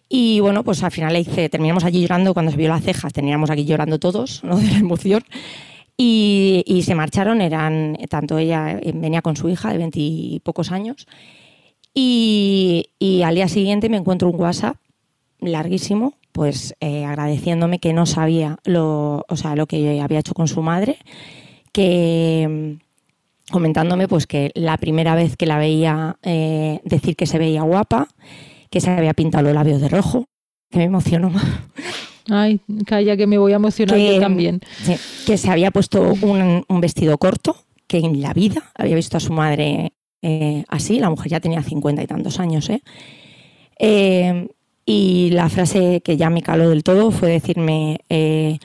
Y 0.09 0.41
bueno, 0.41 0.63
pues 0.63 0.83
al 0.85 0.93
final 0.93 1.13
le 1.13 1.21
hice, 1.21 1.49
terminamos 1.49 1.85
allí 1.85 2.01
llorando 2.01 2.33
cuando 2.33 2.53
se 2.53 2.57
vio 2.57 2.69
las 2.69 2.85
cejas, 2.85 3.13
teníamos 3.13 3.51
aquí 3.51 3.65
llorando 3.65 3.99
todos, 3.99 4.45
¿no? 4.45 4.57
De 4.61 4.71
la 4.71 4.79
emoción. 4.79 5.25
Y, 5.97 6.63
y 6.67 6.83
se 6.83 6.95
marcharon, 6.95 7.41
eran, 7.41 7.97
tanto 8.11 8.39
ella 8.39 8.73
eh, 8.73 8.93
venía 8.95 9.23
con 9.23 9.37
su 9.37 9.49
hija 9.49 9.73
de 9.73 9.79
veintipocos 9.79 10.73
años. 10.73 11.07
Y, 11.95 12.91
y 12.99 13.23
al 13.23 13.35
día 13.35 13.49
siguiente 13.49 13.89
me 13.89 13.97
encuentro 13.97 14.29
un 14.29 14.39
WhatsApp 14.39 14.77
larguísimo 15.41 16.15
pues 16.37 16.75
eh, 16.81 17.07
agradeciéndome 17.07 17.79
que 17.79 17.95
no 17.95 18.05
sabía 18.05 18.59
lo, 18.65 19.25
o 19.27 19.37
sea, 19.37 19.57
lo 19.57 19.67
que 19.67 20.03
había 20.03 20.19
hecho 20.19 20.35
con 20.35 20.49
su 20.49 20.61
madre, 20.61 20.99
que 21.73 22.77
mm, 22.79 23.53
comentándome 23.53 24.07
pues 24.07 24.27
que 24.27 24.51
la 24.55 24.77
primera 24.77 25.15
vez 25.15 25.39
que 25.39 25.47
la 25.47 25.57
veía 25.57 26.19
eh, 26.23 26.83
decir 26.85 27.17
que 27.17 27.25
se 27.25 27.39
veía 27.39 27.63
guapa, 27.63 28.09
que 28.69 28.83
se 28.83 28.91
había 28.91 29.15
pintado 29.15 29.45
los 29.45 29.55
labios 29.55 29.81
de 29.81 29.89
rojo, 29.89 30.27
que 30.71 30.77
me 30.77 30.85
emocionó. 30.85 31.33
Ay, 32.29 32.61
calla 32.87 33.17
que 33.17 33.27
me 33.27 33.39
voy 33.39 33.53
a 33.53 33.57
emocionar 33.57 33.99
yo 33.99 34.21
también. 34.21 34.61
que 35.27 35.37
se 35.37 35.51
había 35.51 35.71
puesto 35.71 36.15
un, 36.23 36.65
vestido 36.81 37.19
corto, 37.19 37.57
que 37.87 37.99
en 37.99 38.21
la 38.21 38.33
vida 38.33 38.71
había 38.75 38.97
visto 38.97 39.17
a 39.17 39.21
su 39.21 39.33
madre 39.33 39.93
eh, 40.23 40.65
así, 40.69 40.99
la 40.99 41.11
mujer 41.11 41.31
ya 41.31 41.41
tenía 41.41 41.63
cincuenta 41.63 42.03
y 42.03 42.07
tantos 42.07 42.41
años, 42.41 42.71
¿eh? 42.71 42.83
Y 44.89 45.31
la 45.31 45.49
frase 45.49 46.01
que 46.01 46.17
ya 46.17 46.31
me 46.31 46.43
caló 46.43 46.71
del 46.71 46.85
todo 46.85 47.11
fue 47.11 47.29
decirme, 47.29 47.99
eh, 48.09 48.59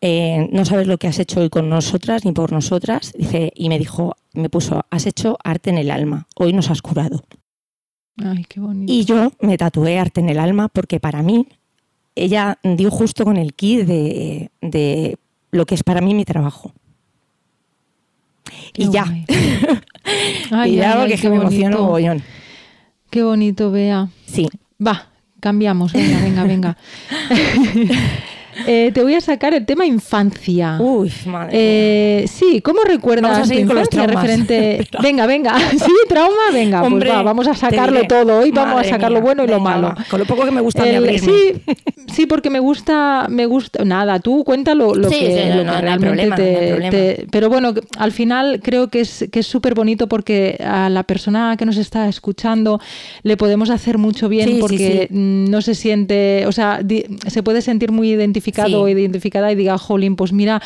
eh, 0.00 0.48
no 0.50 0.64
sabes 0.64 0.86
lo 0.86 0.96
que 0.96 1.06
has 1.06 1.18
hecho 1.18 1.40
hoy 1.40 1.50
con 1.50 1.68
nosotras 1.68 2.24
ni 2.24 2.32
por 2.32 2.50
nosotras. 2.50 3.12
Dice, 3.16 3.52
y 3.54 3.68
me 3.68 3.78
dijo, 3.78 4.16
me 4.32 4.48
puso, 4.48 4.86
has 4.90 5.06
hecho 5.06 5.36
arte 5.44 5.68
en 5.68 5.76
el 5.76 5.90
alma, 5.90 6.26
hoy 6.34 6.54
nos 6.54 6.70
has 6.70 6.80
curado. 6.80 7.24
Ay, 8.16 8.46
qué 8.48 8.58
bonito. 8.58 8.90
Y 8.90 9.04
yo 9.04 9.30
me 9.40 9.58
tatué 9.58 9.98
arte 9.98 10.20
en 10.20 10.30
el 10.30 10.38
alma 10.38 10.68
porque 10.68 10.98
para 10.98 11.22
mí 11.22 11.46
ella 12.24 12.58
dio 12.62 12.90
justo 12.90 13.24
con 13.24 13.36
el 13.36 13.54
kit 13.54 13.86
de, 13.86 15.18
lo 15.50 15.66
que 15.66 15.74
es 15.74 15.82
para 15.82 16.00
mí 16.00 16.14
mi 16.14 16.24
trabajo. 16.24 16.72
y 18.74 18.90
ya. 18.90 19.04
y 20.66 20.76
ya, 20.76 20.96
porque 20.98 21.14
es 21.14 21.20
que 21.20 21.30
me 21.30 21.36
emociono 21.36 21.78
mogollón. 21.82 22.22
Qué 23.10 23.22
bonito, 23.22 23.70
Bea. 23.70 24.08
Sí. 24.26 24.48
Va, 24.84 25.08
Cambiamos, 25.40 25.92
venga, 25.92 26.20
venga, 26.20 26.44
venga. 26.44 26.76
Eh, 28.66 28.90
te 28.92 29.02
voy 29.02 29.14
a 29.14 29.20
sacar 29.20 29.54
el 29.54 29.64
tema 29.64 29.86
infancia. 29.86 30.78
Uy, 30.80 31.12
madre. 31.26 31.50
Eh, 31.52 32.26
sí, 32.28 32.60
¿cómo 32.60 32.82
recuerdas 32.82 33.48
tu 33.48 33.54
infancia 33.54 34.06
referente? 34.06 34.88
venga, 35.02 35.26
venga. 35.26 35.56
Sí, 35.78 35.92
trauma, 36.08 36.50
venga, 36.52 36.82
pues 36.82 37.08
va, 37.08 37.22
vamos 37.22 37.46
a 37.46 37.54
sacarlo 37.54 38.02
todo. 38.06 38.40
Hoy 38.40 38.50
vamos 38.50 38.80
a 38.80 38.84
sacar 38.84 39.12
lo 39.12 39.20
bueno 39.20 39.44
y 39.44 39.46
lo 39.46 39.60
malo. 39.60 39.94
Con 40.10 40.18
lo 40.18 40.26
poco 40.26 40.44
que 40.44 40.50
me 40.50 40.60
gusta 40.60 40.82
abrirme. 40.82 41.18
Sí, 41.18 41.54
sí, 42.12 42.26
porque 42.26 42.50
me 42.50 42.58
gusta, 42.58 43.26
me 43.28 43.46
gusta. 43.46 43.84
Nada, 43.84 44.18
tú 44.18 44.44
cuéntalo 44.44 44.94
lo, 44.94 45.08
que, 45.08 45.64
realmente 45.80 46.90
te, 46.90 47.26
Pero 47.30 47.48
bueno, 47.48 47.74
al 47.96 48.12
final 48.12 48.60
creo 48.62 48.88
que 48.88 49.00
es 49.00 49.28
que 49.30 49.40
es 49.40 49.46
súper 49.46 49.74
bonito 49.74 50.08
porque 50.08 50.58
a 50.64 50.88
la 50.88 51.04
persona 51.04 51.56
que 51.56 51.64
nos 51.64 51.76
está 51.76 52.08
escuchando 52.08 52.80
le 53.22 53.36
podemos 53.36 53.70
hacer 53.70 53.98
mucho 53.98 54.28
bien 54.28 54.58
porque 54.60 55.08
no 55.10 55.62
se 55.62 55.74
siente, 55.74 56.44
o 56.46 56.52
sea, 56.52 56.80
se 57.28 57.42
puede 57.42 57.62
sentir 57.62 57.92
muy 57.92 58.10
identificado 58.10 58.47
o 58.74 58.88
identificada 58.88 59.50
y 59.52 59.54
diga, 59.54 59.78
jolín, 59.78 60.16
pues 60.16 60.32
mira, 60.32 60.62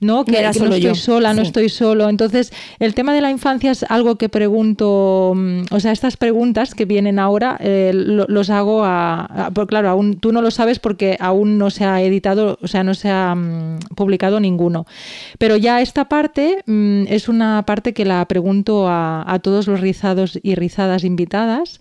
¿no? 0.00 0.24
Que, 0.24 0.42
no 0.42 0.50
estoy 0.50 0.94
sola, 0.94 1.34
no 1.34 1.42
estoy 1.42 1.68
solo. 1.68 2.08
Entonces, 2.08 2.52
el 2.78 2.94
tema 2.94 3.14
de 3.14 3.20
la 3.20 3.30
infancia 3.30 3.70
es 3.70 3.84
algo 3.84 4.16
que 4.16 4.28
pregunto, 4.28 5.32
mm, 5.34 5.62
o 5.70 5.80
sea, 5.80 5.92
estas 5.92 6.16
preguntas 6.16 6.74
que 6.74 6.84
vienen 6.84 7.18
ahora 7.18 7.56
eh, 7.60 7.92
los 7.94 8.50
hago 8.50 8.82
a, 8.84 9.50
claro, 9.68 9.88
aún 9.88 10.18
tú 10.18 10.32
no 10.32 10.42
lo 10.42 10.50
sabes 10.50 10.78
porque 10.78 11.16
aún 11.20 11.58
no 11.58 11.70
se 11.70 11.84
ha 11.84 12.02
editado, 12.02 12.58
o 12.62 12.68
sea, 12.68 12.84
no 12.84 12.94
se 12.94 13.08
ha 13.08 13.34
mm, 13.34 13.78
publicado 13.94 14.40
ninguno. 14.40 14.86
Pero 15.38 15.56
ya 15.56 15.80
esta 15.80 16.06
parte 16.06 16.62
mm, 16.66 17.04
es 17.08 17.28
una 17.28 17.64
parte 17.66 17.92
que 17.92 18.04
la 18.04 18.24
pregunto 18.26 18.88
a, 18.88 19.24
a 19.26 19.38
todos 19.38 19.66
los 19.66 19.80
rizados 19.80 20.38
y 20.42 20.54
rizadas 20.54 21.04
invitadas. 21.04 21.80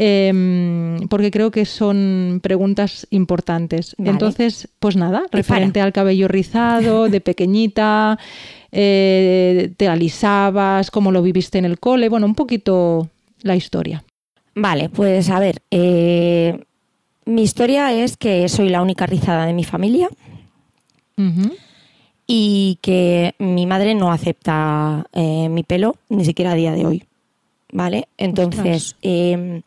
Em, 0.00 1.08
porque 1.08 1.32
creo 1.32 1.50
que 1.50 1.66
son 1.66 2.38
preguntas 2.40 3.08
importantes. 3.10 3.96
Entonces, 3.98 4.68
pues 4.78 4.94
nada, 4.94 5.24
referente 5.32 5.80
al 5.80 5.92
cabello 5.92 6.28
rizado, 6.28 7.08
de 7.08 7.20
pequeñita, 7.20 8.16
eh, 8.70 9.72
te 9.76 9.88
alisabas, 9.88 10.92
cómo 10.92 11.10
lo 11.10 11.20
viviste 11.20 11.58
en 11.58 11.64
el 11.64 11.80
cole, 11.80 12.08
bueno, 12.08 12.26
un 12.26 12.36
poquito 12.36 13.08
la 13.42 13.56
historia. 13.56 14.04
Vale, 14.54 14.88
pues 14.88 15.30
a 15.30 15.40
ver, 15.40 15.62
eh, 15.72 16.62
mi 17.24 17.42
historia 17.42 17.92
es 17.92 18.16
que 18.16 18.48
soy 18.48 18.68
la 18.68 18.82
única 18.82 19.04
rizada 19.04 19.46
de 19.46 19.52
mi 19.52 19.64
familia. 19.64 20.08
Y 22.24 22.78
que 22.82 23.34
mi 23.40 23.66
madre 23.66 23.96
no 23.96 24.12
acepta 24.12 25.08
eh, 25.12 25.48
mi 25.48 25.64
pelo, 25.64 25.96
ni 26.08 26.24
siquiera 26.24 26.52
a 26.52 26.54
día 26.54 26.70
de 26.70 26.86
hoy. 26.86 27.07
¿Vale? 27.72 28.08
Entonces, 28.16 28.96
em, 29.02 29.62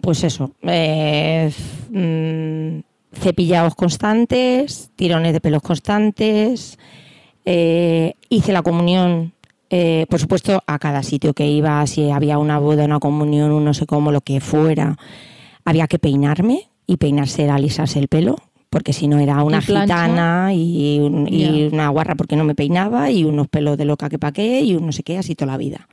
pues 0.00 0.24
eso, 0.24 0.52
eh, 0.62 1.52
mm, 1.90 3.18
cepillados 3.20 3.74
constantes, 3.74 4.90
tirones 4.96 5.32
de 5.32 5.40
pelos 5.40 5.62
constantes, 5.62 6.78
eh, 7.44 8.14
hice 8.28 8.52
la 8.52 8.62
comunión, 8.62 9.32
eh, 9.70 10.06
por 10.08 10.20
supuesto, 10.20 10.62
a 10.66 10.78
cada 10.78 11.02
sitio 11.02 11.34
que 11.34 11.46
iba, 11.46 11.86
si 11.86 12.10
había 12.10 12.38
una 12.38 12.58
boda, 12.58 12.84
una 12.84 13.00
comunión, 13.00 13.52
un 13.52 13.64
no 13.64 13.74
sé 13.74 13.86
cómo, 13.86 14.12
lo 14.12 14.20
que 14.20 14.40
fuera, 14.40 14.96
había 15.64 15.86
que 15.86 15.98
peinarme 15.98 16.68
y 16.86 16.96
peinarse 16.96 17.44
era 17.44 17.56
alisarse 17.56 17.98
el 17.98 18.08
pelo, 18.08 18.36
porque 18.70 18.92
si 18.92 19.08
no 19.08 19.18
era 19.18 19.42
una 19.42 19.60
gitana 19.60 20.52
y, 20.52 20.98
una 21.72 21.88
guarra 21.88 22.14
porque 22.14 22.36
no 22.36 22.44
me 22.44 22.54
peinaba 22.54 23.10
y 23.10 23.24
unos 23.24 23.48
pelos 23.48 23.78
de 23.78 23.84
loca 23.84 24.08
que 24.08 24.18
pa' 24.18 24.32
qué 24.32 24.62
y 24.62 24.74
un 24.74 24.86
no 24.86 24.92
sé 24.92 25.02
qué, 25.02 25.18
así 25.18 25.34
toda 25.34 25.52
la 25.52 25.58
vida. 25.58 25.88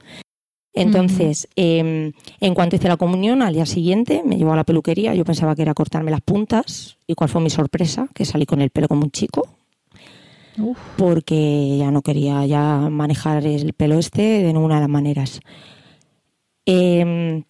Entonces, 0.73 1.49
em, 1.55 2.13
en 2.39 2.53
cuanto 2.53 2.77
hice 2.77 2.87
la 2.87 2.97
comunión, 2.97 3.41
al 3.41 3.53
día 3.53 3.65
siguiente 3.65 4.23
me 4.25 4.37
llevó 4.37 4.53
a 4.53 4.55
la 4.55 4.63
peluquería. 4.63 5.13
Yo 5.13 5.25
pensaba 5.25 5.55
que 5.55 5.63
era 5.63 5.73
cortarme 5.73 6.11
las 6.11 6.21
puntas. 6.21 6.97
¿Y 7.07 7.15
cuál 7.15 7.29
fue 7.29 7.41
mi 7.41 7.49
sorpresa? 7.49 8.07
Que 8.13 8.23
salí 8.23 8.45
con 8.45 8.61
el 8.61 8.69
pelo 8.69 8.87
como 8.87 9.03
un 9.03 9.11
chico. 9.11 9.47
Porque 10.97 11.77
ya 11.77 11.91
no 11.91 12.01
quería 12.01 12.45
ya 12.45 12.89
manejar 12.89 13.45
el 13.45 13.73
pelo 13.73 13.99
este 13.99 14.21
de 14.21 14.53
ninguna 14.53 14.75
de 14.75 14.81
las 14.81 14.89
maneras. 14.89 15.41
Em, 16.65 17.43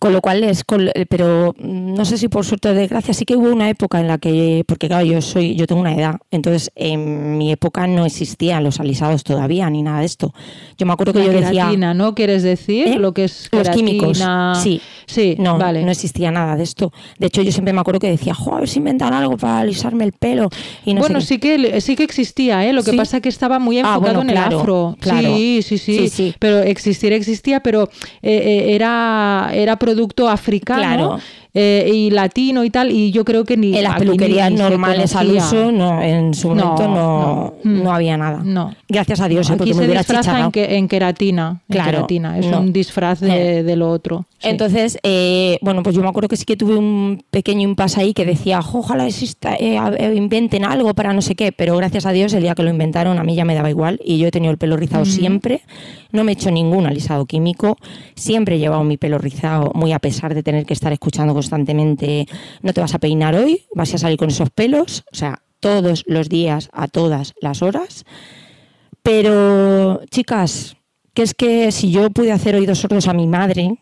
Con 0.00 0.12
lo 0.14 0.20
cual 0.22 0.42
es, 0.44 0.64
con- 0.64 0.88
eh, 0.88 1.04
pero 1.08 1.54
mm, 1.58 1.94
no 1.94 2.04
sé 2.06 2.16
si 2.16 2.28
por 2.28 2.44
suerte 2.44 2.70
o 2.70 2.74
desgracia, 2.74 3.12
sí 3.14 3.24
que 3.26 3.36
hubo 3.36 3.52
una 3.52 3.68
época 3.68 4.00
en 4.00 4.08
la 4.08 4.16
que, 4.16 4.64
porque 4.66 4.88
claro, 4.88 5.04
yo 5.04 5.20
soy, 5.20 5.54
yo 5.56 5.66
tengo 5.66 5.80
una 5.82 5.94
edad, 5.94 6.16
entonces 6.30 6.70
en 6.74 7.36
mi 7.36 7.52
época 7.52 7.86
no 7.86 8.06
existían 8.06 8.64
los 8.64 8.80
alisados 8.80 9.22
todavía 9.24 9.68
ni 9.68 9.82
nada 9.82 10.00
de 10.00 10.06
esto. 10.06 10.32
Yo 10.78 10.86
me 10.86 10.94
acuerdo 10.94 11.12
que 11.12 11.18
La 11.18 11.26
yo 11.26 11.32
decía 11.32 11.50
queratina, 11.50 11.92
¿no? 11.92 12.14
¿Quieres 12.14 12.42
decir? 12.42 12.88
¿Eh? 12.88 12.96
Lo 12.98 13.12
que 13.12 13.24
es 13.24 13.48
los 13.52 13.68
químicos, 13.68 14.22
sí, 14.62 14.80
Sí, 15.06 15.36
no, 15.38 15.58
vale. 15.58 15.84
no 15.84 15.90
existía 15.90 16.30
nada 16.30 16.56
de 16.56 16.62
esto. 16.62 16.92
De 17.18 17.26
hecho, 17.26 17.42
yo 17.42 17.52
siempre 17.52 17.74
me 17.74 17.80
acuerdo 17.80 18.00
que 18.00 18.08
decía, 18.08 18.32
jo, 18.32 18.54
a 18.54 18.60
ver 18.60 18.68
si 18.70 18.78
inventan 18.78 19.12
algo 19.12 19.36
para 19.36 19.58
alisarme 19.58 20.04
el 20.04 20.12
pelo 20.12 20.48
y 20.86 20.94
no 20.94 21.02
sé 21.02 21.08
bueno, 21.08 21.18
qué". 21.20 21.26
sí 21.26 21.38
que 21.38 21.80
sí 21.82 21.94
que 21.96 22.04
existía, 22.04 22.64
¿eh? 22.66 22.72
Lo 22.72 22.82
que 22.82 22.92
Sí. 22.92 22.96
pasa 22.96 23.20
que 23.20 23.28
estaba 23.28 23.58
muy 23.58 23.76
Ah, 23.76 23.80
enfocado 23.80 24.00
bueno, 24.00 24.22
en 24.22 24.30
el 24.30 24.36
afro. 24.38 24.96
claro. 24.98 25.36
Sí, 25.36 25.60
sí, 25.62 25.76
sí, 25.76 25.98
Sí, 25.98 26.08
sí. 26.08 26.34
Pero 26.38 26.60
existir 26.60 27.12
existía, 27.12 27.60
pero 27.60 27.90
eh, 28.22 28.30
eh, 28.70 28.74
era 28.74 29.50
era 29.52 29.76
producto 29.90 30.26
africano. 30.26 31.20
Eh, 31.54 31.90
y 31.92 32.10
latino 32.10 32.64
y 32.64 32.70
tal. 32.70 32.90
Y 32.92 33.10
yo 33.12 33.24
creo 33.24 33.44
que 33.44 33.56
ni 33.56 33.76
en 33.76 33.82
las 33.84 33.98
peluquerías 33.98 34.50
normales 34.52 35.14
al 35.16 35.30
uso, 35.36 35.72
no, 35.72 36.00
en 36.02 36.34
su 36.34 36.48
momento 36.48 36.88
no, 36.88 37.54
no. 37.64 37.82
no 37.82 37.92
había 37.92 38.16
nada. 38.16 38.42
No. 38.44 38.74
Gracias 38.88 39.20
a 39.20 39.28
Dios, 39.28 39.48
¿eh? 39.50 39.52
Aquí 39.54 39.58
porque 39.58 39.74
me 39.74 39.78
se 39.80 39.84
hubiera 39.84 40.00
disfraza 40.00 40.40
en, 40.40 40.50
que- 40.50 40.76
en 40.76 40.88
queratina. 40.88 41.60
en 41.68 41.72
Claro, 41.72 41.90
queratina. 41.90 42.38
Es 42.38 42.46
un 42.46 42.72
disfraz 42.72 43.20
de, 43.20 43.62
de 43.62 43.76
lo 43.76 43.90
otro. 43.90 44.26
sí. 44.38 44.48
Entonces, 44.48 44.98
eh, 45.02 45.58
bueno, 45.62 45.82
pues 45.82 45.94
yo 45.96 46.02
me 46.02 46.08
acuerdo 46.08 46.28
que 46.28 46.36
sí 46.36 46.44
que 46.44 46.56
tuve 46.56 46.76
un 46.76 47.22
pequeño 47.30 47.62
impasse 47.62 48.00
ahí 48.00 48.14
que 48.14 48.24
decía, 48.24 48.62
"Jo, 48.62 48.78
ojalá 48.78 49.06
exista, 49.06 49.54
eh, 49.56 49.78
eh, 49.98 50.14
inventen 50.16 50.64
algo 50.64 50.94
para 50.94 51.12
no 51.12 51.20
sé 51.22 51.34
qué, 51.34 51.52
pero 51.52 51.76
gracias 51.76 52.06
a 52.06 52.12
Dios 52.12 52.32
el 52.32 52.42
día 52.42 52.54
que 52.54 52.62
lo 52.62 52.70
inventaron 52.70 53.18
a 53.18 53.22
mí 53.24 53.34
ya 53.34 53.44
me 53.44 53.54
daba 53.54 53.70
igual 53.70 54.00
y 54.04 54.18
yo 54.18 54.28
he 54.28 54.30
tenido 54.30 54.50
el 54.50 54.58
pelo 54.58 54.76
rizado 54.76 55.04
siempre, 55.04 55.62
no 56.12 56.24
me 56.24 56.32
he 56.32 56.34
hecho 56.34 56.50
ningún 56.50 56.86
alisado 56.86 57.26
químico, 57.26 57.76
siempre 58.14 58.56
he 58.56 58.58
llevado 58.58 58.82
mi 58.84 58.96
pelo 58.96 59.18
rizado, 59.18 59.72
muy 59.74 59.92
a 59.92 59.98
pesar 59.98 60.34
de 60.34 60.42
tener 60.42 60.64
que 60.66 60.72
estar 60.74 60.92
escuchando 60.92 61.34
constantemente, 61.40 62.26
no 62.60 62.74
te 62.74 62.82
vas 62.82 62.94
a 62.94 62.98
peinar 62.98 63.34
hoy, 63.34 63.64
vas 63.74 63.94
a 63.94 63.98
salir 63.98 64.18
con 64.18 64.28
esos 64.28 64.50
pelos, 64.50 65.04
o 65.10 65.16
sea, 65.16 65.42
todos 65.58 66.04
los 66.06 66.28
días, 66.28 66.68
a 66.72 66.86
todas 66.86 67.32
las 67.40 67.62
horas. 67.62 68.04
Pero, 69.02 70.02
chicas, 70.10 70.76
que 71.14 71.22
es 71.22 71.32
que 71.32 71.72
si 71.72 71.90
yo 71.90 72.10
pude 72.10 72.32
hacer 72.32 72.54
oídos 72.54 72.80
sordos 72.80 73.08
a 73.08 73.14
mi 73.14 73.26
madre, 73.26 73.78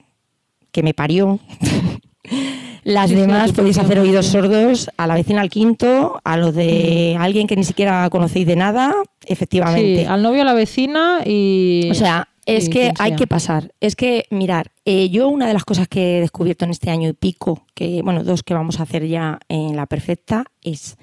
que 0.70 0.84
me 0.84 0.94
parió, 0.94 1.40
las 2.88 3.10
demás 3.10 3.52
podéis 3.52 3.76
hacer 3.76 3.98
oídos 3.98 4.28
sordos 4.28 4.88
a 4.96 5.06
la 5.06 5.14
vecina 5.14 5.42
al 5.42 5.50
quinto, 5.50 6.22
a 6.24 6.38
lo 6.38 6.52
de 6.52 7.18
alguien 7.20 7.46
que 7.46 7.54
ni 7.54 7.64
siquiera 7.64 8.08
conocéis 8.08 8.46
de 8.46 8.56
nada, 8.56 8.94
efectivamente. 9.26 10.00
Sí, 10.00 10.06
al 10.06 10.22
novio, 10.22 10.40
a 10.40 10.46
la 10.46 10.54
vecina 10.54 11.20
y. 11.22 11.90
O 11.90 11.94
sea, 11.94 12.28
es 12.46 12.70
que 12.70 12.94
hay 12.98 13.14
que 13.14 13.26
pasar. 13.26 13.74
Es 13.80 13.94
que, 13.94 14.24
mirar, 14.30 14.72
eh, 14.86 15.10
yo 15.10 15.28
una 15.28 15.46
de 15.46 15.52
las 15.52 15.66
cosas 15.66 15.86
que 15.86 16.16
he 16.16 16.20
descubierto 16.22 16.64
en 16.64 16.70
este 16.70 16.88
año 16.88 17.10
y 17.10 17.12
pico, 17.12 17.66
que, 17.74 18.00
bueno, 18.02 18.24
dos 18.24 18.42
que 18.42 18.54
vamos 18.54 18.80
a 18.80 18.84
hacer 18.84 19.06
ya 19.06 19.38
en 19.50 19.76
la 19.76 19.84
perfecta, 19.84 20.44
es 20.62 20.96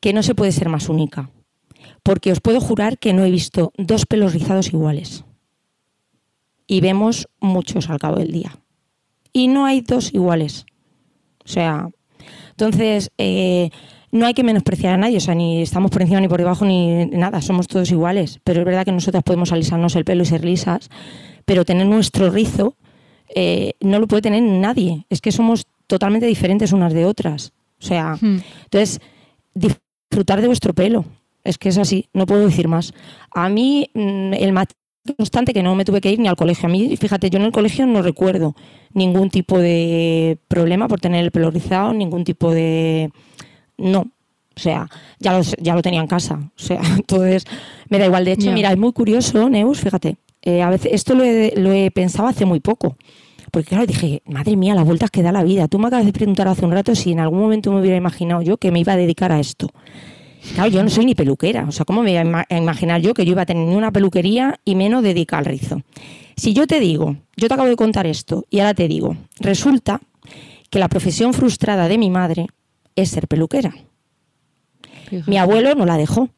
que 0.00 0.12
no 0.12 0.22
se 0.22 0.34
puede 0.34 0.52
ser 0.52 0.68
más 0.68 0.90
única. 0.90 1.30
Porque 2.02 2.32
os 2.32 2.42
puedo 2.42 2.60
jurar 2.60 2.98
que 2.98 3.14
no 3.14 3.24
he 3.24 3.30
visto 3.30 3.72
dos 3.78 4.04
pelos 4.04 4.34
rizados 4.34 4.74
iguales. 4.74 5.24
Y 6.66 6.82
vemos 6.82 7.30
muchos 7.40 7.88
al 7.88 7.98
cabo 7.98 8.16
del 8.16 8.30
día. 8.30 8.58
Y 9.32 9.48
no 9.48 9.64
hay 9.64 9.80
dos 9.80 10.12
iguales. 10.12 10.66
O 11.48 11.50
sea, 11.50 11.88
entonces, 12.50 13.10
eh, 13.16 13.70
no 14.12 14.26
hay 14.26 14.34
que 14.34 14.42
menospreciar 14.44 14.94
a 14.94 14.96
nadie, 14.98 15.16
o 15.16 15.20
sea, 15.20 15.34
ni 15.34 15.62
estamos 15.62 15.90
por 15.90 16.02
encima 16.02 16.20
ni 16.20 16.28
por 16.28 16.38
debajo 16.38 16.66
ni 16.66 17.06
nada, 17.06 17.40
somos 17.40 17.66
todos 17.68 17.90
iguales. 17.90 18.38
Pero 18.44 18.60
es 18.60 18.66
verdad 18.66 18.84
que 18.84 18.92
nosotras 18.92 19.22
podemos 19.24 19.50
alisarnos 19.52 19.96
el 19.96 20.04
pelo 20.04 20.22
y 20.22 20.26
ser 20.26 20.44
lisas, 20.44 20.90
pero 21.46 21.64
tener 21.64 21.86
nuestro 21.86 22.30
rizo 22.30 22.76
eh, 23.34 23.72
no 23.80 23.98
lo 23.98 24.06
puede 24.06 24.22
tener 24.22 24.42
nadie. 24.42 25.06
Es 25.08 25.20
que 25.20 25.32
somos 25.32 25.66
totalmente 25.86 26.26
diferentes 26.26 26.72
unas 26.72 26.92
de 26.92 27.04
otras. 27.06 27.52
O 27.80 27.84
sea, 27.84 28.16
Hmm. 28.20 28.40
entonces, 28.64 29.00
disfrutar 29.54 30.40
de 30.40 30.48
vuestro 30.48 30.74
pelo. 30.74 31.04
Es 31.44 31.56
que 31.56 31.68
es 31.70 31.78
así, 31.78 32.08
no 32.12 32.26
puedo 32.26 32.44
decir 32.46 32.68
más. 32.68 32.92
A 33.34 33.48
mí, 33.48 33.90
mm, 33.94 34.34
el 34.34 34.52
mat 34.52 34.70
constante 35.16 35.52
que 35.54 35.62
no 35.62 35.74
me 35.74 35.84
tuve 35.84 36.00
que 36.00 36.10
ir 36.10 36.18
ni 36.18 36.28
al 36.28 36.36
colegio. 36.36 36.68
A 36.68 36.72
mí, 36.72 36.96
fíjate, 36.96 37.30
yo 37.30 37.38
en 37.38 37.46
el 37.46 37.52
colegio 37.52 37.86
no 37.86 38.02
recuerdo 38.02 38.54
ningún 38.92 39.30
tipo 39.30 39.58
de 39.58 40.38
problema 40.48 40.88
por 40.88 41.00
tener 41.00 41.24
el 41.24 41.30
pelo 41.30 41.50
rizado, 41.50 41.92
ningún 41.92 42.24
tipo 42.24 42.52
de... 42.52 43.10
No. 43.76 44.00
O 44.56 44.60
sea, 44.60 44.88
ya 45.20 45.38
lo, 45.38 45.42
ya 45.60 45.74
lo 45.74 45.82
tenía 45.82 46.00
en 46.00 46.08
casa. 46.08 46.34
O 46.34 46.60
sea, 46.60 46.80
entonces 46.96 47.44
me 47.88 47.98
da 47.98 48.06
igual. 48.06 48.24
De 48.24 48.32
hecho, 48.32 48.50
mira, 48.52 48.70
es 48.72 48.78
muy 48.78 48.92
curioso, 48.92 49.48
Neus, 49.48 49.80
fíjate. 49.80 50.16
eh, 50.42 50.62
a 50.62 50.70
veces 50.70 50.92
esto 50.92 51.14
lo 51.14 51.24
he, 51.24 51.52
lo 51.56 51.72
he 51.72 51.90
pensado 51.90 52.28
hace 52.28 52.44
muy 52.44 52.60
poco. 52.60 52.96
Porque 53.50 53.68
claro, 53.68 53.86
dije, 53.86 54.22
madre 54.26 54.56
mía, 54.56 54.74
las 54.74 54.84
vueltas 54.84 55.10
que 55.10 55.22
da 55.22 55.32
la 55.32 55.42
vida. 55.42 55.68
Tú 55.68 55.78
me 55.78 55.86
acabas 55.86 56.04
de 56.04 56.12
preguntar 56.12 56.48
hace 56.48 56.66
un 56.66 56.72
rato 56.72 56.94
si 56.94 57.12
en 57.12 57.20
algún 57.20 57.40
momento 57.40 57.72
me 57.72 57.80
hubiera 57.80 57.96
imaginado 57.96 58.42
yo 58.42 58.58
que 58.58 58.70
me 58.70 58.80
iba 58.80 58.92
a 58.92 58.96
dedicar 58.96 59.32
a 59.32 59.40
esto. 59.40 59.68
Claro, 60.54 60.70
yo 60.70 60.82
no 60.82 60.90
soy 60.90 61.04
ni 61.06 61.14
peluquera. 61.14 61.66
O 61.68 61.72
sea, 61.72 61.84
¿cómo 61.84 62.02
me 62.02 62.10
iba 62.12 62.20
a 62.20 62.24
ima- 62.24 62.46
a 62.48 62.56
imaginar 62.56 63.00
yo 63.00 63.14
que 63.14 63.24
yo 63.24 63.32
iba 63.32 63.42
a 63.42 63.46
tener 63.46 63.66
ni 63.68 63.74
una 63.76 63.92
peluquería 63.92 64.58
y 64.64 64.74
menos 64.74 65.02
dedicar 65.02 65.40
al 65.40 65.44
rizo? 65.46 65.82
Si 66.36 66.52
yo 66.52 66.66
te 66.66 66.80
digo, 66.80 67.16
yo 67.36 67.48
te 67.48 67.54
acabo 67.54 67.68
de 67.68 67.76
contar 67.76 68.06
esto 68.06 68.44
y 68.50 68.60
ahora 68.60 68.74
te 68.74 68.88
digo, 68.88 69.16
resulta 69.40 70.00
que 70.70 70.78
la 70.78 70.88
profesión 70.88 71.32
frustrada 71.34 71.88
de 71.88 71.98
mi 71.98 72.10
madre 72.10 72.46
es 72.96 73.08
ser 73.10 73.28
peluquera. 73.28 73.74
Fíjate. 75.08 75.30
Mi 75.30 75.38
abuelo 75.38 75.74
no 75.74 75.86
la 75.86 75.96
dejó. 75.96 76.28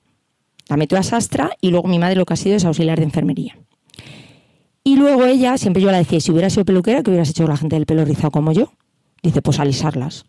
La 0.68 0.76
metió 0.76 0.96
a 0.98 1.02
sastra 1.02 1.50
y 1.61 1.70
luego 1.70 1.88
mi 1.88 1.98
madre 1.98 2.14
lo 2.16 2.24
que 2.26 2.34
ha 2.34 2.36
sido 2.36 2.56
es 2.56 2.64
auxiliar 2.64 2.98
de 2.98 3.04
enfermería. 3.04 3.58
Y 4.84 4.96
luego 4.96 5.24
ella, 5.26 5.58
siempre 5.58 5.82
yo 5.82 5.90
la 5.90 5.98
decía, 5.98 6.20
si 6.20 6.30
hubiera 6.30 6.48
sido 6.48 6.64
peluquera, 6.64 7.02
¿qué 7.02 7.11
hubieras 7.11 7.28
hecho 7.30 7.42
con 7.42 7.50
la 7.50 7.56
gente 7.56 7.76
del 7.76 7.86
pelo 7.86 8.04
rizado 8.04 8.30
como 8.30 8.52
yo? 8.52 8.72
Dice, 9.22 9.42
pues 9.42 9.58
alisarlas. 9.58 10.24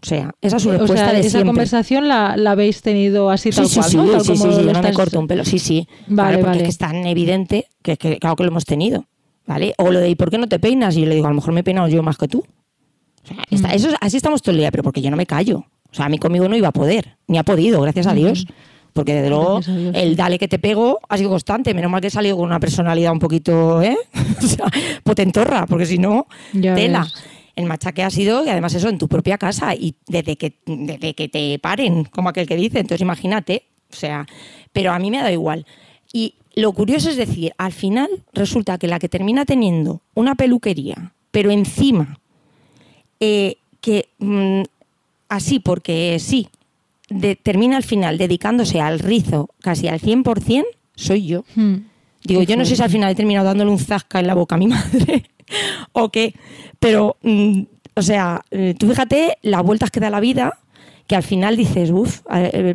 O 0.00 0.06
sea, 0.06 0.32
esa 0.40 0.56
es 0.58 0.62
su 0.62 0.68
o 0.68 0.72
respuesta 0.72 0.96
sea, 1.06 1.12
de 1.12 1.20
esa 1.20 1.30
siempre. 1.30 1.48
conversación 1.48 2.06
la, 2.08 2.36
la 2.36 2.52
habéis 2.52 2.82
tenido 2.82 3.30
así 3.30 3.50
Sí, 3.50 3.56
tal 3.56 3.68
sí, 3.68 3.74
cual, 3.80 3.90
sí, 3.90 3.96
¿no? 3.96 4.06
Tal 4.12 4.20
sí, 4.20 4.26
como 4.28 4.44
sí, 4.52 4.58
sí, 4.60 4.64
yo 4.66 4.72
no 4.72 4.82
me 4.82 4.92
corto 4.92 5.18
un 5.18 5.26
pelo. 5.26 5.44
Sí, 5.44 5.58
sí. 5.58 5.88
Vale, 6.06 6.14
Claro, 6.14 6.30
porque 6.38 6.46
vale. 6.46 6.58
es 6.58 6.62
que 6.64 6.70
es 6.70 6.78
tan 6.78 7.06
evidente 7.06 7.66
que, 7.82 7.96
que 7.96 8.18
claro 8.18 8.36
que 8.36 8.44
lo 8.44 8.50
hemos 8.50 8.64
tenido. 8.64 9.06
¿Vale? 9.46 9.74
O 9.78 9.90
lo 9.90 9.98
de, 9.98 10.10
¿y 10.10 10.14
por 10.14 10.30
qué 10.30 10.36
no 10.38 10.46
te 10.46 10.58
peinas? 10.58 10.96
Y 10.96 11.00
yo 11.00 11.06
le 11.06 11.14
digo, 11.14 11.26
a 11.26 11.30
lo 11.30 11.36
mejor 11.36 11.52
me 11.54 11.60
he 11.60 11.64
peinado 11.64 11.88
yo 11.88 12.02
más 12.02 12.16
que 12.18 12.28
tú. 12.28 12.44
O 13.24 13.26
sea, 13.26 13.36
está- 13.50 13.68
Mm. 13.68 13.72
eso, 13.72 13.88
es- 13.88 13.94
así 14.00 14.16
estamos 14.18 14.42
todo 14.42 14.52
el 14.52 14.58
día, 14.58 14.70
pero 14.70 14.82
porque 14.82 15.00
yo 15.02 15.10
no 15.10 15.16
me 15.16 15.26
callo. 15.26 15.64
O 15.90 15.94
sea, 15.94 16.04
a 16.04 16.08
mí 16.10 16.18
conmigo 16.18 16.48
no 16.48 16.54
iba 16.56 16.68
a 16.68 16.72
poder, 16.72 17.16
ni 17.26 17.38
ha 17.38 17.42
podido, 17.44 17.80
gracias 17.80 18.06
a 18.06 18.12
Dios. 18.14 18.46
Porque 18.92 19.14
desde 19.14 19.30
luego 19.30 19.62
sí. 19.62 19.90
el 19.94 20.16
dale 20.16 20.38
que 20.38 20.48
te 20.48 20.58
pego 20.58 20.98
ha 21.08 21.16
sido 21.16 21.30
constante. 21.30 21.72
Menos 21.72 21.90
mal 21.90 22.00
que 22.00 22.08
he 22.08 22.10
salido 22.10 22.36
con 22.36 22.46
una 22.46 22.58
personalidad 22.60 23.12
un 23.12 23.18
poquito, 23.20 23.80
¿eh? 23.82 23.96
O 24.42 24.46
sea, 24.46 24.66
potentorra, 25.04 25.66
porque 25.66 25.86
si 25.86 25.98
no, 25.98 26.26
Ya 26.52 26.74
tela. 26.74 27.00
ves. 27.02 27.14
El 27.58 27.66
machaque 27.66 28.02
ha 28.04 28.10
sido, 28.10 28.44
y 28.44 28.48
además 28.50 28.72
eso, 28.74 28.88
en 28.88 28.98
tu 28.98 29.08
propia 29.08 29.36
casa 29.36 29.74
y 29.74 29.96
desde 30.06 30.36
que, 30.36 30.54
desde 30.64 31.14
que 31.14 31.28
te 31.28 31.58
paren, 31.58 32.04
como 32.04 32.28
aquel 32.28 32.46
que 32.46 32.54
dice. 32.56 32.78
Entonces 32.78 33.00
imagínate, 33.02 33.64
o 33.92 33.96
sea, 33.96 34.26
pero 34.72 34.92
a 34.92 34.98
mí 35.00 35.10
me 35.10 35.18
ha 35.18 35.22
dado 35.22 35.32
igual. 35.34 35.66
Y 36.12 36.34
lo 36.54 36.72
curioso 36.72 37.10
es 37.10 37.16
decir, 37.16 37.52
al 37.58 37.72
final 37.72 38.08
resulta 38.32 38.78
que 38.78 38.86
la 38.86 38.98
que 39.00 39.08
termina 39.08 39.44
teniendo 39.44 40.02
una 40.14 40.36
peluquería, 40.36 41.12
pero 41.32 41.50
encima, 41.50 42.20
eh, 43.20 43.56
que 43.80 44.08
mm, 44.18 44.62
así 45.28 45.58
porque 45.58 46.18
sí, 46.20 46.48
de- 47.08 47.36
termina 47.36 47.76
al 47.76 47.82
final 47.82 48.18
dedicándose 48.18 48.80
al 48.80 48.98
rizo 49.00 49.50
casi 49.60 49.88
al 49.88 50.00
100%, 50.00 50.64
soy 50.94 51.26
yo. 51.26 51.44
Hmm. 51.54 51.76
Digo, 52.24 52.42
yo 52.42 52.56
no 52.56 52.64
sé 52.64 52.76
si 52.76 52.82
al 52.82 52.90
final 52.90 53.10
he 53.12 53.14
terminado 53.14 53.46
dándole 53.46 53.70
un 53.70 53.78
zasca 53.78 54.20
en 54.20 54.26
la 54.26 54.34
boca 54.34 54.54
a 54.56 54.58
mi 54.58 54.66
madre 54.68 55.24
o 55.92 56.08
qué, 56.10 56.34
pero, 56.78 57.16
mm, 57.22 57.62
o 57.94 58.02
sea, 58.02 58.42
eh, 58.50 58.74
tú 58.78 58.88
fíjate 58.88 59.38
las 59.42 59.62
vueltas 59.62 59.90
que 59.90 60.00
da 60.00 60.10
la 60.10 60.20
vida, 60.20 60.58
que 61.06 61.16
al 61.16 61.22
final 61.22 61.56
dices, 61.56 61.90
uff, 61.90 62.20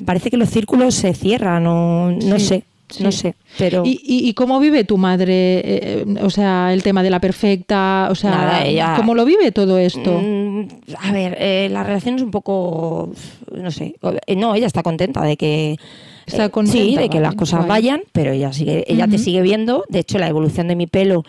parece 0.06 0.30
que 0.32 0.38
los 0.38 0.50
círculos 0.50 0.96
se 0.96 1.14
cierran 1.14 1.68
o 1.68 2.12
no 2.12 2.40
Sí, 2.40 2.46
sé, 2.46 2.64
sí. 2.90 3.04
no 3.04 3.12
sé, 3.12 3.36
pero... 3.60 3.84
¿Y, 3.86 4.00
y, 4.04 4.28
y 4.28 4.34
cómo 4.34 4.60
vive 4.60 4.84
tu 4.86 4.98
madre? 4.98 5.60
eh, 5.60 6.06
eh, 6.08 6.16
o 6.24 6.30
sea, 6.32 6.74
el 6.74 6.82
tema 6.84 7.04
de 7.04 7.10
la 7.12 7.20
perfecta, 7.22 8.08
o 8.10 8.16
sea, 8.16 8.32
Nada, 8.32 8.66
ella- 8.66 8.96
¿cómo 8.98 9.14
lo 9.14 9.24
vive 9.24 9.52
todo 9.52 9.78
esto? 9.78 10.20
Mm, 10.20 10.68
a 11.00 11.12
ver, 11.12 11.38
eh, 11.40 11.70
la 11.72 11.84
relación 11.84 12.16
es 12.16 12.22
un 12.24 12.32
poco, 12.32 13.12
no 13.52 13.70
sé, 13.72 13.96
eh, 14.26 14.36
no, 14.36 14.56
ella 14.56 14.66
está 14.68 14.82
contenta 14.82 15.22
de 15.22 15.38
que 15.38 15.78
Está 16.26 16.46
eh, 16.46 16.50
contenta, 16.50 16.78
sí, 16.80 16.96
de 16.96 17.04
que 17.10 17.18
vale, 17.20 17.22
las 17.22 17.36
cosas 17.36 17.68
vayan, 17.68 18.02
pero 18.14 18.32
ella 18.32 18.52
sigue, 18.52 18.84
ella 18.88 19.08
te 19.08 19.18
sigue 19.20 19.42
viendo. 19.44 19.84
De 19.90 20.00
hecho, 20.00 20.18
la 20.18 20.28
evolución 20.28 20.68
de 20.70 20.76
mi 20.76 20.88
pelo 20.88 21.20
eh, 21.22 21.28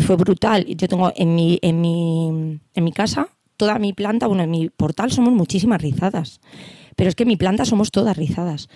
fue 0.00 0.16
brutal. 0.16 0.64
Yo 0.66 0.88
tengo 0.88 1.12
en 1.14 1.34
mi, 1.34 1.58
en 1.62 1.80
mi, 1.80 2.58
en 2.74 2.84
mi 2.84 2.92
casa 2.92 3.28
toda 3.56 3.78
mi 3.78 3.92
planta, 3.92 4.26
bueno, 4.28 4.44
en 4.44 4.50
mi 4.50 4.68
portal 4.70 5.10
somos 5.10 5.32
muchísimas 5.32 5.82
rizadas, 5.82 6.40
pero 6.94 7.08
es 7.10 7.16
que 7.16 7.24
en 7.24 7.28
mi 7.28 7.36
planta 7.36 7.64
somos 7.64 7.90
todas 7.90 8.16
rizadas. 8.16 8.68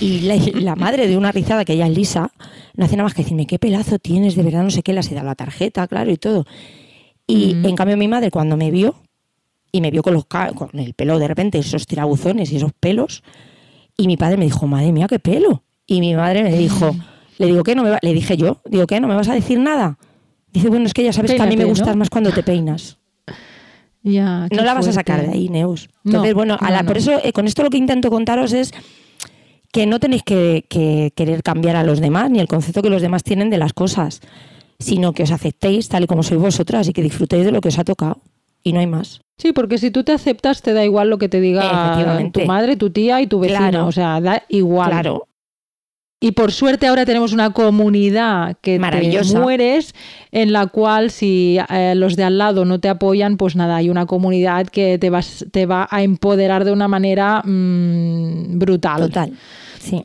Y 0.00 0.20
la, 0.20 0.36
la 0.60 0.76
madre 0.76 1.06
de 1.06 1.16
una 1.16 1.32
rizada, 1.32 1.64
que 1.64 1.72
ella 1.72 1.86
es 1.86 1.96
lisa, 1.96 2.30
no 2.76 2.84
hace 2.84 2.96
nada 2.96 3.04
más 3.04 3.14
que 3.14 3.22
decirme, 3.22 3.46
qué 3.46 3.58
pelazo 3.58 3.98
tienes, 3.98 4.34
de 4.36 4.42
verdad, 4.42 4.62
no 4.62 4.70
sé 4.70 4.82
qué, 4.82 4.92
le 4.92 5.00
has 5.00 5.10
dado 5.10 5.24
la 5.26 5.34
tarjeta, 5.34 5.86
claro, 5.88 6.10
y 6.10 6.16
todo. 6.18 6.44
Y 7.26 7.54
Mm. 7.54 7.66
en 7.66 7.76
cambio 7.76 7.96
mi 7.96 8.08
madre 8.08 8.30
cuando 8.30 8.56
me 8.58 8.70
vio, 8.70 8.96
y 9.72 9.80
me 9.80 9.90
vio 9.90 10.02
con, 10.02 10.12
los, 10.14 10.26
con 10.26 10.68
el 10.74 10.92
pelo 10.94 11.18
de 11.18 11.26
repente, 11.28 11.58
esos 11.58 11.86
tirabuzones 11.86 12.52
y 12.52 12.56
esos 12.56 12.72
pelos, 12.74 13.22
y 13.96 14.06
mi 14.06 14.16
padre 14.16 14.36
me 14.36 14.44
dijo, 14.44 14.66
madre 14.66 14.92
mía, 14.92 15.06
qué 15.08 15.18
pelo. 15.18 15.62
Y 15.86 16.00
mi 16.00 16.14
madre 16.14 16.42
me 16.42 16.56
dijo, 16.58 16.94
le 17.38 17.46
digo, 17.46 17.62
¿qué? 17.62 17.74
No 17.74 17.84
me 17.84 17.90
va-". 17.90 18.00
Le 18.02 18.12
dije 18.12 18.36
yo, 18.36 18.60
digo, 18.66 18.86
¿qué? 18.86 19.00
¿No 19.00 19.08
me 19.08 19.14
vas 19.14 19.28
a 19.28 19.34
decir 19.34 19.58
nada? 19.58 19.98
Dice, 20.54 20.68
bueno, 20.68 20.86
es 20.86 20.94
que 20.94 21.02
ya 21.02 21.12
sabes 21.12 21.32
que 21.32 21.42
a 21.42 21.46
mí 21.46 21.56
me 21.56 21.64
gustas 21.64 21.96
más 21.96 22.08
cuando 22.08 22.32
te 22.32 22.42
peinas. 22.42 22.98
Ya, 24.06 24.48
no 24.50 24.64
la 24.64 24.74
vas 24.74 24.86
a 24.86 24.92
sacar 24.92 25.22
de 25.22 25.32
ahí, 25.32 25.48
Neus. 25.48 25.88
Entonces, 26.04 26.34
bueno, 26.34 26.58
por 26.86 26.98
eso 26.98 27.22
eh, 27.24 27.32
con 27.32 27.46
esto 27.46 27.62
lo 27.62 27.70
que 27.70 27.78
intento 27.78 28.10
contaros 28.10 28.52
es 28.52 28.70
que 29.72 29.86
no 29.86 29.98
tenéis 29.98 30.22
que, 30.22 30.66
querer 31.16 31.42
cambiar 31.42 31.76
a 31.76 31.84
los 31.84 32.00
demás 32.00 32.30
ni 32.30 32.38
el 32.38 32.46
concepto 32.46 32.82
que 32.82 32.90
los 32.90 33.00
demás 33.00 33.24
tienen 33.24 33.48
de 33.48 33.56
las 33.56 33.72
cosas, 33.72 34.20
sino 34.78 35.14
que 35.14 35.22
os 35.22 35.30
aceptéis 35.30 35.88
tal 35.88 36.04
y 36.04 36.06
como 36.06 36.22
sois 36.22 36.38
vosotras 36.38 36.86
y 36.86 36.92
que 36.92 37.00
disfrutéis 37.00 37.46
de 37.46 37.52
lo 37.52 37.62
que 37.62 37.68
os 37.68 37.78
ha 37.78 37.84
tocado. 37.84 38.20
Y 38.62 38.74
no 38.74 38.80
hay 38.80 38.86
más. 38.86 39.22
Sí, 39.38 39.54
porque 39.54 39.78
si 39.78 39.90
tú 39.90 40.04
te 40.04 40.12
aceptas, 40.12 40.60
te 40.60 40.74
da 40.74 40.84
igual 40.84 41.08
lo 41.08 41.16
que 41.16 41.30
te 41.30 41.40
diga 41.40 42.30
tu 42.30 42.44
madre, 42.44 42.76
tu 42.76 42.90
tía 42.90 43.22
y 43.22 43.26
tu 43.26 43.40
vecino. 43.40 43.86
O 43.86 43.92
sea, 43.92 44.20
da 44.20 44.42
igual. 44.50 44.90
Claro. 44.90 45.28
Y 46.20 46.32
por 46.32 46.52
suerte 46.52 46.86
ahora 46.86 47.04
tenemos 47.04 47.32
una 47.32 47.50
comunidad 47.50 48.56
que 48.62 48.78
te 48.78 49.34
mueres, 49.34 49.94
en 50.32 50.52
la 50.52 50.68
cual 50.68 51.10
si 51.10 51.58
eh, 51.68 51.94
los 51.96 52.16
de 52.16 52.24
al 52.24 52.38
lado 52.38 52.64
no 52.64 52.80
te 52.80 52.88
apoyan, 52.88 53.36
pues 53.36 53.56
nada, 53.56 53.76
hay 53.76 53.90
una 53.90 54.06
comunidad 54.06 54.68
que 54.68 54.98
te, 54.98 55.10
vas, 55.10 55.44
te 55.52 55.66
va 55.66 55.86
a 55.90 56.02
empoderar 56.02 56.64
de 56.64 56.72
una 56.72 56.88
manera 56.88 57.42
mm, 57.44 58.58
brutal. 58.58 59.00
Total. 59.02 59.32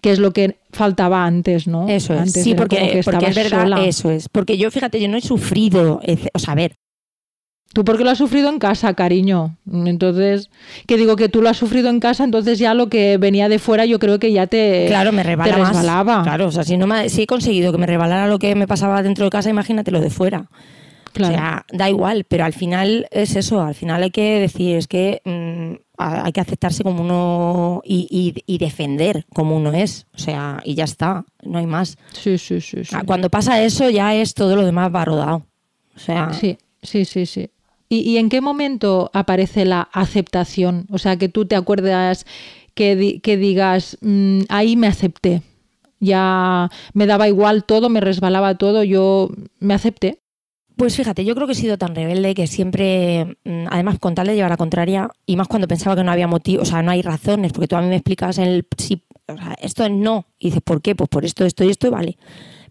Que 0.01 0.11
es 0.11 0.19
lo 0.19 0.33
que 0.33 0.57
faltaba 0.73 1.25
antes, 1.25 1.67
¿no? 1.67 1.87
Eso 1.87 2.13
es. 2.13 2.33
sí, 2.33 2.53
porque, 2.53 2.99
porque 3.05 3.27
es 3.27 3.35
verdad, 3.35 3.85
eso 3.85 4.11
es. 4.11 4.27
Porque 4.27 4.57
yo, 4.57 4.69
fíjate, 4.71 4.99
yo 4.99 5.07
no 5.07 5.15
he 5.15 5.21
sufrido, 5.21 6.01
o 6.33 6.39
sea, 6.39 6.51
a 6.51 6.55
ver, 6.55 6.75
Tú 7.73 7.85
porque 7.85 8.03
lo 8.03 8.09
has 8.09 8.17
sufrido 8.17 8.49
en 8.49 8.57
casa, 8.57 8.95
cariño. 8.95 9.55
Entonces, 9.71 10.49
que 10.87 10.97
digo 10.97 11.15
que 11.15 11.29
tú 11.29 11.41
lo 11.41 11.49
has 11.49 11.57
sufrido 11.57 11.89
en 11.89 11.99
casa, 11.99 12.23
entonces 12.23 12.57
ya 12.57 12.73
lo 12.73 12.89
que 12.89 13.17
venía 13.17 13.47
de 13.47 13.59
fuera 13.59 13.85
yo 13.85 13.99
creo 13.99 14.17
que 14.17 14.31
ya 14.31 14.47
te, 14.47 14.85
claro, 14.87 15.11
me 15.11 15.21
resbalaba. 15.21 16.23
Claro, 16.23 16.47
o 16.47 16.51
sea, 16.51 16.63
si, 16.63 16.77
no 16.77 16.87
si 17.09 17.23
he 17.23 17.27
conseguido 17.27 17.71
que 17.71 17.77
me 17.77 17.85
rebalara 17.85 18.27
lo 18.27 18.39
que 18.39 18.55
me 18.55 18.67
pasaba 18.67 19.03
dentro 19.03 19.25
de 19.25 19.29
casa, 19.29 19.51
imagínate 19.51 19.91
lo 19.91 20.01
de 20.01 20.09
fuera. 20.09 20.49
Claro. 21.13 21.33
O 21.33 21.37
sea, 21.37 21.65
da 21.71 21.89
igual, 21.89 22.23
pero 22.23 22.45
al 22.45 22.53
final 22.53 23.07
es 23.11 23.35
eso, 23.35 23.61
al 23.61 23.75
final 23.75 24.01
hay 24.01 24.11
que 24.11 24.39
decir, 24.39 24.75
es 24.75 24.87
que 24.87 25.21
mm, 25.25 25.81
hay 25.97 26.31
que 26.31 26.41
aceptarse 26.41 26.83
como 26.83 27.03
uno 27.03 27.81
y, 27.83 28.57
defender 28.57 29.25
como 29.33 29.55
uno 29.55 29.73
es, 29.73 30.07
o 30.15 30.17
sea, 30.17 30.59
y 30.63 30.75
ya 30.75 30.85
está, 30.85 31.25
no 31.43 31.59
hay 31.59 31.67
más. 31.67 31.97
Sí, 32.13 32.37
sí, 32.37 32.61
sí. 32.61 32.81
Ah, 32.93 33.03
cuando 33.05 33.29
pasa 33.29 33.61
eso 33.61 33.89
ya 33.89 34.15
es 34.15 34.33
todo 34.33 34.55
lo 34.55 34.65
demás 34.65 34.93
va 34.93 35.05
rodado. 35.05 35.45
O 35.95 35.99
sea, 35.99 36.33
sí, 36.33 36.57
sí, 36.81 37.05
sí, 37.05 37.25
sí. 37.25 37.49
¿Y, 37.91 38.17
en 38.17 38.29
qué 38.29 38.39
momento 38.39 39.09
aparece 39.13 39.65
la 39.65 39.81
aceptación? 39.81 40.85
O 40.91 40.99
sea, 40.99 41.17
que 41.17 41.27
tú 41.27 41.45
te 41.47 41.55
acuerdas 41.55 42.25
que, 42.75 42.95
digas, 42.95 43.97
mm, 44.01 44.41
ahí 44.47 44.75
me 44.75 44.87
acepté, 44.87 45.41
ya 45.99 46.69
me 46.93 47.07
daba 47.07 47.27
igual 47.27 47.65
todo, 47.65 47.89
me 47.89 47.99
resbalaba 47.99 48.55
todo, 48.55 48.83
yo 48.83 49.31
me 49.59 49.73
acepté. 49.73 50.21
Pues 50.77 50.95
fíjate, 50.95 51.25
yo 51.25 51.35
creo 51.35 51.47
que 51.47 51.53
he 51.53 51.55
sido 51.55 51.77
tan 51.77 51.95
rebelde 51.95 52.35
que 52.35 52.47
siempre, 52.47 53.37
mm, 53.43 53.65
además 53.69 53.99
con 53.99 54.15
tal 54.15 54.27
de 54.27 54.35
llevar 54.35 54.51
la 54.51 54.57
contraria, 54.57 55.09
y 55.25 55.35
más 55.35 55.47
cuando 55.47 55.67
pensaba 55.67 55.95
que 55.95 56.03
no 56.03 56.11
había 56.11 56.27
motivo, 56.27 56.61
o 56.61 56.65
sea, 56.65 56.83
no 56.83 56.91
hay 56.91 57.01
razones, 57.01 57.51
porque 57.51 57.67
tú 57.67 57.75
a 57.75 57.81
mí 57.81 57.87
me 57.87 57.95
explicas 57.95 58.37
el 58.37 58.65
sí, 58.77 59.03
o 59.27 59.35
sea, 59.35 59.55
esto 59.59 59.83
es 59.83 59.91
no, 59.91 60.27
y 60.37 60.47
dices, 60.47 60.61
¿por 60.63 60.81
qué? 60.81 60.95
Pues 60.95 61.09
por 61.09 61.25
esto, 61.25 61.43
esto 61.43 61.63
y 61.63 61.69
esto, 61.69 61.89
vale. 61.91 62.17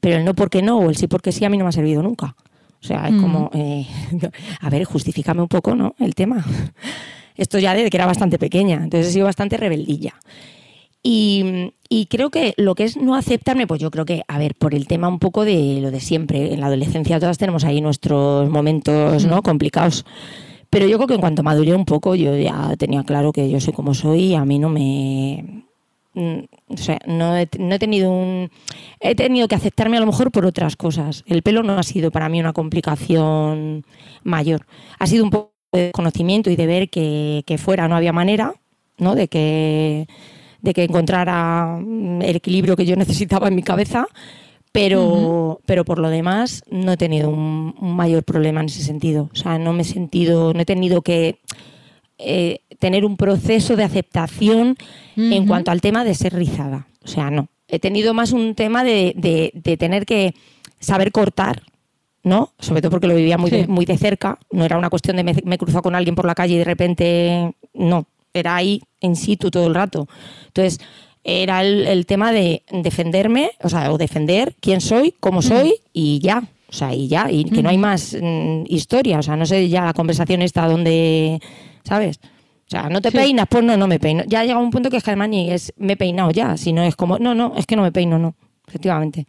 Pero 0.00 0.16
el 0.16 0.24
no 0.24 0.34
porque 0.34 0.62
no, 0.62 0.78
o 0.78 0.88
el 0.88 0.96
sí 0.96 1.08
porque 1.08 1.32
sí, 1.32 1.44
a 1.44 1.50
mí 1.50 1.58
no 1.58 1.64
me 1.64 1.70
ha 1.70 1.72
servido 1.72 2.02
nunca. 2.02 2.36
O 2.80 2.86
sea, 2.86 3.08
es 3.08 3.20
como, 3.20 3.50
mm. 3.52 3.56
eh, 3.56 3.86
a 4.60 4.70
ver, 4.70 4.84
justifícame 4.84 5.42
un 5.42 5.48
poco, 5.48 5.74
¿no? 5.74 5.94
El 5.98 6.14
tema. 6.14 6.44
Esto 7.36 7.58
ya 7.58 7.74
desde 7.74 7.90
que 7.90 7.96
era 7.96 8.06
bastante 8.06 8.38
pequeña, 8.38 8.76
entonces 8.82 9.08
he 9.08 9.12
sido 9.12 9.26
bastante 9.26 9.56
rebeldilla. 9.56 10.14
Y, 11.02 11.72
creo 12.10 12.30
que 12.30 12.52
lo 12.56 12.74
que 12.74 12.84
es 12.84 12.96
no 12.96 13.14
aceptarme, 13.14 13.66
pues 13.66 13.80
yo 13.80 13.90
creo 13.90 14.04
que, 14.04 14.22
a 14.28 14.38
ver, 14.38 14.54
por 14.54 14.74
el 14.74 14.86
tema 14.86 15.08
un 15.08 15.18
poco 15.18 15.44
de 15.44 15.78
lo 15.80 15.90
de 15.90 16.00
siempre, 16.00 16.52
en 16.52 16.60
la 16.60 16.66
adolescencia 16.66 17.20
todas 17.20 17.38
tenemos 17.38 17.64
ahí 17.64 17.80
nuestros 17.80 18.50
momentos, 18.50 19.24
¿no? 19.24 19.38
Mm. 19.38 19.42
Complicados. 19.42 20.04
Pero 20.68 20.86
yo 20.86 20.98
creo 20.98 21.06
que 21.06 21.14
en 21.14 21.20
cuanto 21.20 21.42
maduré 21.42 21.74
un 21.74 21.86
poco, 21.86 22.14
yo 22.14 22.36
ya 22.36 22.74
tenía 22.76 23.04
claro 23.04 23.32
que 23.32 23.48
yo 23.48 23.60
soy 23.60 23.72
como 23.72 23.94
soy 23.94 24.24
y 24.24 24.34
a 24.34 24.44
mí 24.44 24.58
no 24.58 24.68
me, 24.68 25.67
o 26.66 26.76
sea, 26.76 26.98
no 27.06 27.36
he, 27.36 27.46
tenido 27.46 28.10
un... 28.10 28.50
He 29.00 29.14
tenido 29.14 29.48
que 29.48 29.54
aceptarme 29.54 29.96
a 29.96 30.00
lo 30.00 30.06
mejor 30.06 30.30
por 30.30 30.46
otras 30.46 30.76
cosas. 30.76 31.24
El 31.26 31.42
pelo 31.42 31.62
no 31.62 31.78
ha 31.78 31.82
sido 31.82 32.10
para 32.10 32.28
mí 32.28 32.40
una 32.40 32.52
complicación 32.52 33.84
mayor. 34.24 34.66
Ha 34.98 35.06
sido 35.06 35.24
un 35.24 35.30
poco 35.30 35.52
de 35.72 35.92
conocimiento 35.92 36.50
y 36.50 36.56
de 36.56 36.66
ver 36.66 36.90
que, 36.90 37.56
fuera 37.58 37.88
no 37.88 37.96
había 37.96 38.12
manera, 38.12 38.54
¿no? 38.98 39.14
De 39.14 39.28
que, 39.28 40.06
de 40.62 40.74
que 40.74 40.84
encontrara 40.84 41.78
el 41.78 42.36
equilibrio 42.36 42.76
que 42.76 42.86
yo 42.86 42.96
necesitaba 42.96 43.48
en 43.48 43.54
mi 43.54 43.62
cabeza, 43.62 44.06
pero, 44.72 45.60
pero 45.66 45.84
por 45.84 45.98
lo 45.98 46.10
demás 46.10 46.62
no 46.70 46.92
he 46.92 46.96
tenido 46.96 47.30
un, 47.30 47.74
un 47.80 47.96
mayor 47.96 48.24
problema 48.24 48.60
en 48.60 48.66
ese 48.66 48.82
sentido. 48.82 49.30
O 49.32 49.36
sea, 49.36 49.58
no 49.58 49.72
me 49.72 49.82
he 49.82 49.84
sentido, 49.84 50.52
no 50.52 50.60
he 50.60 50.66
tenido 50.66 51.02
que 51.02 51.38
eh, 52.20 52.62
tener 52.78 53.04
un 53.04 53.16
proceso 53.16 53.76
de 53.76 53.84
aceptación 53.84 54.76
en 55.16 55.46
cuanto 55.46 55.70
al 55.70 55.80
tema 55.80 56.04
de 56.04 56.14
ser 56.14 56.34
rizada. 56.34 56.86
O 57.04 57.08
sea, 57.08 57.30
no. 57.30 57.48
He 57.66 57.78
tenido 57.78 58.14
más 58.14 58.32
un 58.32 58.54
tema 58.54 58.84
de, 58.84 59.52
tener 59.78 60.06
que 60.06 60.34
saber 60.80 61.12
cortar, 61.12 61.62
¿no? 62.22 62.52
Sobre 62.58 62.80
todo 62.80 62.90
porque 62.90 63.08
lo 63.08 63.14
vivía 63.14 63.36
muy, 63.36 63.50
de, 63.50 63.66
muy 63.66 63.84
de 63.84 63.98
cerca. 63.98 64.38
No 64.50 64.64
era 64.64 64.78
una 64.78 64.90
cuestión 64.90 65.16
de 65.16 65.24
me, 65.24 65.34
me 65.44 65.58
cruzado 65.58 65.82
con 65.82 65.94
alguien 65.94 66.14
por 66.14 66.24
la 66.24 66.34
calle 66.34 66.54
y 66.54 66.58
de 66.58 66.64
repente. 66.64 67.52
No. 67.74 68.06
Era 68.32 68.56
ahí 68.56 68.82
en 69.00 69.16
situ 69.16 69.50
todo 69.50 69.66
el 69.66 69.74
rato. 69.74 70.06
Entonces, 70.46 70.78
era 71.24 71.62
el, 71.62 72.06
tema 72.06 72.30
de 72.30 72.62
defenderme, 72.70 73.50
o 73.62 73.68
sea, 73.68 73.92
o 73.92 73.98
defender 73.98 74.54
quién 74.60 74.80
soy, 74.80 75.14
cómo 75.18 75.42
soy 75.42 75.74
y 75.92 76.20
ya. 76.20 76.44
O 76.70 76.72
sea, 76.72 76.94
y 76.94 77.08
ya, 77.08 77.30
y 77.30 77.44
que 77.44 77.62
no 77.62 77.70
hay 77.70 77.78
más 77.78 78.16
mm, 78.20 78.64
historia. 78.66 79.18
O 79.18 79.22
sea, 79.22 79.36
no 79.36 79.46
sé 79.46 79.68
ya 79.68 79.84
la 79.84 79.94
conversación 79.94 80.42
está 80.42 80.68
donde 80.68 81.40
¿sabes? 81.88 82.20
O 82.68 82.70
sea, 82.70 82.90
no 82.90 83.00
te 83.00 83.10
peinas, 83.10 83.46
pues 83.48 83.64
no, 83.64 83.78
no 83.78 83.86
me 83.86 83.98
peino. 83.98 84.24
Ya 84.26 84.44
llega 84.44 84.58
un 84.58 84.70
punto 84.70 84.90
que 84.90 84.98
es 84.98 85.02
que 85.02 85.10
además 85.10 85.30
ni 85.30 85.50
es 85.50 85.72
me 85.78 85.94
he 85.94 85.96
peinado 85.96 86.30
ya, 86.30 86.54
si 86.58 86.74
no 86.74 86.82
es 86.82 86.96
como, 86.96 87.18
no, 87.18 87.34
no, 87.34 87.54
es 87.56 87.64
que 87.64 87.76
no 87.76 87.82
me 87.82 87.92
peino, 87.92 88.18
no, 88.18 88.34
efectivamente. 88.66 89.26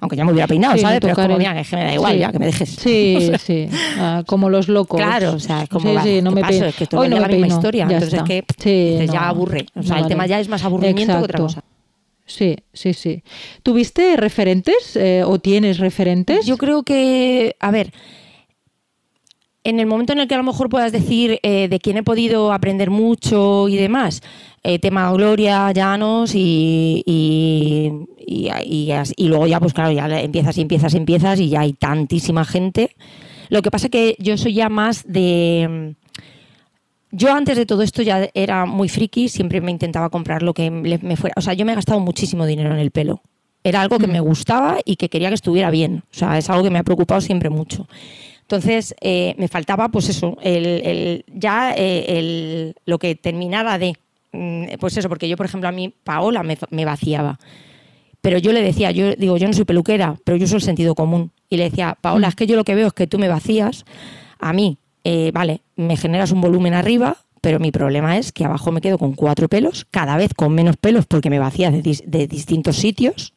Aunque 0.00 0.16
ya 0.16 0.24
me 0.24 0.32
hubiera 0.32 0.48
peinado, 0.48 0.76
¿sabes? 0.76 0.98
Pero 1.00 1.12
es 1.12 1.14
como, 1.14 1.38
mira, 1.38 1.62
que 1.62 1.76
me 1.76 1.84
da 1.84 1.94
igual 1.94 2.18
ya, 2.18 2.32
que 2.32 2.38
me 2.40 2.46
dejes. 2.46 2.70
Sí, 2.70 3.30
sí, 3.38 3.68
ah, 3.96 4.24
como 4.26 4.50
los 4.50 4.66
locos. 4.68 4.98
Claro, 4.98 5.34
o 5.34 5.38
sea, 5.38 5.62
es 5.62 5.68
como, 5.68 6.02
sí, 6.02 6.08
sí, 6.16 6.22
no 6.22 6.32
me 6.32 6.42
peino. 6.42 6.66
Es 6.66 6.74
que 6.74 6.84
esto 6.84 7.04
es 7.04 7.10
la 7.10 7.28
misma 7.28 7.46
historia, 7.46 7.84
entonces 7.84 8.14
es 8.14 8.22
que 8.22 8.44
sí, 8.58 9.06
ya 9.06 9.28
aburre. 9.28 9.66
O 9.76 9.84
sea, 9.84 9.98
el 9.98 10.08
tema 10.08 10.26
ya 10.26 10.40
es 10.40 10.48
más 10.48 10.64
aburrimiento 10.64 11.16
que 11.16 11.24
otra 11.24 11.38
cosa. 11.38 11.64
Sí, 12.26 12.56
sí, 12.72 12.94
sí. 12.94 13.22
¿Tuviste 13.62 14.16
referentes 14.16 14.96
eh, 14.96 15.22
o 15.24 15.38
tienes 15.38 15.78
referentes? 15.78 16.46
Yo 16.46 16.56
creo 16.56 16.84
que, 16.84 17.56
a 17.58 17.70
ver, 17.72 17.92
en 19.64 19.80
el 19.80 19.86
momento 19.86 20.12
en 20.12 20.20
el 20.20 20.28
que 20.28 20.34
a 20.34 20.38
lo 20.38 20.44
mejor 20.44 20.68
puedas 20.68 20.92
decir 20.92 21.38
eh, 21.42 21.68
de 21.68 21.78
quién 21.80 21.98
he 21.98 22.02
podido 22.02 22.52
aprender 22.52 22.90
mucho 22.90 23.68
y 23.68 23.76
demás, 23.76 24.22
eh, 24.62 24.78
tema 24.78 25.12
Gloria, 25.12 25.70
Llanos 25.72 26.34
y, 26.34 27.02
y, 27.06 27.92
y, 28.26 29.28
luego 29.28 29.46
ya, 29.46 29.60
pues 29.60 29.72
claro, 29.72 29.92
ya 29.92 30.20
empiezas 30.20 30.56
y 30.56 30.62
empiezas 30.62 30.94
y 30.94 30.96
empiezas 30.96 31.40
y 31.40 31.48
ya 31.48 31.60
hay 31.60 31.72
tantísima 31.74 32.44
gente. 32.44 32.96
Lo 33.48 33.62
que 33.62 33.70
pasa 33.70 33.88
que 33.88 34.16
yo 34.18 34.36
soy 34.38 34.54
ya 34.54 34.68
más 34.68 35.04
de... 35.06 35.94
Yo 37.12 37.34
antes 37.34 37.56
de 37.56 37.66
todo 37.66 37.82
esto 37.82 38.02
ya 38.02 38.30
era 38.34 38.66
muy 38.66 38.88
friki, 38.88 39.28
siempre 39.28 39.60
me 39.60 39.72
intentaba 39.72 40.10
comprar 40.10 40.42
lo 40.42 40.54
que 40.54 40.70
me 40.70 41.16
fuera. 41.16 41.34
O 41.36 41.40
sea, 41.40 41.54
yo 41.54 41.66
me 41.66 41.72
he 41.72 41.74
gastado 41.74 41.98
muchísimo 41.98 42.46
dinero 42.46 42.72
en 42.72 42.78
el 42.78 42.92
pelo. 42.92 43.20
Era 43.64 43.82
algo 43.82 43.98
que 43.98 44.06
mm. 44.06 44.12
me 44.12 44.20
gustaba 44.20 44.78
y 44.84 44.94
que 44.94 45.08
quería 45.08 45.28
que 45.28 45.34
estuviera 45.34 45.70
bien. 45.70 46.04
O 46.12 46.14
sea, 46.14 46.38
es 46.38 46.48
algo 46.48 46.62
que 46.62 46.70
me 46.70 46.78
ha 46.78 46.84
preocupado 46.84 47.20
siempre 47.20 47.50
mucho. 47.50 47.88
Entonces, 48.50 48.96
eh, 49.00 49.36
me 49.38 49.46
faltaba, 49.46 49.90
pues 49.90 50.08
eso, 50.08 50.36
el, 50.42 51.24
ya 51.32 51.72
eh, 51.76 52.74
lo 52.84 52.98
que 52.98 53.14
terminara 53.14 53.78
de, 53.78 53.94
mm, 54.32 54.64
pues 54.80 54.96
eso, 54.96 55.08
porque 55.08 55.28
yo, 55.28 55.36
por 55.36 55.46
ejemplo, 55.46 55.68
a 55.68 55.72
mí 55.72 55.94
Paola 56.02 56.42
me, 56.42 56.84
vaciaba. 56.84 57.38
Pero 58.20 58.38
yo 58.38 58.52
le 58.52 58.60
decía, 58.60 58.90
yo 58.90 59.14
digo, 59.14 59.36
yo 59.36 59.46
no 59.46 59.52
soy 59.52 59.64
peluquera, 59.64 60.16
pero 60.24 60.36
yo 60.36 60.46
uso 60.46 60.56
el 60.56 60.62
sentido 60.62 60.96
común. 60.96 61.30
Y 61.48 61.58
le 61.58 61.70
decía, 61.70 61.96
Paola, 62.00 62.26
mm. 62.26 62.30
es 62.30 62.34
que 62.34 62.48
yo 62.48 62.56
lo 62.56 62.64
que 62.64 62.74
veo 62.74 62.88
es 62.88 62.92
que 62.92 63.06
tú 63.06 63.20
me 63.20 63.28
vacías, 63.28 63.84
a 64.40 64.52
mí, 64.52 64.78
eh, 65.04 65.30
vale, 65.32 65.60
me 65.76 65.96
generas 65.96 66.32
un 66.32 66.40
volumen 66.40 66.74
arriba, 66.74 67.18
pero 67.40 67.60
mi 67.60 67.70
problema 67.70 68.18
es 68.18 68.32
que 68.32 68.44
abajo 68.44 68.72
me 68.72 68.80
quedo 68.80 68.98
con 68.98 69.12
cuatro 69.12 69.48
pelos, 69.48 69.86
cada 69.92 70.16
vez 70.16 70.34
con 70.34 70.52
menos 70.56 70.76
pelos 70.76 71.06
porque 71.06 71.30
me 71.30 71.38
vacías 71.38 71.72
de, 71.72 72.26
distintos 72.26 72.78
sitios. 72.78 73.32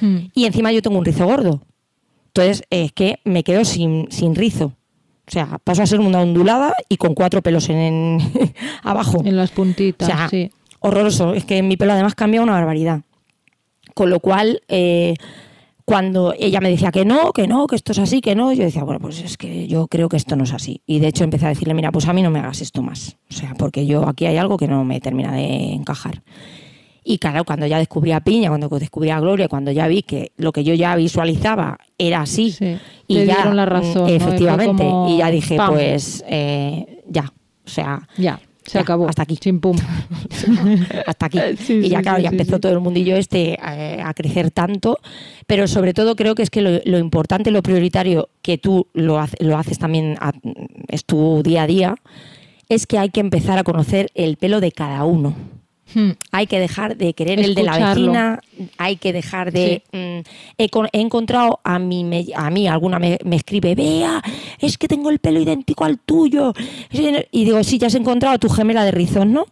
Mm. 0.00 0.28
Y 0.32 0.46
encima 0.46 0.72
yo 0.72 0.80
tengo 0.80 0.96
un 0.96 1.04
rizo 1.04 1.26
gordo. 1.26 1.60
Entonces, 2.36 2.64
es 2.68 2.92
que 2.92 3.18
me 3.24 3.42
quedo 3.42 3.64
sin, 3.64 4.34
rizo. 4.34 4.74
O 5.26 5.30
sea, 5.30 5.58
paso 5.64 5.82
a 5.82 5.86
ser 5.86 6.00
una 6.00 6.20
ondulada 6.20 6.74
y 6.86 6.98
con 6.98 7.14
cuatro 7.14 7.40
pelos 7.40 7.70
en, 7.70 8.18
abajo. 8.82 9.22
En 9.24 9.36
las 9.36 9.50
puntitas, 9.52 10.26
o 10.26 10.28
sí. 10.28 10.50
Horroroso. 10.80 11.32
Es 11.32 11.46
que 11.46 11.62
mi 11.62 11.78
pelo 11.78 11.94
además 11.94 12.14
cambia 12.14 12.42
una 12.42 12.52
barbaridad. 12.52 13.00
Con 13.94 14.10
lo 14.10 14.20
cual, 14.20 14.60
eh, 14.68 15.14
cuando 15.86 16.34
ella 16.38 16.60
me 16.60 16.68
decía 16.68 16.92
que 16.92 17.06
no, 17.06 17.32
que 17.32 17.46
no, 17.46 17.66
que 17.66 17.76
esto 17.76 17.92
es 17.92 18.00
así, 18.00 18.20
que 18.20 18.34
no, 18.34 18.52
yo 18.52 18.64
decía, 18.64 18.84
bueno, 18.84 19.00
pues 19.00 19.22
es 19.22 19.38
que 19.38 19.66
yo 19.66 19.86
creo 19.86 20.10
que 20.10 20.18
esto 20.18 20.36
no 20.36 20.44
es 20.44 20.52
así. 20.52 20.82
Y 20.84 20.98
de 20.98 21.08
hecho 21.08 21.24
empecé 21.24 21.46
a 21.46 21.48
decirle, 21.48 21.72
mira, 21.72 21.90
pues 21.90 22.06
a 22.06 22.12
mí 22.12 22.20
no 22.20 22.30
me 22.30 22.40
hagas 22.40 22.60
esto 22.60 22.82
más. 22.82 23.16
O 23.30 23.32
sea, 23.32 23.54
porque 23.54 23.86
yo 23.86 24.06
aquí 24.06 24.26
hay 24.26 24.36
algo 24.36 24.58
que 24.58 24.68
no 24.68 24.84
me 24.84 25.00
termina 25.00 25.32
de 25.32 25.72
encajar. 25.72 26.22
Y 27.08 27.18
claro, 27.18 27.44
cuando 27.44 27.66
ya 27.66 27.78
descubrí 27.78 28.10
a 28.10 28.18
Piña, 28.18 28.48
cuando 28.48 28.68
descubrí 28.68 29.10
a 29.10 29.20
Gloria, 29.20 29.46
cuando 29.46 29.70
ya 29.70 29.86
vi 29.86 30.02
que 30.02 30.32
lo 30.38 30.50
que 30.50 30.64
yo 30.64 30.74
ya 30.74 30.96
visualizaba 30.96 31.78
era 31.98 32.22
así. 32.22 32.56
Y 33.06 33.24
ya, 33.24 33.36
dieron 33.36 33.56
la 33.56 33.64
razón. 33.64 34.10
Efectivamente. 34.10 34.84
Y 35.08 35.18
ya 35.18 35.30
dije, 35.30 35.56
pues 35.68 36.24
eh, 36.26 37.04
ya. 37.08 37.32
O 37.64 37.68
sea, 37.68 38.08
ya. 38.16 38.40
Se 38.64 38.80
acabó. 38.80 39.08
Hasta 39.08 39.22
aquí. 39.22 39.36
Chimpum. 39.36 39.76
hasta 41.06 41.26
aquí. 41.26 41.38
y 41.68 41.88
ya, 41.88 42.02
claro, 42.02 42.18
ya 42.18 42.30
empezó 42.30 42.58
todo 42.58 42.72
el 42.72 42.80
mundillo 42.80 43.14
este 43.14 43.52
eh, 43.52 44.02
a, 44.02 44.12
crecer 44.12 44.50
tanto. 44.50 44.98
Pero 45.46 45.68
sobre 45.68 45.94
todo 45.94 46.16
creo 46.16 46.34
que 46.34 46.42
es 46.42 46.50
que 46.50 46.60
lo, 46.60 46.98
importante, 46.98 47.52
lo 47.52 47.62
prioritario, 47.62 48.30
que 48.42 48.58
tú 48.58 48.88
lo, 48.94 49.24
lo 49.38 49.58
haces 49.58 49.78
también, 49.78 50.16
es 50.88 51.04
tu 51.04 51.44
día 51.44 51.62
a 51.62 51.66
día, 51.68 51.94
es 52.68 52.88
que 52.88 52.98
hay 52.98 53.10
que 53.10 53.20
empezar 53.20 53.58
a 53.58 53.62
conocer 53.62 54.10
el 54.16 54.38
pelo 54.38 54.60
de 54.60 54.72
cada 54.72 55.04
uno. 55.04 55.36
Hmm. 55.94 56.10
Hay 56.32 56.46
que 56.46 56.58
dejar 56.58 56.96
de 56.96 57.14
querer 57.14 57.38
el 57.38 57.54
de 57.54 57.62
la 57.62 57.78
vecina, 57.78 58.40
hay 58.76 58.96
que 58.96 59.12
dejar 59.12 59.52
de... 59.52 59.82
Mm, 59.92 60.20
he, 60.58 61.00
encontrado 61.00 61.60
a 61.62 61.78
mí, 61.78 62.04
a 62.34 62.50
mí 62.50 62.66
alguna 62.66 62.98
me, 62.98 63.18
escribe, 63.30 63.74
vea, 63.74 64.22
es 64.58 64.78
que 64.78 64.88
tengo 64.88 65.10
el 65.10 65.20
pelo 65.20 65.40
idéntico 65.40 65.84
al 65.84 65.98
tuyo. 65.98 66.52
Y 66.90 67.44
digo, 67.44 67.62
sí, 67.62 67.78
ya 67.78 67.86
has 67.86 67.94
encontrado 67.94 68.38
tu 68.38 68.48
gemela 68.48 68.84
de 68.84 68.90
rizos, 68.90 69.26
¿no? 69.26 69.46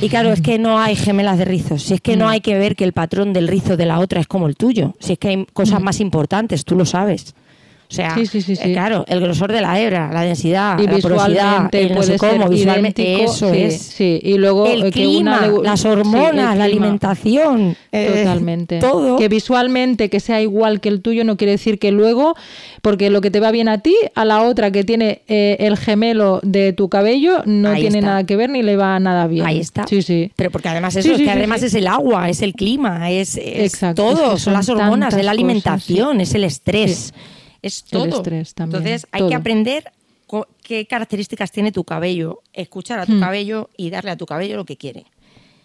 Y 0.00 0.08
claro, 0.08 0.32
es 0.32 0.40
que 0.40 0.58
no 0.58 0.78
hay 0.78 0.96
gemelas 0.96 1.38
de 1.38 1.44
rizos. 1.44 1.82
Si 1.82 1.94
es 1.94 2.00
que 2.00 2.16
no 2.16 2.26
hmm. 2.26 2.28
hay 2.28 2.40
que 2.40 2.58
ver 2.58 2.76
que 2.76 2.84
el 2.84 2.92
patrón 2.92 3.32
del 3.32 3.48
rizo 3.48 3.76
de 3.76 3.86
la 3.86 4.00
otra 4.00 4.20
es 4.20 4.26
como 4.26 4.48
el 4.48 4.56
tuyo. 4.56 4.94
Si 4.98 5.14
es 5.14 5.18
que 5.18 5.28
hay 5.28 5.46
cosas 5.52 5.80
hmm. 5.80 5.84
más 5.84 6.00
importantes, 6.00 6.64
tú 6.64 6.74
lo 6.76 6.84
sabes. 6.84 7.34
O 7.90 7.94
sea, 7.94 8.16
eh, 8.18 8.72
claro, 8.74 9.06
el 9.08 9.18
grosor 9.18 9.50
de 9.50 9.62
la 9.62 9.80
hebra, 9.80 10.10
la 10.12 10.20
densidad, 10.20 10.78
la 10.78 10.98
porosidad, 10.98 11.74
el 11.74 11.94
no 11.94 12.02
sé 12.02 12.18
cómo, 12.18 12.46
visualmente 12.46 13.24
eso 13.24 13.50
es. 13.50 13.78
Sí, 13.80 14.20
y 14.22 14.36
luego 14.36 14.66
el 14.66 14.92
clima, 14.92 15.50
las 15.62 15.86
hormonas, 15.86 16.58
la 16.58 16.64
alimentación, 16.64 17.76
eh, 17.90 18.24
totalmente. 18.24 18.78
todo. 18.78 19.16
Que 19.16 19.28
visualmente 19.28 20.10
que 20.10 20.20
sea 20.20 20.42
igual 20.42 20.82
que 20.82 20.90
el 20.90 21.00
tuyo 21.00 21.24
no 21.24 21.38
quiere 21.38 21.52
decir 21.52 21.78
que 21.78 21.90
luego, 21.90 22.34
porque 22.82 23.08
lo 23.08 23.22
que 23.22 23.30
te 23.30 23.40
va 23.40 23.50
bien 23.52 23.70
a 23.70 23.78
ti, 23.78 23.96
a 24.14 24.26
la 24.26 24.42
otra 24.42 24.70
que 24.70 24.84
tiene 24.84 25.22
eh, 25.26 25.56
el 25.60 25.78
gemelo 25.78 26.40
de 26.42 26.74
tu 26.74 26.90
cabello 26.90 27.42
no 27.46 27.74
tiene 27.74 28.02
nada 28.02 28.24
que 28.24 28.36
ver 28.36 28.50
ni 28.50 28.62
le 28.62 28.76
va 28.76 29.00
nada 29.00 29.26
bien. 29.28 29.46
Ahí 29.46 29.60
está. 29.60 29.86
Sí, 29.86 30.02
sí. 30.02 30.30
Pero 30.36 30.50
porque 30.50 30.68
además 30.68 30.94
eso 30.94 31.12
es 31.12 31.22
que 31.22 31.30
además 31.30 31.62
es 31.62 31.72
el 31.72 31.86
agua, 31.86 32.28
es 32.28 32.42
el 32.42 32.52
clima, 32.52 33.10
es, 33.10 33.40
todo, 33.94 34.36
son 34.36 34.52
las 34.52 34.68
hormonas, 34.68 35.14
es 35.14 35.24
la 35.24 35.30
alimentación, 35.30 36.20
es 36.20 36.34
el 36.34 36.44
estrés 36.44 37.14
es 37.62 37.84
todo. 37.84 38.22
Entonces 38.24 39.06
hay 39.10 39.28
que 39.28 39.34
aprender 39.34 39.92
qué 40.62 40.86
características 40.86 41.50
tiene 41.50 41.72
tu 41.72 41.84
cabello, 41.84 42.42
escuchar 42.52 42.98
a 43.00 43.06
tu 43.06 43.12
hmm. 43.12 43.20
cabello 43.20 43.70
y 43.76 43.90
darle 43.90 44.10
a 44.10 44.16
tu 44.16 44.26
cabello 44.26 44.56
lo 44.56 44.64
que 44.64 44.76
quiere. 44.76 45.06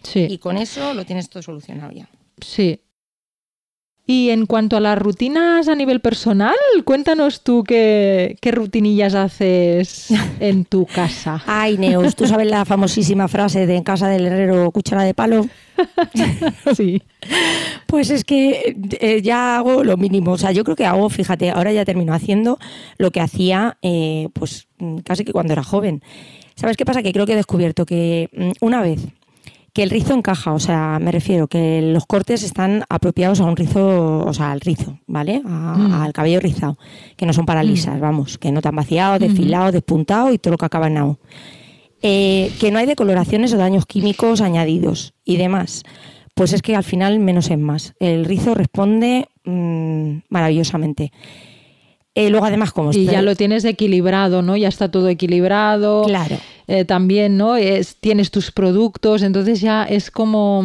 Sí. 0.02 0.26
Y 0.28 0.38
con 0.38 0.56
eso 0.56 0.94
lo 0.94 1.04
tienes 1.04 1.28
todo 1.28 1.42
solucionado 1.42 1.92
ya. 1.92 2.08
Sí. 2.40 2.80
Y 4.06 4.28
en 4.28 4.44
cuanto 4.44 4.76
a 4.76 4.80
las 4.80 4.98
rutinas 4.98 5.66
a 5.68 5.74
nivel 5.74 6.00
personal, 6.00 6.54
cuéntanos 6.84 7.42
tú 7.42 7.64
qué, 7.64 8.36
qué 8.42 8.50
rutinillas 8.50 9.14
haces 9.14 10.08
en 10.40 10.66
tu 10.66 10.84
casa. 10.84 11.42
Ay, 11.46 11.78
Neus, 11.78 12.14
¿tú 12.14 12.26
sabes 12.26 12.46
la 12.46 12.66
famosísima 12.66 13.28
frase 13.28 13.66
de 13.66 13.76
en 13.76 13.82
casa 13.82 14.08
del 14.08 14.26
herrero 14.26 14.70
cuchara 14.72 15.04
de 15.04 15.14
palo? 15.14 15.46
sí. 16.76 17.02
Pues 17.86 18.10
es 18.10 18.24
que 18.24 18.76
eh, 19.00 19.22
ya 19.22 19.56
hago 19.56 19.82
lo 19.82 19.96
mínimo. 19.96 20.32
O 20.32 20.38
sea, 20.38 20.52
yo 20.52 20.64
creo 20.64 20.76
que 20.76 20.84
hago, 20.84 21.08
fíjate, 21.08 21.50
ahora 21.50 21.72
ya 21.72 21.86
termino 21.86 22.12
haciendo 22.12 22.58
lo 22.98 23.10
que 23.10 23.22
hacía, 23.22 23.78
eh, 23.80 24.28
pues 24.34 24.68
casi 25.04 25.24
que 25.24 25.32
cuando 25.32 25.54
era 25.54 25.64
joven. 25.64 26.02
¿Sabes 26.56 26.76
qué 26.76 26.84
pasa? 26.84 27.02
Que 27.02 27.12
creo 27.14 27.24
que 27.24 27.32
he 27.32 27.36
descubierto 27.36 27.86
que 27.86 28.28
mm, 28.36 28.64
una 28.64 28.82
vez 28.82 29.00
que 29.74 29.82
el 29.82 29.90
rizo 29.90 30.14
encaja, 30.14 30.52
o 30.52 30.60
sea, 30.60 31.00
me 31.00 31.10
refiero 31.10 31.48
que 31.48 31.82
los 31.82 32.06
cortes 32.06 32.44
están 32.44 32.84
apropiados 32.88 33.40
a 33.40 33.44
un 33.44 33.56
rizo, 33.56 34.24
o 34.24 34.32
sea, 34.32 34.52
al 34.52 34.60
rizo, 34.60 35.00
¿vale? 35.08 35.42
Mm. 35.44 35.92
Al 35.92 36.12
cabello 36.12 36.38
rizado, 36.38 36.78
que 37.16 37.26
no 37.26 37.32
son 37.32 37.44
para 37.44 37.64
mm. 37.64 37.66
lisas, 37.66 38.00
vamos, 38.00 38.38
que 38.38 38.52
no 38.52 38.60
están 38.60 38.76
vaciados, 38.76 39.18
desfilados, 39.18 39.72
despuntados 39.72 40.32
y 40.32 40.38
todo 40.38 40.52
lo 40.52 40.58
que 40.58 40.64
acaba 40.64 40.86
en 40.86 40.94
nao. 40.94 41.18
Eh, 42.02 42.52
que 42.60 42.70
no 42.70 42.78
hay 42.78 42.86
decoloraciones 42.86 43.52
o 43.52 43.56
daños 43.56 43.84
químicos 43.84 44.40
añadidos 44.42 45.14
y 45.24 45.38
demás. 45.38 45.82
Pues 46.34 46.52
es 46.52 46.62
que 46.62 46.76
al 46.76 46.84
final 46.84 47.18
menos 47.18 47.50
es 47.50 47.58
más. 47.58 47.94
El 47.98 48.26
rizo 48.26 48.54
responde 48.54 49.28
mm, 49.44 50.18
maravillosamente. 50.28 51.10
Eh, 52.14 52.30
luego 52.30 52.46
además 52.46 52.72
como... 52.72 52.92
Y 52.92 53.06
ya 53.06 53.22
lo 53.22 53.34
tienes 53.34 53.64
equilibrado, 53.64 54.42
¿no? 54.42 54.56
Ya 54.56 54.68
está 54.68 54.88
todo 54.90 55.08
equilibrado. 55.08 56.04
Claro. 56.04 56.36
Eh, 56.66 56.86
también, 56.86 57.36
¿no? 57.36 57.56
Es, 57.56 57.96
tienes 57.96 58.30
tus 58.30 58.50
productos, 58.50 59.22
entonces 59.22 59.60
ya 59.60 59.84
es 59.84 60.10
como, 60.10 60.64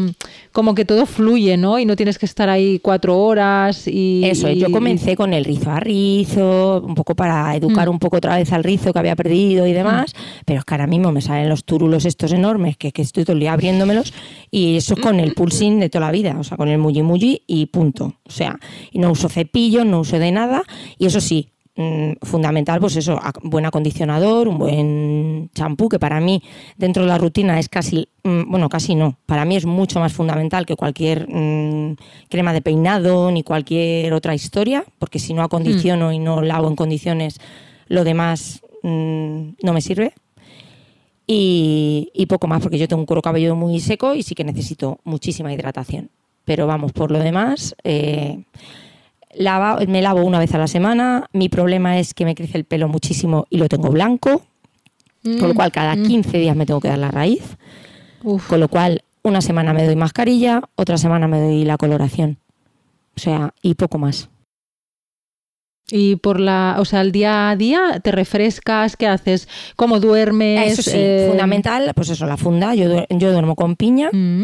como 0.54 0.74
que 0.74 0.86
todo 0.86 1.06
fluye, 1.06 1.58
¿no? 1.58 1.78
Y 1.78 1.86
no 1.86 1.98
tienes 1.98 2.18
que 2.18 2.26
estar 2.26 2.50
ahí 2.50 2.80
cuatro 2.80 3.18
horas 3.18 3.86
y... 3.86 4.22
Eso, 4.24 4.50
yo 4.50 4.72
comencé 4.72 5.18
con 5.18 5.34
el 5.34 5.44
rizo 5.44 5.72
a 5.72 5.80
rizo, 5.82 6.82
un 6.86 6.96
poco 6.96 7.16
para 7.16 7.54
educar 7.56 7.90
mm. 7.90 7.92
un 7.92 8.00
poco 8.00 8.18
otra 8.18 8.38
vez 8.38 8.54
al 8.54 8.64
rizo 8.64 8.94
que 8.94 9.00
había 9.00 9.16
perdido 9.18 9.68
y 9.68 9.74
demás, 9.74 10.14
mm. 10.14 10.44
pero 10.46 10.60
es 10.60 10.66
que 10.66 10.74
ahora 10.74 10.88
mismo 10.88 11.12
me 11.12 11.22
salen 11.22 11.50
los 11.50 11.66
túrulos 11.66 12.06
estos 12.06 12.32
enormes 12.32 12.78
que, 12.78 12.94
que 12.94 13.02
estoy 13.02 13.26
todo 13.26 13.34
el 13.34 13.42
día 13.42 13.52
abriéndomelos 13.52 14.14
y 14.50 14.78
eso 14.78 14.94
es 14.94 15.02
con 15.02 15.20
el 15.20 15.34
pulsing 15.34 15.80
de 15.80 15.90
toda 15.90 16.06
la 16.06 16.12
vida, 16.12 16.38
o 16.40 16.46
sea, 16.46 16.56
con 16.56 16.70
el 16.70 16.78
mulli 16.78 17.02
mulli 17.02 17.44
y 17.46 17.66
punto. 17.66 18.16
O 18.24 18.32
sea, 18.32 18.58
no 18.94 19.12
uso 19.12 19.28
cepillo, 19.28 19.84
no 19.84 20.00
uso 20.00 20.18
de 20.18 20.32
nada 20.32 20.64
y 20.98 21.08
eso 21.08 21.20
sí, 21.20 21.50
Mm, 21.50 21.59
fundamental, 22.22 22.80
pues 22.80 22.96
eso, 22.98 23.20
buen 23.44 23.66
acondicionador, 23.66 24.48
un 24.48 24.58
buen 24.58 25.50
champú, 25.54 25.88
que 25.88 26.00
para 26.00 26.20
mí 26.20 26.42
dentro 26.78 27.04
de 27.04 27.10
la 27.10 27.18
rutina 27.18 27.60
es 27.60 27.70
casi, 27.70 28.10
mm, 28.24 28.50
bueno, 28.50 28.70
casi 28.70 28.96
no, 28.96 29.18
para 29.26 29.46
mí 29.46 29.56
es 29.56 29.66
mucho 29.66 30.00
más 30.00 30.12
fundamental 30.14 30.66
que 30.66 30.76
cualquier 30.76 31.28
mm, 31.30 31.96
crema 32.30 32.54
de 32.54 32.62
peinado 32.62 33.32
ni 33.32 33.44
cualquier 33.44 34.14
otra 34.14 34.36
historia, 34.36 34.84
porque 34.98 35.20
si 35.20 35.34
no 35.34 35.42
acondiciono 35.42 36.12
y 36.12 36.20
no 36.20 36.42
lavo 36.42 36.68
en 36.68 36.76
condiciones, 36.76 37.40
lo 37.88 38.04
demás 38.04 38.62
no 38.84 39.74
me 39.74 39.82
sirve. 39.82 40.14
Y, 41.32 42.26
poco 42.28 42.48
más, 42.48 42.62
porque 42.62 42.80
yo 42.80 42.88
tengo 42.88 43.02
un 43.02 43.06
cuero 43.06 43.22
cabelludo 43.22 43.56
muy 43.56 43.80
seco 43.80 44.16
y 44.16 44.24
sí 44.24 44.34
que 44.34 44.44
necesito 44.44 45.00
muchísima 45.04 45.54
hidratación. 45.54 46.10
Pero 46.44 46.66
vamos, 46.66 46.92
por 46.92 47.12
lo 47.12 47.20
demás... 47.20 47.76
Eh, 47.84 48.44
me 49.88 50.02
lavo 50.02 50.24
una 50.24 50.40
vez 50.40 50.54
a 50.54 50.58
la 50.58 50.68
semana. 50.68 51.26
Mi 51.34 51.50
problema 51.50 52.00
es 52.00 52.14
que 52.14 52.26
me 52.26 52.36
crece 52.36 52.58
el 52.58 52.66
pelo 52.66 52.88
muchísimo 52.88 53.46
y 53.50 53.58
lo 53.58 53.70
tengo 53.70 53.90
blanco. 53.90 54.42
con 55.24 55.48
lo 55.50 55.54
cual, 55.54 55.72
cada 55.72 55.96
15 55.96 56.30
mm. 56.30 56.42
días 56.42 56.56
me 56.56 56.66
tengo 56.66 56.80
que 56.80 56.90
dar 56.90 57.00
la 57.00 57.12
raíz. 57.12 57.44
Con 58.22 58.60
lo 58.60 58.68
cual, 58.68 59.04
una 59.24 59.42
semana 59.42 59.74
me 59.74 59.86
doy 59.86 59.96
mascarilla, 59.96 60.62
otra 60.76 60.98
semana 60.98 61.28
me 61.28 61.40
doy 61.40 61.64
la 61.64 61.78
coloración. 61.78 62.38
O 63.16 63.20
sea, 63.20 63.54
y 63.62 63.76
poco 63.76 63.98
más. 63.98 64.30
Y 65.92 66.18
por 66.18 66.40
la, 66.40 66.76
o 66.80 66.86
sea, 66.86 67.02
el 67.02 67.12
día 67.12 67.50
a 67.50 67.56
día 67.56 68.00
te 68.04 68.12
refrescas, 68.12 68.96
¿qué 68.96 69.08
haces? 69.08 69.48
¿Cómo 69.76 70.00
duermes? 70.00 70.74
Eso 70.74 70.84
sí, 70.84 70.92
eh, 70.94 71.28
fundamental, 71.30 71.92
pues 71.96 72.10
eso, 72.10 72.28
la 72.28 72.38
funda. 72.38 72.76
Yo, 72.76 73.06
yo 73.10 73.32
duermo 73.32 73.56
con 73.56 73.76
piña 73.76 74.10
mm, 74.12 74.44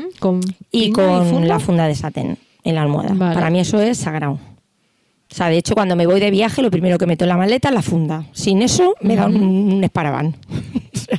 y 0.71 0.91
con 0.91 1.47
la 1.47 1.59
funda 1.59 1.87
de 1.87 1.95
satén 1.95 2.37
en 2.63 2.75
la 2.75 2.81
almohada. 2.81 3.13
Para 3.33 3.49
mí 3.49 3.59
eso 3.59 3.79
es 3.79 3.99
sagrado. 3.99 4.39
O 5.35 5.37
sea, 5.37 5.49
de 5.49 5.57
hecho, 5.57 5.73
cuando 5.75 5.97
me 5.97 6.07
voy 6.07 6.21
de 6.21 6.31
viaje, 6.31 6.61
lo 6.61 6.71
primero 6.71 6.97
que 6.97 7.05
meto 7.05 7.25
en 7.25 7.29
la 7.29 7.35
maleta 7.35 7.67
es 7.67 7.73
la 7.75 7.81
funda. 7.81 8.23
Sin 8.31 8.61
eso, 8.61 8.95
me 9.01 9.17
da 9.17 9.25
un, 9.25 9.35
un 9.35 9.83
esparaban. 9.83 10.33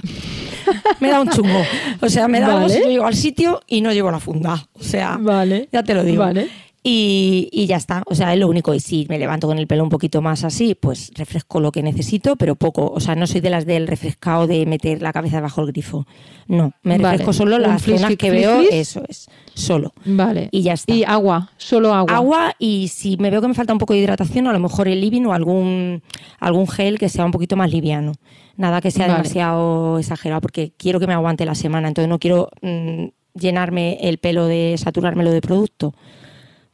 me 1.01 1.11
da 1.11 1.21
un 1.21 1.29
chungo. 1.29 1.61
O 2.01 2.09
sea, 2.09 2.27
me 2.27 2.41
da 2.41 2.57
algo 2.57 2.71
si 2.71 2.79
llego 2.79 3.05
al 3.05 3.15
sitio 3.15 3.61
y 3.67 3.83
no 3.83 3.93
llevo 3.93 4.11
la 4.11 4.19
funda. 4.19 4.69
O 4.73 4.83
sea, 4.83 5.19
vale. 5.21 5.69
ya 5.71 5.83
te 5.83 5.93
lo 5.93 6.03
digo. 6.03 6.23
Vale. 6.23 6.49
Y, 6.89 7.67
ya 7.67 7.77
está. 7.77 8.05
O 8.07 8.15
sea, 8.15 8.33
es 8.33 8.39
lo 8.39 8.47
único. 8.47 8.73
Y 8.73 8.79
si 8.79 9.07
me 9.09 9.19
levanto 9.19 9.49
con 9.49 9.59
el 9.59 9.67
pelo 9.67 9.83
un 9.83 9.89
poquito 9.89 10.23
más 10.23 10.45
así, 10.45 10.77
pues 10.77 11.11
refresco 11.17 11.59
lo 11.59 11.73
que 11.73 11.83
necesito, 11.83 12.37
pero 12.37 12.55
poco. 12.55 12.93
O 12.95 13.01
sea, 13.01 13.17
no 13.17 13.27
soy 13.27 13.41
de 13.41 13.51
las 13.51 13.67
del 13.67 13.89
refrescado 13.89 14.47
de 14.47 14.65
meter 14.67 15.03
la 15.03 15.13
cabeza 15.13 15.39
debajo 15.39 15.63
del 15.63 15.73
grifo. 15.73 16.07
No, 16.47 16.75
me 16.85 16.97
refresco 16.97 17.33
solo 17.33 17.59
las 17.59 17.83
zonas 17.83 18.15
que 18.17 18.31
veo, 18.31 18.61
eso 18.71 19.03
es, 19.09 19.29
solo. 19.55 19.95
Vale. 20.05 20.49
Y 20.53 20.63
ya 20.63 20.75
está. 20.75 20.95
Y 20.95 21.03
agua, 21.03 21.51
solo 21.57 21.93
agua. 21.93 22.15
Agua 22.15 22.55
y 22.61 22.87
si 22.87 23.17
me 23.17 23.31
veo 23.31 23.41
que 23.41 23.49
me 23.49 23.55
falta 23.55 23.73
un 23.73 23.81
poco 23.81 23.93
de 23.93 23.99
hidratación, 23.99 24.47
a 24.47 24.53
lo 24.53 24.61
mejor 24.61 24.87
el 24.87 25.01
living 25.01 25.25
o 25.25 25.33
algún, 25.33 26.05
algún 26.39 26.69
gel 26.69 27.01
que 27.01 27.09
sea 27.09 27.25
un 27.25 27.33
poquito 27.33 27.57
más 27.57 27.73
liviano. 27.73 28.13
Nada 28.57 28.81
que 28.81 28.93
sea 28.93 29.09
demasiado 29.09 29.99
exagerado 29.99 30.41
porque 30.41 30.73
quiero 30.77 31.01
que 31.01 31.09
me 31.09 31.15
aguante 31.15 31.45
la 31.45 31.57
semana, 31.57 31.89
entonces 31.89 32.09
no 32.09 32.21
quiero 32.21 32.49
mm, 32.63 33.07
llenarme 33.35 33.99
el 34.03 34.19
pelo 34.19 34.47
de, 34.47 34.77
saturármelo 34.79 35.33
de 35.33 35.41
producto. 35.41 35.93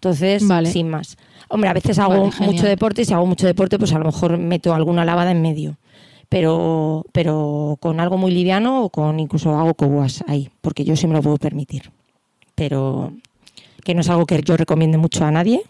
Entonces, 0.02 0.42
sin 0.72 0.88
más. 0.88 1.16
Hombre, 1.48 1.70
a 1.70 1.74
veces 1.74 1.96
hago 2.00 2.28
mucho 2.40 2.66
deporte 2.66 3.02
y 3.02 3.04
si 3.04 3.14
hago 3.14 3.24
mucho 3.24 3.46
deporte, 3.46 3.78
pues 3.78 3.92
a 3.92 4.00
lo 4.00 4.04
mejor 4.04 4.36
meto 4.36 4.74
alguna 4.74 5.04
lavada 5.04 5.30
en 5.30 5.40
medio. 5.40 5.76
Pero, 6.28 7.04
pero 7.12 7.76
con 7.78 8.00
algo 8.00 8.18
muy 8.18 8.32
liviano 8.32 8.82
o 8.82 8.90
con 8.90 9.20
incluso 9.20 9.54
hago 9.54 9.74
coguas 9.74 10.24
ahí, 10.26 10.50
porque 10.60 10.84
yo 10.84 10.96
sí 10.96 11.06
me 11.06 11.14
lo 11.14 11.22
puedo 11.22 11.36
permitir. 11.36 11.92
Pero 12.56 13.12
que 13.84 13.94
no 13.94 14.00
es 14.00 14.08
algo 14.08 14.26
que 14.26 14.40
yo 14.42 14.56
recomiende 14.56 14.98
mucho 14.98 15.24
a 15.24 15.30
nadie, 15.30 15.62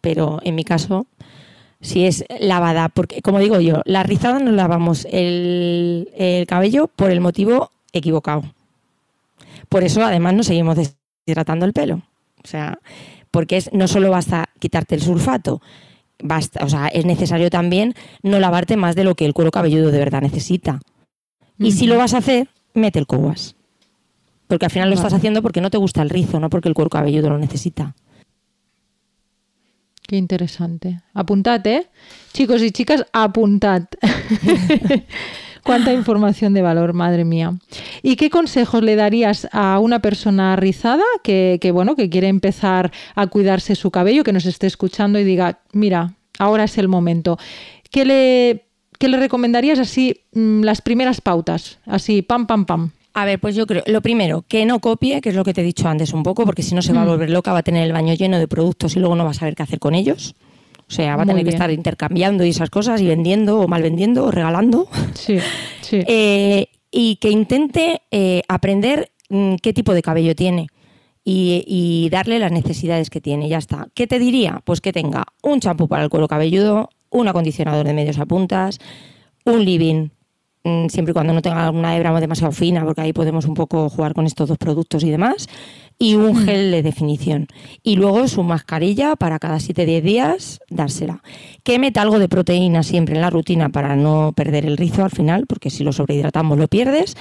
pero 0.00 0.38
en 0.44 0.54
mi 0.54 0.62
caso 0.62 1.06
si 1.80 2.06
es 2.06 2.24
lavada, 2.38 2.90
porque 2.90 3.22
como 3.22 3.40
digo 3.40 3.58
yo, 3.58 3.82
la 3.86 4.02
rizada 4.04 4.38
nos 4.38 4.54
lavamos 4.54 5.06
el, 5.10 6.10
el 6.14 6.46
cabello 6.46 6.86
por 6.88 7.10
el 7.10 7.20
motivo 7.20 7.70
equivocado. 7.92 8.44
Por 9.68 9.82
eso 9.82 10.04
además 10.04 10.34
nos 10.34 10.46
seguimos 10.46 10.78
hidratando 11.26 11.64
el 11.64 11.72
pelo. 11.72 12.02
O 12.44 12.46
sea, 12.46 12.78
porque 13.30 13.56
es, 13.56 13.72
no 13.72 13.88
solo 13.88 14.10
basta 14.10 14.48
quitarte 14.58 14.94
el 14.94 15.02
sulfato, 15.02 15.60
basta, 16.22 16.64
o 16.64 16.68
sea, 16.68 16.88
es 16.88 17.04
necesario 17.04 17.50
también 17.50 17.94
no 18.22 18.38
lavarte 18.40 18.76
más 18.76 18.96
de 18.96 19.04
lo 19.04 19.14
que 19.14 19.26
el 19.26 19.34
cuero 19.34 19.50
cabelludo 19.50 19.90
de 19.90 19.98
verdad 19.98 20.22
necesita. 20.22 20.80
Y 21.58 21.72
si 21.72 21.86
lo 21.86 21.98
vas 21.98 22.14
a 22.14 22.18
hacer, 22.18 22.48
mete 22.72 22.98
el 22.98 23.06
coguas. 23.06 23.54
Porque 24.46 24.64
al 24.64 24.72
final 24.72 24.88
lo 24.88 24.94
estás 24.94 25.12
haciendo 25.12 25.42
porque 25.42 25.60
no 25.60 25.70
te 25.70 25.78
gusta 25.78 26.02
el 26.02 26.10
rizo, 26.10 26.40
no 26.40 26.50
porque 26.50 26.68
el 26.68 26.74
cuero 26.74 26.90
cabelludo 26.90 27.28
lo 27.28 27.38
necesita. 27.38 27.94
Qué 30.08 30.16
interesante. 30.16 31.02
Apuntad, 31.14 31.64
¿eh? 31.66 31.88
Chicos 32.32 32.62
y 32.62 32.72
chicas, 32.72 33.06
apuntad. 33.12 33.84
Cuánta 35.64 35.92
información 35.92 36.54
de 36.54 36.62
valor, 36.62 36.92
madre 36.92 37.24
mía. 37.24 37.54
¿Y 38.02 38.16
qué 38.16 38.30
consejos 38.30 38.82
le 38.82 38.96
darías 38.96 39.48
a 39.52 39.78
una 39.78 40.00
persona 40.00 40.56
rizada 40.56 41.04
que, 41.22 41.58
que, 41.60 41.70
bueno, 41.70 41.96
que 41.96 42.10
quiere 42.10 42.28
empezar 42.28 42.92
a 43.14 43.26
cuidarse 43.26 43.74
su 43.74 43.90
cabello, 43.90 44.24
que 44.24 44.32
nos 44.32 44.46
esté 44.46 44.66
escuchando 44.66 45.18
y 45.18 45.24
diga, 45.24 45.60
mira, 45.72 46.14
ahora 46.38 46.64
es 46.64 46.78
el 46.78 46.88
momento? 46.88 47.38
¿Qué 47.90 48.04
le, 48.04 48.66
qué 48.98 49.08
le 49.08 49.18
recomendarías 49.18 49.78
así 49.78 50.22
mm, 50.32 50.62
las 50.62 50.80
primeras 50.80 51.20
pautas? 51.20 51.78
Así, 51.86 52.22
pam, 52.22 52.46
pam, 52.46 52.64
pam. 52.64 52.90
A 53.12 53.24
ver, 53.24 53.40
pues 53.40 53.56
yo 53.56 53.66
creo, 53.66 53.82
lo 53.86 54.00
primero, 54.02 54.44
que 54.46 54.64
no 54.64 54.78
copie, 54.78 55.20
que 55.20 55.30
es 55.30 55.34
lo 55.34 55.44
que 55.44 55.52
te 55.52 55.62
he 55.62 55.64
dicho 55.64 55.88
antes 55.88 56.12
un 56.12 56.22
poco, 56.22 56.44
porque 56.46 56.62
si 56.62 56.74
no 56.74 56.82
se 56.82 56.92
va 56.92 57.02
a 57.02 57.04
mm. 57.04 57.08
volver 57.08 57.30
loca, 57.30 57.52
va 57.52 57.58
a 57.58 57.62
tener 57.62 57.84
el 57.84 57.92
baño 57.92 58.14
lleno 58.14 58.38
de 58.38 58.46
productos 58.46 58.96
y 58.96 59.00
luego 59.00 59.16
no 59.16 59.24
va 59.24 59.30
a 59.30 59.34
saber 59.34 59.56
qué 59.56 59.64
hacer 59.64 59.80
con 59.80 59.94
ellos. 59.94 60.34
O 60.90 60.92
sea, 60.92 61.14
va 61.14 61.22
a 61.22 61.26
tener 61.26 61.44
que 61.44 61.50
estar 61.50 61.70
intercambiando 61.70 62.44
y 62.44 62.48
esas 62.48 62.68
cosas 62.68 63.00
y 63.00 63.06
vendiendo 63.06 63.60
o 63.60 63.68
mal 63.68 63.80
vendiendo 63.80 64.24
o 64.24 64.30
regalando. 64.30 64.88
Sí, 65.14 65.38
sí. 65.80 66.02
Eh, 66.06 66.66
y 66.90 67.16
que 67.16 67.30
intente 67.30 68.02
eh, 68.10 68.42
aprender 68.48 69.12
mm, 69.28 69.56
qué 69.62 69.72
tipo 69.72 69.94
de 69.94 70.02
cabello 70.02 70.34
tiene 70.34 70.66
y, 71.24 71.64
y, 71.66 72.08
darle 72.10 72.40
las 72.40 72.50
necesidades 72.50 73.10
que 73.10 73.20
tiene. 73.20 73.48
Ya 73.48 73.58
está. 73.58 73.86
¿Qué 73.94 74.08
te 74.08 74.18
diría? 74.18 74.60
Pues 74.64 74.80
que 74.80 74.92
tenga 74.92 75.24
un 75.42 75.60
champú 75.60 75.86
para 75.86 76.02
el 76.02 76.10
cuero 76.10 76.26
cabelludo, 76.26 76.90
un 77.10 77.28
acondicionador 77.28 77.86
de 77.86 77.92
medios 77.92 78.18
a 78.18 78.26
puntas, 78.26 78.78
un 79.44 79.64
living 79.64 80.08
Mm, 80.62 80.88
siempre 80.88 81.12
y 81.12 81.14
cuando 81.14 81.32
no 81.32 81.40
tenga 81.40 81.70
una 81.70 81.96
hebra 81.96 82.18
demasiado 82.20 82.52
fina, 82.52 82.84
porque 82.84 83.00
ahí 83.00 83.12
podemos 83.14 83.46
un 83.46 83.54
poco 83.54 83.88
jugar 83.88 84.12
con 84.12 84.26
estos 84.26 84.48
dos 84.48 84.58
productos 84.58 85.02
y 85.04 85.10
demás, 85.10 85.48
y 86.02 86.14
un 86.14 86.32
mm. 86.32 86.44
gel 86.46 86.70
de 86.70 86.82
definición. 86.82 87.46
Y 87.82 87.96
luego 87.96 88.26
su 88.26 88.42
mascarilla 88.42 89.16
para 89.16 89.38
cada 89.38 89.58
7-10 89.58 90.00
días 90.00 90.60
dársela. 90.70 91.22
Que 91.62 91.78
meta 91.78 92.00
algo 92.00 92.18
de 92.18 92.28
proteína 92.28 92.82
siempre 92.82 93.14
en 93.14 93.20
la 93.20 93.28
rutina 93.28 93.68
para 93.68 93.94
no 93.96 94.32
perder 94.34 94.64
el 94.64 94.78
rizo 94.78 95.04
al 95.04 95.10
final, 95.10 95.46
porque 95.46 95.68
si 95.68 95.84
lo 95.84 95.92
sobrehidratamos 95.92 96.58
lo 96.58 96.68
pierdes. 96.68 97.16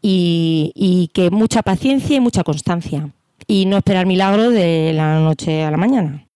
Y, 0.00 1.10
que 1.14 1.30
mucha 1.30 1.62
paciencia 1.62 2.16
y 2.16 2.20
mucha 2.20 2.44
constancia. 2.44 3.10
Y 3.46 3.66
no 3.66 3.76
esperar 3.76 4.06
milagro 4.06 4.50
de 4.50 4.92
la 4.94 5.20
noche 5.20 5.62
a 5.62 5.70
la 5.70 5.76
mañana. 5.76 6.26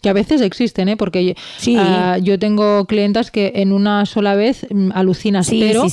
Que 0.00 0.08
a 0.08 0.12
veces 0.14 0.40
existen, 0.40 0.88
¿eh? 0.88 0.96
porque 0.96 1.36
ah, 1.76 2.16
yo 2.22 2.38
tengo 2.38 2.86
clientas 2.86 3.30
que 3.30 3.52
en 3.56 3.72
una 3.72 4.06
sola 4.06 4.34
vez 4.34 4.66
mm, 4.70 4.92
alucinas, 4.94 5.50
pero 5.50 5.86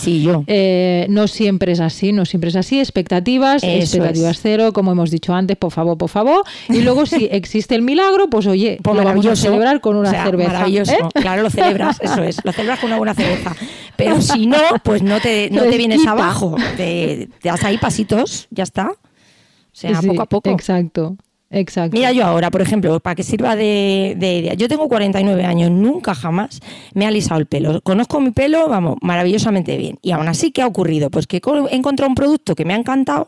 eh, 0.48 1.08
no 1.10 1.28
siempre 1.28 1.74
es 1.74 1.82
así, 1.82 2.14
no 2.14 2.26
siempre 2.26 2.50
es 2.50 2.56
así. 2.56 2.80
Expectativas, 2.80 3.64
expectativas 3.64 4.40
cero, 4.42 4.72
como 4.72 4.94
hemos 4.94 5.12
dicho 5.12 5.34
antes, 5.34 5.58
por 5.58 5.72
favor, 5.72 5.98
por 5.98 6.10
favor. 6.10 6.44
Y 6.70 6.82
luego 6.84 7.06
si 7.06 7.26
existe 7.32 7.76
el 7.76 7.82
milagro, 7.82 8.30
pues 8.30 8.48
oye, 8.48 8.80
pues 8.82 8.96
lo 8.96 9.04
vamos 9.04 9.26
a 9.26 9.36
celebrar 9.36 9.82
con 9.82 9.98
una 9.98 10.24
cerveza. 10.24 10.54
Maravilloso, 10.54 10.94
¿eh? 10.94 11.00
claro, 11.14 11.44
lo 11.44 11.50
celebras, 11.50 12.00
eso 12.02 12.24
es, 12.24 12.40
lo 12.46 12.54
celebras 12.54 12.80
con 12.80 12.88
una 12.88 12.98
buena 12.98 13.14
cerveza. 13.14 13.56
Pero 13.98 14.22
si 14.22 14.46
no, 14.46 14.58
pues 14.84 15.02
no 15.02 15.20
te, 15.20 15.50
no 15.52 15.64
te 15.64 15.78
vienes 15.78 16.06
abajo, 16.08 16.56
te, 16.78 17.28
te 17.42 17.50
das 17.50 17.64
ahí 17.64 17.78
pasitos, 17.78 18.48
ya 18.52 18.64
está. 18.64 18.92
O 18.92 19.80
sea, 19.80 20.02
poco 20.02 20.22
a 20.22 20.26
poco. 20.26 20.50
Exacto. 20.50 21.18
Exacto. 21.50 21.96
Mira 21.96 22.12
yo 22.12 22.26
ahora, 22.26 22.52
por 22.52 22.62
ejemplo, 22.62 23.00
para 23.00 23.16
que 23.16 23.24
sirva 23.24 23.56
de, 23.56 24.18
idea. 24.20 24.54
Yo 24.54 24.68
tengo 24.68 24.90
49 24.90 25.46
años, 25.46 25.72
nunca 25.72 26.14
jamás 26.14 26.60
me 26.94 27.06
ha 27.06 27.08
alisado 27.08 27.40
el 27.40 27.46
pelo. 27.46 27.80
Conozco 27.82 28.20
mi 28.20 28.32
pelo, 28.32 28.68
vamos, 28.68 28.98
maravillosamente 29.02 29.78
bien. 29.78 29.98
Y 30.02 30.12
aún 30.12 30.28
así, 30.28 30.52
¿qué 30.52 30.62
ha 30.62 30.68
ocurrido? 30.68 31.10
Pues 31.10 31.26
que 31.26 31.38
he 31.38 31.76
encontrado 31.76 32.10
un 32.10 32.16
producto 32.16 32.54
que 32.54 32.66
me 32.66 32.74
ha 32.74 32.78
encantado, 32.78 33.28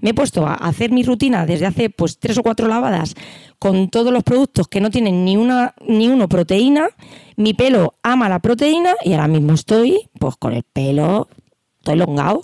me 0.00 0.10
he 0.10 0.14
puesto 0.14 0.46
a 0.46 0.54
hacer 0.54 0.90
mi 0.90 1.04
rutina 1.04 1.46
desde 1.46 1.66
hace 1.66 1.90
pues 1.90 2.18
tres 2.18 2.38
o 2.38 2.42
cuatro 2.42 2.66
lavadas 2.66 3.14
con 3.60 3.88
todos 3.88 4.12
los 4.12 4.24
productos 4.24 4.66
que 4.66 4.80
no 4.80 4.90
tienen 4.90 5.24
ni 5.24 5.36
una 5.36 5.74
ni 5.86 6.08
uno 6.08 6.28
proteína. 6.28 6.88
Mi 7.36 7.54
pelo 7.54 7.94
ama 8.02 8.28
la 8.28 8.40
proteína 8.40 8.94
y 9.04 9.12
ahora 9.12 9.28
mismo 9.28 9.54
estoy 9.54 10.08
pues 10.18 10.34
con 10.36 10.54
el 10.54 10.64
pelo, 10.64 11.28
estoy 11.78 11.94
elongado. 11.94 12.42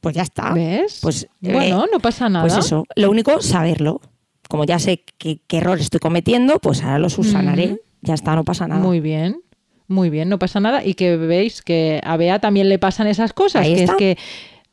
Pues 0.00 0.16
ya 0.16 0.22
está. 0.22 0.52
¿Ves? 0.52 0.98
Pues 1.00 1.28
bueno, 1.40 1.84
eh, 1.84 1.88
no 1.90 2.00
pasa 2.00 2.28
nada. 2.28 2.44
Pues 2.44 2.58
eso, 2.58 2.84
lo 2.96 3.10
único 3.10 3.40
saberlo 3.40 4.00
como 4.48 4.64
ya 4.64 4.78
sé 4.78 5.04
qué, 5.18 5.40
error 5.50 5.78
estoy 5.78 6.00
cometiendo, 6.00 6.58
pues 6.58 6.82
ahora 6.82 6.98
los 6.98 7.14
subsanaré. 7.14 7.80
Ya 8.02 8.14
está, 8.14 8.34
no 8.34 8.44
pasa 8.44 8.68
nada. 8.68 8.82
Muy 8.82 9.00
bien. 9.00 9.40
Muy 9.86 10.10
bien, 10.10 10.28
no 10.28 10.38
pasa 10.38 10.60
nada. 10.60 10.84
Y 10.84 10.94
que 10.94 11.16
veis 11.16 11.62
que 11.62 12.00
a 12.04 12.16
Bea 12.16 12.38
también 12.38 12.68
le 12.68 12.78
pasan 12.78 13.06
esas 13.06 13.32
cosas, 13.32 13.66
que 13.66 13.84
es 13.84 13.90
que 13.92 14.16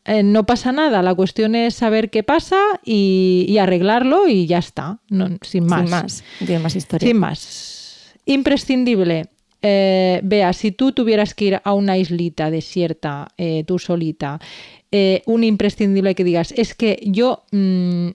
eh, 0.06 0.24
no 0.24 0.46
pasa 0.46 0.72
nada. 0.72 1.02
La 1.02 1.14
cuestión 1.16 1.56
es 1.56 1.76
saber 1.76 2.10
qué 2.10 2.24
pasa 2.24 2.60
y, 2.84 3.58
arreglarlo 3.60 4.28
y 4.28 4.48
ya 4.48 4.58
está. 4.58 5.00
sin 5.42 5.66
más. 5.66 5.82
Sin 5.82 5.90
más. 5.90 6.24
Tiene 6.40 6.60
más 6.60 6.76
historia. 6.76 7.08
Sin 7.08 7.18
más. 7.18 8.14
Imprescindible. 8.26 9.28
Eh, 9.62 10.22
Bea, 10.24 10.54
si 10.54 10.72
tú 10.72 10.92
tuvieras 10.92 11.36
que 11.36 11.46
ir 11.46 11.62
a 11.64 11.74
una 11.74 11.98
islita 11.98 12.50
desierta, 12.50 13.28
eh, 13.38 13.64
tú 13.66 13.80
solita, 13.80 14.40
un 15.26 15.44
imprescindible 15.46 16.16
que 16.16 16.26
digas, 16.26 16.54
es 16.58 16.76
que 16.76 17.00
yo 17.06 17.46
Mm, 17.52 18.10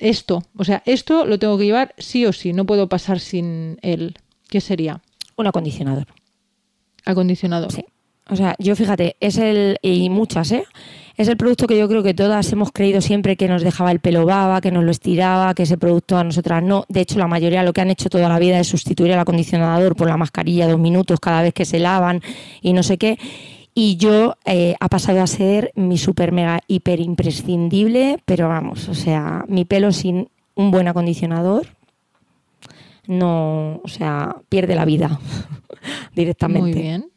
esto, 0.00 0.42
o 0.56 0.64
sea, 0.64 0.82
esto 0.86 1.26
lo 1.26 1.38
tengo 1.38 1.58
que 1.58 1.64
llevar 1.64 1.94
sí 1.98 2.24
o 2.26 2.32
sí, 2.32 2.52
no 2.52 2.64
puedo 2.64 2.88
pasar 2.88 3.20
sin 3.20 3.78
él. 3.82 4.16
¿Qué 4.48 4.60
sería? 4.60 5.00
Un 5.36 5.46
acondicionador. 5.46 6.06
Acondicionador. 7.04 7.72
Sí. 7.72 7.84
O 8.30 8.36
sea, 8.36 8.54
yo 8.58 8.76
fíjate, 8.76 9.16
es 9.20 9.36
el, 9.36 9.78
y 9.82 10.08
muchas, 10.08 10.52
¿eh? 10.52 10.64
Es 11.16 11.28
el 11.28 11.36
producto 11.36 11.66
que 11.66 11.76
yo 11.76 11.88
creo 11.88 12.02
que 12.02 12.14
todas 12.14 12.50
hemos 12.52 12.72
creído 12.72 13.00
siempre 13.00 13.36
que 13.36 13.48
nos 13.48 13.62
dejaba 13.62 13.90
el 13.90 14.00
pelo 14.00 14.24
baba, 14.24 14.60
que 14.60 14.70
nos 14.70 14.84
lo 14.84 14.90
estiraba, 14.90 15.52
que 15.54 15.64
ese 15.64 15.76
producto 15.76 16.16
a 16.16 16.24
nosotras 16.24 16.62
no. 16.62 16.86
De 16.88 17.00
hecho, 17.00 17.18
la 17.18 17.26
mayoría 17.26 17.62
lo 17.62 17.72
que 17.72 17.82
han 17.82 17.90
hecho 17.90 18.08
toda 18.08 18.28
la 18.28 18.38
vida 18.38 18.58
es 18.58 18.68
sustituir 18.68 19.10
el 19.10 19.18
acondicionador 19.18 19.96
por 19.96 20.08
la 20.08 20.16
mascarilla 20.16 20.68
dos 20.68 20.78
minutos 20.78 21.20
cada 21.20 21.42
vez 21.42 21.52
que 21.52 21.66
se 21.66 21.78
lavan 21.78 22.22
y 22.62 22.72
no 22.72 22.82
sé 22.82 22.96
qué 22.96 23.18
y 23.74 23.96
yo 23.96 24.36
eh, 24.44 24.74
ha 24.80 24.88
pasado 24.88 25.22
a 25.22 25.26
ser 25.26 25.72
mi 25.74 25.98
super 25.98 26.32
mega 26.32 26.60
hiper 26.66 27.00
imprescindible, 27.00 28.22
pero 28.24 28.48
vamos, 28.48 28.88
o 28.88 28.94
sea, 28.94 29.44
mi 29.48 29.64
pelo 29.64 29.92
sin 29.92 30.28
un 30.54 30.70
buen 30.70 30.88
acondicionador 30.88 31.66
no, 33.06 33.80
o 33.82 33.88
sea, 33.88 34.36
pierde 34.48 34.74
la 34.74 34.84
vida 34.84 35.18
directamente. 36.14 36.70
Muy 36.70 36.72
bien, 36.72 37.10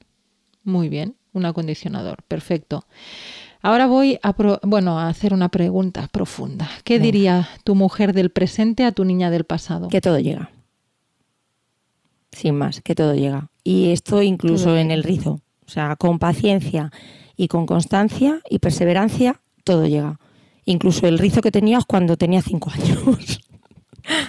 muy 0.63 0.89
bien, 0.89 1.15
un 1.33 1.45
acondicionador, 1.45 2.23
perfecto. 2.27 2.85
Ahora 3.61 3.87
voy 3.87 4.19
a, 4.21 4.35
bueno, 4.63 4.99
a 4.99 5.07
hacer 5.07 5.33
una 5.33 5.49
pregunta 5.49 6.07
profunda. 6.11 6.69
¿Qué 6.83 6.99
diría 6.99 7.49
tu 7.63 7.73
mujer 7.73 8.13
del 8.13 8.29
presente 8.29 8.85
a 8.85 8.91
tu 8.91 9.05
niña 9.05 9.31
del 9.31 9.43
pasado? 9.43 9.87
Que 9.87 10.01
todo 10.01 10.19
llega. 10.19 10.51
Sin 12.31 12.55
más, 12.55 12.81
que 12.81 12.93
todo 12.93 13.15
llega. 13.15 13.49
Y 13.63 13.91
esto 13.91 14.21
incluso 14.21 14.77
en 14.77 14.91
el 14.91 15.03
rizo. 15.03 15.41
O 15.67 15.69
sea, 15.69 15.95
con 15.95 16.19
paciencia 16.19 16.91
y 17.35 17.47
con 17.47 17.65
constancia 17.65 18.41
y 18.49 18.59
perseverancia, 18.59 19.41
todo 19.63 19.85
llega. 19.85 20.19
Incluso 20.65 21.07
el 21.07 21.19
rizo 21.19 21.41
que 21.41 21.51
tenías 21.51 21.85
cuando 21.85 22.17
tenía 22.17 22.41
cinco 22.41 22.71
años. 22.71 23.39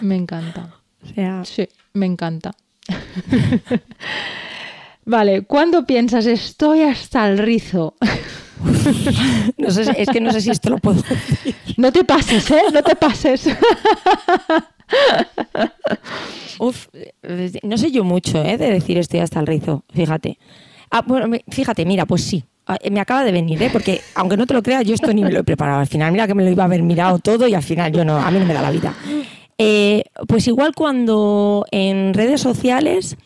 Me 0.00 0.16
encanta. 0.16 0.74
Sí, 1.44 1.68
me 1.92 2.06
encanta. 2.06 2.52
vale, 5.04 5.42
¿cuándo 5.42 5.84
piensas 5.86 6.26
estoy 6.26 6.82
hasta 6.82 7.28
el 7.28 7.38
rizo? 7.38 7.94
no 9.58 9.70
sé, 9.70 9.92
es 9.96 10.08
que 10.08 10.20
no 10.20 10.32
sé 10.32 10.40
si 10.40 10.50
esto 10.50 10.70
lo 10.70 10.78
puedo 10.78 11.02
decir. 11.02 11.54
No 11.76 11.92
te 11.92 12.04
pases, 12.04 12.50
¿eh? 12.50 12.62
No 12.72 12.82
te 12.82 12.96
pases. 12.96 13.48
Uf, 16.58 16.88
no 17.62 17.76
sé 17.76 17.90
yo 17.90 18.04
mucho, 18.04 18.42
¿eh? 18.42 18.56
De 18.56 18.70
decir 18.70 18.96
estoy 18.98 19.20
hasta 19.20 19.40
el 19.40 19.46
rizo, 19.46 19.84
fíjate. 19.92 20.38
Ah, 20.96 21.04
bueno, 21.06 21.36
fíjate, 21.50 21.84
mira, 21.84 22.06
pues 22.06 22.24
sí. 22.24 22.42
Ah, 22.66 22.78
me 22.90 23.00
acaba 23.00 23.22
de 23.22 23.30
venir, 23.30 23.62
¿eh? 23.62 23.68
porque 23.70 24.00
aunque 24.14 24.38
no 24.38 24.46
te 24.46 24.54
lo 24.54 24.62
creas, 24.62 24.82
yo 24.86 24.94
esto 24.94 25.12
ni 25.12 25.22
me 25.22 25.30
lo 25.30 25.40
he 25.40 25.44
preparado. 25.44 25.80
Al 25.80 25.86
final, 25.86 26.10
mira 26.10 26.26
que 26.26 26.34
me 26.34 26.42
lo 26.42 26.50
iba 26.50 26.62
a 26.62 26.66
haber 26.66 26.82
mirado 26.82 27.18
todo 27.18 27.46
y 27.46 27.52
al 27.52 27.62
final 27.62 27.92
yo 27.92 28.02
no, 28.02 28.16
a 28.16 28.30
mí 28.30 28.38
no 28.38 28.46
me 28.46 28.54
da 28.54 28.62
la 28.62 28.70
vida. 28.70 28.94
Eh, 29.58 30.04
pues 30.26 30.48
igual 30.48 30.74
cuando 30.74 31.66
en 31.70 32.14
redes 32.14 32.40
sociales, 32.40 33.18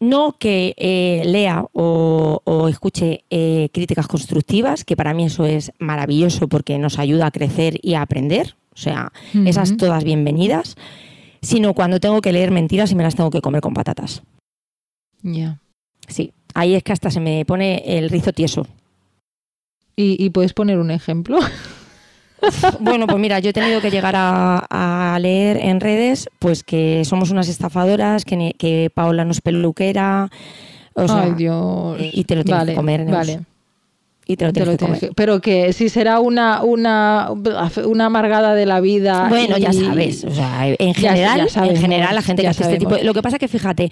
no 0.00 0.36
que 0.38 0.74
eh, 0.76 1.22
lea 1.24 1.64
o, 1.72 2.68
escuche 2.68 3.24
eh, 3.30 3.70
críticas 3.72 4.06
constructivas, 4.06 4.84
que 4.84 4.96
para 4.96 5.14
mí 5.14 5.24
eso 5.24 5.46
es 5.46 5.72
maravilloso 5.78 6.46
porque 6.46 6.78
nos 6.78 6.98
ayuda 6.98 7.28
a 7.28 7.30
crecer 7.30 7.78
y 7.82 7.94
a 7.94 8.02
aprender, 8.02 8.54
o 8.74 8.76
sea, 8.76 9.12
esas 9.46 9.78
todas 9.78 10.04
bienvenidas, 10.04 10.76
sino 11.40 11.72
cuando 11.72 12.00
tengo 12.00 12.20
que 12.20 12.32
leer 12.32 12.50
mentiras 12.50 12.92
y 12.92 12.96
me 12.96 13.02
las 13.02 13.16
tengo 13.16 13.30
que 13.30 13.40
comer 13.40 13.62
con 13.62 13.72
patatas. 13.72 14.22
Ya. 15.22 15.58
Sí, 16.06 16.32
ahí 16.58 16.74
es 16.74 16.82
que 16.82 16.92
hasta 16.92 17.10
se 17.10 17.20
me 17.20 17.44
pone 17.44 17.82
el 17.86 18.10
rizo 18.10 18.32
tieso. 18.32 18.66
¿Y, 20.00 20.30
puedes 20.30 20.52
poner 20.52 20.78
un 20.78 20.92
ejemplo? 20.92 21.40
bueno, 22.80 23.08
pues 23.08 23.18
mira, 23.18 23.40
yo 23.40 23.50
he 23.50 23.52
tenido 23.52 23.80
que 23.80 23.90
llegar 23.90 24.14
a, 24.16 25.18
leer 25.20 25.56
en 25.56 25.80
redes 25.80 26.28
pues 26.38 26.62
que 26.62 27.04
somos 27.04 27.32
unas 27.32 27.48
estafadoras, 27.48 28.24
que, 28.24 28.54
que 28.56 28.90
Paola 28.94 29.24
no 29.24 29.32
es 29.32 29.40
peluquera. 29.40 30.30
O 30.94 31.08
sea, 31.08 31.22
Ay, 31.22 31.32
Dios. 31.36 31.98
Y 32.00 32.22
te 32.24 32.36
lo 32.36 32.44
tienes 32.44 32.66
que 32.66 32.74
comer. 32.74 33.04
Vale. 33.06 33.40
Y 34.24 34.36
te 34.36 34.46
lo 34.46 34.52
tienes, 34.52 34.76
que 34.76 34.84
comer. 34.84 35.10
pero 35.16 35.40
que 35.40 35.72
si 35.72 35.88
será 35.88 36.20
una, 36.20 36.62
una, 36.62 37.30
una 37.84 38.06
amargada 38.06 38.54
de 38.54 38.66
la 38.66 38.80
vida. 38.80 39.28
Bueno, 39.28 39.58
ya 39.58 39.72
sabes. 39.72 40.22
O 40.22 40.30
sea, 40.30 40.68
en 40.68 40.94
general, 40.94 41.48
en 41.56 41.76
general 41.76 42.14
la 42.14 42.22
gente 42.22 42.42
que 42.42 42.48
hace 42.48 42.62
este 42.62 42.78
tipo. 42.78 42.96
Lo 43.02 43.14
que 43.14 43.22
pasa 43.22 43.36
es 43.36 43.40
que 43.40 43.48
fíjate, 43.48 43.90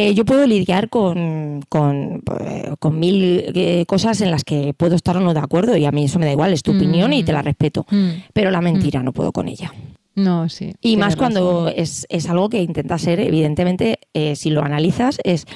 eh, 0.00 0.14
yo 0.14 0.24
puedo 0.24 0.46
lidiar 0.46 0.88
con, 0.88 1.62
con, 1.68 2.22
eh, 2.40 2.72
mil 2.90 3.44
eh, 3.54 3.84
cosas 3.86 4.22
en 4.22 4.30
las 4.30 4.44
que 4.44 4.72
puedo 4.72 4.96
estar 4.96 5.14
o 5.18 5.20
no 5.20 5.34
de 5.34 5.40
acuerdo 5.40 5.76
y 5.76 5.84
a 5.84 5.92
mí 5.92 6.04
eso 6.04 6.18
me 6.18 6.24
da 6.24 6.32
igual, 6.32 6.54
es 6.54 6.62
tu 6.62 6.74
opinión 6.74 7.12
y 7.12 7.22
te 7.22 7.34
la 7.34 7.42
mm. 7.42 7.44
respeto. 7.44 7.86
Mm. 7.90 8.08
Pero 8.32 8.50
la 8.50 8.62
mentira 8.62 9.00
mm. 9.00 9.04
no 9.04 9.12
puedo 9.12 9.30
con 9.30 9.46
ella. 9.46 9.74
No, 10.14 10.48
sí. 10.48 10.72
Y 10.80 10.96
más 10.96 11.16
cuando 11.16 11.68
es, 11.68 12.06
algo 12.30 12.48
que 12.48 12.62
intenta 12.62 12.96
ser, 12.96 13.20
evidentemente, 13.20 13.98
si 14.34 14.48
lo 14.48 14.62
analizas, 14.62 15.18
es 15.22 15.46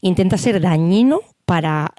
intenta 0.00 0.38
ser 0.38 0.62
dañino 0.62 1.20
para 1.44 1.92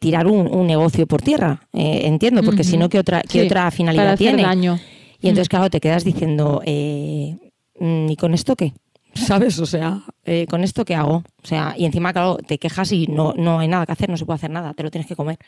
tirar 0.00 0.26
un, 0.26 0.66
negocio 0.66 1.06
por 1.06 1.20
tierra. 1.20 1.68
entiendo, 1.72 2.42
porque 2.42 2.64
si 2.64 2.78
no, 2.78 2.88
¿qué 2.88 2.98
otra, 2.98 3.20
qué 3.22 3.42
otra 3.44 3.70
finalidad 3.70 4.16
tiene? 4.16 4.42
Daño. 4.42 4.78
Y 5.20 5.28
entonces, 5.28 5.50
claro, 5.50 5.68
te 5.68 5.80
quedas 5.80 6.04
diciendo, 6.04 6.62
¿y 6.64 8.16
con 8.18 8.32
esto 8.34 8.56
qué? 8.56 8.72
¿Sabes? 9.16 9.58
O 9.58 9.66
sea, 9.66 10.02
eh, 10.24 10.46
¿con 10.48 10.64
esto 10.64 10.84
qué 10.84 10.94
hago? 10.94 11.24
O 11.42 11.46
sea, 11.46 11.74
y 11.76 11.84
encima, 11.84 12.12
claro, 12.12 12.36
te 12.36 12.58
quejas 12.58 12.92
y 12.92 13.06
no, 13.06 13.34
no 13.36 13.58
hay 13.58 13.68
nada 13.68 13.86
que 13.86 13.92
hacer, 13.92 14.08
no 14.08 14.16
se 14.16 14.24
puede 14.24 14.36
hacer 14.36 14.50
nada, 14.50 14.74
te 14.74 14.82
lo 14.82 14.90
tienes 14.90 15.08
que 15.08 15.16
comer. 15.16 15.38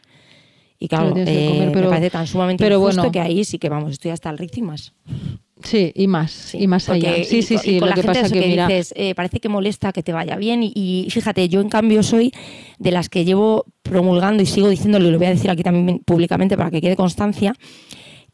Y 0.80 0.86
claro, 0.86 1.12
eh, 1.16 1.72
me 1.74 1.82
parece 1.88 2.10
tan 2.10 2.26
sumamente 2.26 2.62
pero 2.62 2.76
injusto 2.76 3.10
que 3.10 3.20
ahí 3.20 3.44
sí 3.44 3.58
que 3.58 3.68
vamos, 3.68 3.92
estoy 3.92 4.12
hasta 4.12 4.30
el 4.30 4.38
ritmo 4.38 4.58
y 4.58 4.66
más. 4.68 4.92
Sí, 5.64 5.92
y 5.92 6.06
más, 6.06 6.54
y 6.54 6.68
más 6.68 6.88
allá. 6.88 7.24
Sí, 7.24 7.42
sí, 7.42 7.58
sí. 7.58 7.80
lo 7.80 7.92
que 7.92 8.04
pasa 8.04 8.30
que, 8.30 8.40
dices, 8.40 8.94
eh, 8.96 9.12
parece 9.16 9.40
que 9.40 9.48
molesta 9.48 9.92
que 9.92 10.04
te 10.04 10.12
vaya 10.12 10.36
bien. 10.36 10.62
Y, 10.62 10.72
y, 10.74 11.10
fíjate, 11.10 11.48
yo 11.48 11.60
en 11.60 11.68
cambio 11.68 12.04
soy 12.04 12.32
de 12.78 12.92
las 12.92 13.08
que 13.08 13.24
llevo 13.24 13.64
promulgando 13.82 14.40
y 14.40 14.46
sigo 14.46 14.68
diciéndolo, 14.68 15.08
y 15.08 15.10
lo 15.10 15.18
voy 15.18 15.26
a 15.26 15.30
decir 15.30 15.50
aquí 15.50 15.64
también 15.64 15.98
públicamente 15.98 16.56
para 16.56 16.70
que 16.70 16.80
quede 16.80 16.94
constancia, 16.94 17.54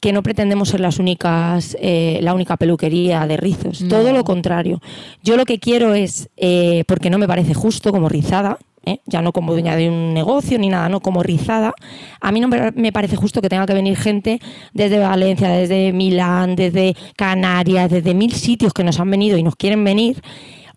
que 0.04 0.12
no 0.12 0.22
pretendemos 0.22 0.68
ser 0.68 0.80
las 0.80 0.98
únicas, 0.98 1.78
eh, 1.80 2.18
la 2.20 2.34
única 2.34 2.58
peluquería 2.58 3.26
de 3.26 3.38
rizos. 3.38 3.82
Todo 3.88 4.12
lo 4.12 4.22
contrario. 4.22 4.82
Yo 5.22 5.38
lo 5.38 5.46
que 5.46 5.58
quiero 5.58 5.94
es, 5.94 6.28
eh, 6.36 6.84
porque 6.86 7.08
no 7.08 7.16
me 7.16 7.26
parece 7.26 7.54
justo 7.54 7.90
como 7.90 8.10
rizada, 8.10 8.58
¿eh? 8.84 8.98
ya 9.06 9.22
no 9.22 9.32
como 9.32 9.52
dueña 9.52 9.76
de 9.76 9.88
un 9.88 10.12
negocio 10.12 10.58
ni 10.58 10.68
nada, 10.68 10.90
no 10.90 11.00
como 11.00 11.22
rizada, 11.22 11.72
a 12.20 12.32
mí 12.32 12.40
no 12.40 12.48
me 12.48 12.92
parece 12.92 13.16
justo 13.16 13.40
que 13.40 13.48
tenga 13.48 13.64
que 13.64 13.72
venir 13.72 13.96
gente 13.96 14.42
desde 14.74 14.98
Valencia, 14.98 15.48
desde 15.48 15.90
Milán, 15.94 16.54
desde 16.54 16.94
Canarias, 17.16 17.90
desde 17.90 18.12
mil 18.12 18.34
sitios 18.34 18.74
que 18.74 18.84
nos 18.84 19.00
han 19.00 19.10
venido 19.10 19.38
y 19.38 19.42
nos 19.42 19.56
quieren 19.56 19.84
venir. 19.84 20.20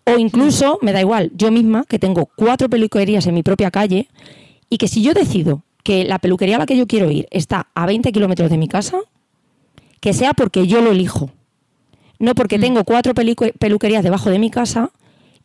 O 0.06 0.18
incluso, 0.18 0.78
me 0.80 0.92
da 0.92 1.02
igual, 1.02 1.32
yo 1.34 1.50
misma, 1.50 1.84
que 1.86 1.98
tengo 1.98 2.30
cuatro 2.34 2.70
peluquerías 2.70 3.26
en 3.26 3.34
mi 3.34 3.42
propia 3.42 3.70
calle, 3.70 4.08
y 4.70 4.78
que 4.78 4.88
si 4.88 5.02
yo 5.02 5.12
decido 5.12 5.64
que 5.84 6.04
la 6.04 6.18
peluquería 6.18 6.56
a 6.56 6.60
la 6.60 6.66
que 6.66 6.78
yo 6.78 6.86
quiero 6.86 7.10
ir 7.10 7.28
está 7.30 7.68
a 7.74 7.84
20 7.84 8.10
kilómetros 8.10 8.48
de 8.48 8.56
mi 8.56 8.68
casa, 8.68 9.00
que 10.00 10.12
sea 10.12 10.34
porque 10.34 10.66
yo 10.66 10.80
lo 10.80 10.92
elijo. 10.92 11.30
No 12.18 12.34
porque 12.34 12.58
mm. 12.58 12.60
tengo 12.60 12.84
cuatro 12.84 13.14
peluquerías 13.14 14.02
debajo 14.02 14.30
de 14.30 14.38
mi 14.38 14.50
casa 14.50 14.90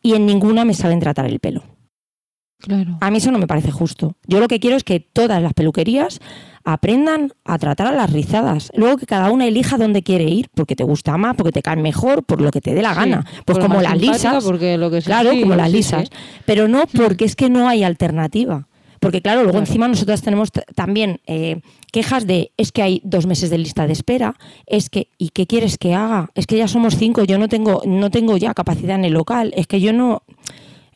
y 0.01 0.13
en 0.13 0.25
ninguna 0.25 0.65
me 0.65 0.73
saben 0.73 0.99
tratar 0.99 1.25
el 1.25 1.39
pelo. 1.39 1.63
Claro. 2.59 2.97
A 3.01 3.11
mí 3.11 3.17
eso 3.17 3.31
no 3.31 3.39
me 3.39 3.47
parece 3.47 3.71
justo. 3.71 4.15
Yo 4.25 4.39
lo 4.39 4.47
que 4.47 4.59
quiero 4.59 4.77
es 4.77 4.83
que 4.83 5.01
todas 5.01 5.41
las 5.41 5.53
peluquerías 5.53 6.21
aprendan 6.63 7.33
a 7.43 7.57
tratar 7.57 7.87
a 7.87 7.91
las 7.91 8.11
rizadas. 8.11 8.71
Luego 8.75 8.97
que 8.97 9.05
cada 9.05 9.31
una 9.31 9.45
elija 9.45 9.77
dónde 9.77 10.01
quiere 10.01 10.25
ir, 10.25 10.49
porque 10.53 10.75
te 10.75 10.83
gusta 10.83 11.17
más, 11.17 11.35
porque 11.35 11.51
te 11.51 11.61
cae 11.61 11.75
mejor, 11.75 12.23
por 12.23 12.39
lo 12.39 12.51
que 12.51 12.61
te 12.61 12.73
dé 12.73 12.81
la 12.81 12.93
gana. 12.93 13.25
Pues 13.45 13.59
como 13.59 13.81
las 13.81 13.99
lisas. 13.99 14.43
Porque 14.43 14.77
lo 14.77 14.89
que 14.89 15.01
claro, 15.01 15.31
como 15.31 15.55
las 15.55 15.71
lisas. 15.71 16.09
Pero 16.45 16.67
no 16.67 16.83
mm. 16.83 16.97
porque 16.97 17.25
es 17.25 17.35
que 17.35 17.49
no 17.49 17.67
hay 17.67 17.83
alternativa. 17.83 18.67
Porque 19.03 19.21
claro, 19.21 19.43
luego 19.43 19.59
encima 19.59 19.87
nosotros 19.87 20.21
tenemos 20.21 20.49
también 20.75 21.19
eh, 21.27 21.59
quejas 21.91 22.25
de 22.25 22.51
es 22.55 22.71
que 22.71 22.81
hay 22.81 23.01
dos 23.03 23.27
meses 23.27 23.49
de 23.49 23.57
lista 23.57 23.85
de 23.85 23.91
espera, 23.91 24.35
es 24.65 24.89
que 24.89 25.09
¿y 25.17 25.29
qué 25.29 25.45
quieres 25.45 25.77
que 25.77 25.93
haga? 25.93 26.31
Es 26.35 26.47
que 26.47 26.57
ya 26.57 26.69
somos 26.69 26.95
cinco, 26.95 27.25
yo 27.25 27.37
no 27.37 27.49
tengo 27.49 27.81
no 27.85 28.09
tengo 28.09 28.37
ya 28.37 28.53
capacidad 28.53 28.95
en 28.95 29.03
el 29.03 29.13
local, 29.13 29.53
es 29.57 29.67
que 29.67 29.81
yo 29.81 29.91
no 29.91 30.23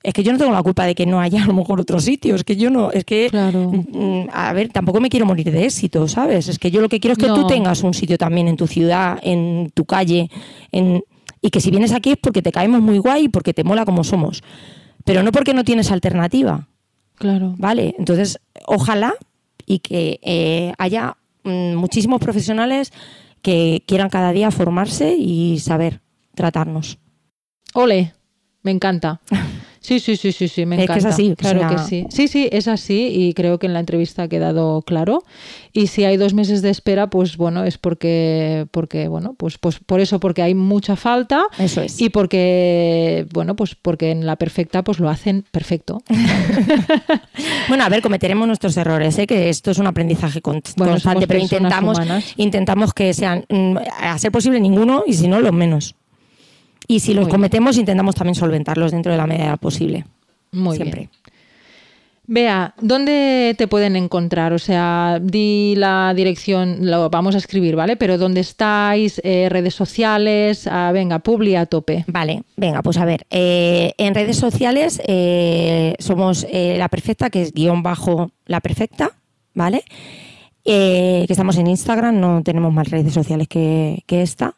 es 0.04 0.14
que 0.14 0.24
yo 0.24 0.32
no 0.32 0.38
tengo 0.38 0.54
la 0.54 0.64
culpa 0.64 0.86
de 0.86 0.96
que 0.96 1.06
no 1.06 1.20
haya 1.20 1.44
a 1.44 1.48
lo 1.48 1.54
mejor 1.54 1.82
otro 1.82 2.00
sitio, 2.00 2.36
es 2.36 2.46
que 2.46 2.56
yo 2.56 2.70
no, 2.70 2.92
es 2.92 3.04
que, 3.04 3.30
mm, 3.30 4.30
a 4.32 4.54
ver, 4.54 4.70
tampoco 4.70 5.02
me 5.02 5.10
quiero 5.10 5.26
morir 5.26 5.52
de 5.52 5.66
éxito, 5.66 6.08
¿sabes? 6.08 6.48
Es 6.48 6.60
que 6.60 6.72
yo 6.72 6.80
lo 6.80 6.88
que 6.88 7.02
quiero 7.02 7.12
es 7.12 7.18
que 7.18 7.28
tú 7.28 7.46
tengas 7.46 7.84
un 7.84 7.94
sitio 7.94 8.18
también 8.18 8.48
en 8.48 8.56
tu 8.56 8.68
ciudad, 8.68 9.20
en 9.22 9.70
tu 9.74 9.84
calle, 9.84 10.30
en, 10.72 11.04
y 11.42 11.50
que 11.50 11.60
si 11.60 11.72
vienes 11.72 11.92
aquí 11.92 12.12
es 12.12 12.18
porque 12.18 12.42
te 12.42 12.54
caemos 12.54 12.80
muy 12.80 13.00
guay 13.00 13.26
y 13.26 13.28
porque 13.28 13.54
te 13.54 13.66
mola 13.66 13.84
como 13.84 14.06
somos, 14.06 14.44
pero 15.04 15.24
no 15.24 15.34
porque 15.34 15.54
no 15.54 15.66
tienes 15.66 15.92
alternativa. 15.92 16.70
Claro. 17.18 17.56
¿Vale? 17.58 17.96
Entonces, 17.98 18.40
ojalá 18.66 19.14
y 19.66 19.80
que 19.80 20.20
eh, 20.24 20.74
haya 20.78 21.18
mm, 21.44 21.76
muchísimos 21.76 22.20
profesionales 22.20 22.92
que 23.42 23.84
quieran 23.86 24.10
cada 24.10 24.32
día 24.32 24.52
formarse 24.52 25.16
y 25.16 25.60
saber 25.60 26.02
tratarnos. 26.36 27.00
Ole, 27.74 28.14
me 28.64 28.72
encanta. 28.72 29.22
Sí, 29.88 30.02
sí, 30.02 30.18
sí, 30.18 30.34
sí, 30.34 30.50
sí, 30.50 30.66
me 30.66 30.76
encanta. 30.76 30.98
Es 30.98 31.04
que 31.04 31.08
es 31.08 31.14
así. 31.14 31.36
Claro 31.38 31.66
que 31.70 31.82
sí. 31.82 32.06
Sí, 32.10 32.28
sí, 32.28 32.50
es 32.52 32.68
así 32.68 33.08
y 33.08 33.34
creo 33.34 33.58
que 33.58 33.68
en 33.68 33.74
la 33.74 33.80
entrevista 33.80 34.24
ha 34.24 34.28
quedado 34.28 34.82
claro. 34.82 35.24
Y 35.72 35.88
si 35.88 36.04
hay 36.04 36.18
dos 36.18 36.34
meses 36.34 36.62
de 36.62 36.70
espera, 36.70 37.10
pues 37.10 37.38
bueno, 37.38 37.64
es 37.64 37.78
porque, 37.78 38.68
porque 38.72 39.08
bueno, 39.08 39.36
pues, 39.38 39.58
pues 39.58 39.80
por 39.80 40.02
eso, 40.02 40.20
porque 40.20 40.42
hay 40.42 40.56
mucha 40.56 40.98
falta. 40.98 41.46
Eso 41.58 41.82
es. 41.82 42.02
Y 42.02 42.10
porque, 42.10 43.28
bueno, 43.32 43.56
pues 43.56 43.76
porque 43.76 44.12
en 44.12 44.26
la 44.26 44.36
perfecta 44.36 44.84
pues 44.84 45.00
lo 45.00 45.08
hacen 45.08 45.46
perfecto. 45.52 46.04
bueno, 47.70 47.86
a 47.86 47.88
ver, 47.88 48.02
cometeremos 48.02 48.46
nuestros 48.46 48.76
errores, 48.76 49.18
¿eh? 49.20 49.26
que 49.26 49.48
esto 49.48 49.72
es 49.72 49.78
un 49.78 49.88
aprendizaje 49.88 50.42
constante, 50.42 51.28
pero 51.28 51.40
intentamos, 51.40 51.98
intentamos 52.36 52.94
que 52.94 53.14
sean, 53.14 53.46
mm, 53.48 53.78
a 54.02 54.20
ser 54.20 54.34
posible 54.34 54.60
ninguno 54.60 55.06
y 55.08 55.14
si 55.14 55.30
no, 55.30 55.40
los 55.40 55.54
menos. 55.54 55.96
Y 56.88 57.02
si 57.02 57.14
los 57.14 57.28
cometemos, 57.28 57.78
intentamos 57.78 58.16
también 58.16 58.36
solventarlos 58.36 58.92
dentro 58.92 59.12
de 59.12 59.18
la 59.18 59.28
medida 59.28 59.58
posible. 59.58 60.06
Muy 60.52 60.78
Siempre. 60.78 61.02
bien. 61.02 61.10
Vea, 62.30 62.76
¿dónde 62.82 63.56
te 63.58 63.70
pueden 63.70 63.96
encontrar? 63.96 64.52
O 64.52 64.60
sea, 64.60 65.18
di 65.22 65.76
la 65.78 66.14
dirección, 66.14 66.80
lo 66.82 67.10
vamos 67.10 67.36
a 67.36 67.38
escribir, 67.38 67.78
¿vale? 67.78 67.96
Pero 67.96 68.18
¿dónde 68.18 68.42
estáis? 68.42 69.22
Eh, 69.24 69.48
¿Redes 69.50 69.76
sociales? 69.76 70.68
Ah, 70.68 70.92
venga, 70.94 71.20
Publi 71.20 71.56
a 71.56 71.66
tope. 71.66 72.04
Vale, 72.08 72.44
venga, 72.58 72.82
pues 72.82 72.98
a 72.98 73.06
ver. 73.06 73.26
Eh, 73.30 73.94
en 73.98 74.14
redes 74.14 74.36
sociales 74.36 75.02
eh, 75.08 75.96
somos 76.00 76.46
La 76.52 76.90
Perfecta, 76.90 77.30
que 77.30 77.44
es 77.44 77.54
guion 77.54 77.82
bajo 77.82 78.32
La 78.46 78.60
Perfecta, 78.60 79.12
¿vale? 79.54 79.84
que 80.66 81.26
estamos 81.30 81.56
en 81.58 81.68
Instagram, 81.68 82.20
no 82.20 82.44
tenemos 82.44 82.74
más 82.74 82.90
redes 82.90 83.14
sociales 83.14 83.48
que, 83.48 84.04
que 84.06 84.22
esta. 84.22 84.56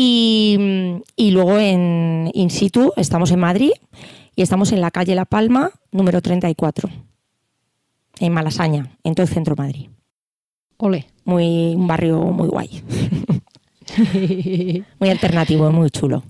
Y, 0.00 1.30
luego 1.32 1.58
en 1.58 2.30
in 2.32 2.50
situ 2.50 2.92
estamos 2.96 3.32
en 3.32 3.40
Madrid 3.40 3.72
y 4.36 4.42
estamos 4.42 4.70
en 4.70 4.80
la 4.80 4.92
calle 4.92 5.16
La 5.16 5.24
Palma, 5.24 5.72
número 5.90 6.22
34, 6.22 6.88
en 8.20 8.32
Malasaña, 8.32 8.92
en 9.02 9.16
todo 9.16 9.24
el 9.24 9.32
centro 9.32 9.56
de 9.56 9.62
Madrid. 9.62 9.88
Ole. 10.76 11.06
Muy, 11.24 11.74
un 11.74 11.88
barrio 11.88 12.20
muy 12.20 12.46
guay. 12.46 12.84
muy 15.00 15.10
alternativo, 15.10 15.72
muy 15.72 15.90
chulo. 15.90 16.22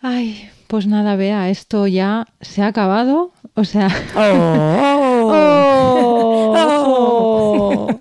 Ay, 0.00 0.48
pues 0.66 0.86
nada, 0.86 1.14
vea, 1.16 1.50
esto 1.50 1.86
ya 1.86 2.26
se 2.40 2.62
ha 2.62 2.68
acabado. 2.68 3.32
O 3.54 3.64
sea. 3.64 3.88
oh, 4.16 5.30
oh, 5.30 6.54
oh 6.56 8.00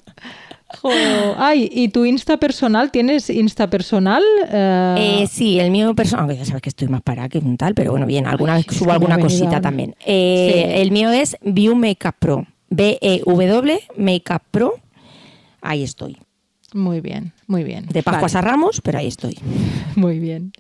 ay, 1.37 1.69
¿y 1.71 1.89
tu 1.89 2.05
Insta 2.05 2.37
personal? 2.37 2.91
¿Tienes 2.91 3.29
Insta 3.29 3.69
personal? 3.69 4.23
Eh, 4.51 5.27
sí, 5.29 5.59
el 5.59 5.71
mío 5.71 5.93
personal, 5.95 6.35
ya 6.35 6.45
sabes 6.45 6.61
que 6.61 6.69
estoy 6.69 6.87
más 6.87 7.01
para 7.01 7.29
que 7.29 7.39
un 7.39 7.57
tal, 7.57 7.73
pero 7.73 7.91
bueno, 7.91 8.05
bien, 8.05 8.27
alguna 8.27 8.55
vez 8.55 8.65
subo 8.69 8.91
alguna 8.91 9.19
cosita 9.19 9.61
también. 9.61 9.95
Eh, 10.05 10.81
el 10.81 10.91
mío 10.91 11.11
es 11.11 11.37
View 11.41 11.75
Makeup 11.75 12.15
Pro, 12.19 12.45
B-E-W 12.69 13.79
Makeup 13.97 14.43
Pro, 14.51 14.75
ahí 15.61 15.83
estoy. 15.83 16.17
Muy 16.73 17.01
bien, 17.01 17.33
muy 17.47 17.63
bien. 17.63 17.87
De 17.87 18.03
Pascuas 18.03 18.35
a 18.35 18.41
Ramos, 18.41 18.81
pero 18.81 18.99
ahí 18.99 19.07
estoy. 19.07 19.37
Muy 19.95 20.19
bien. 20.19 20.53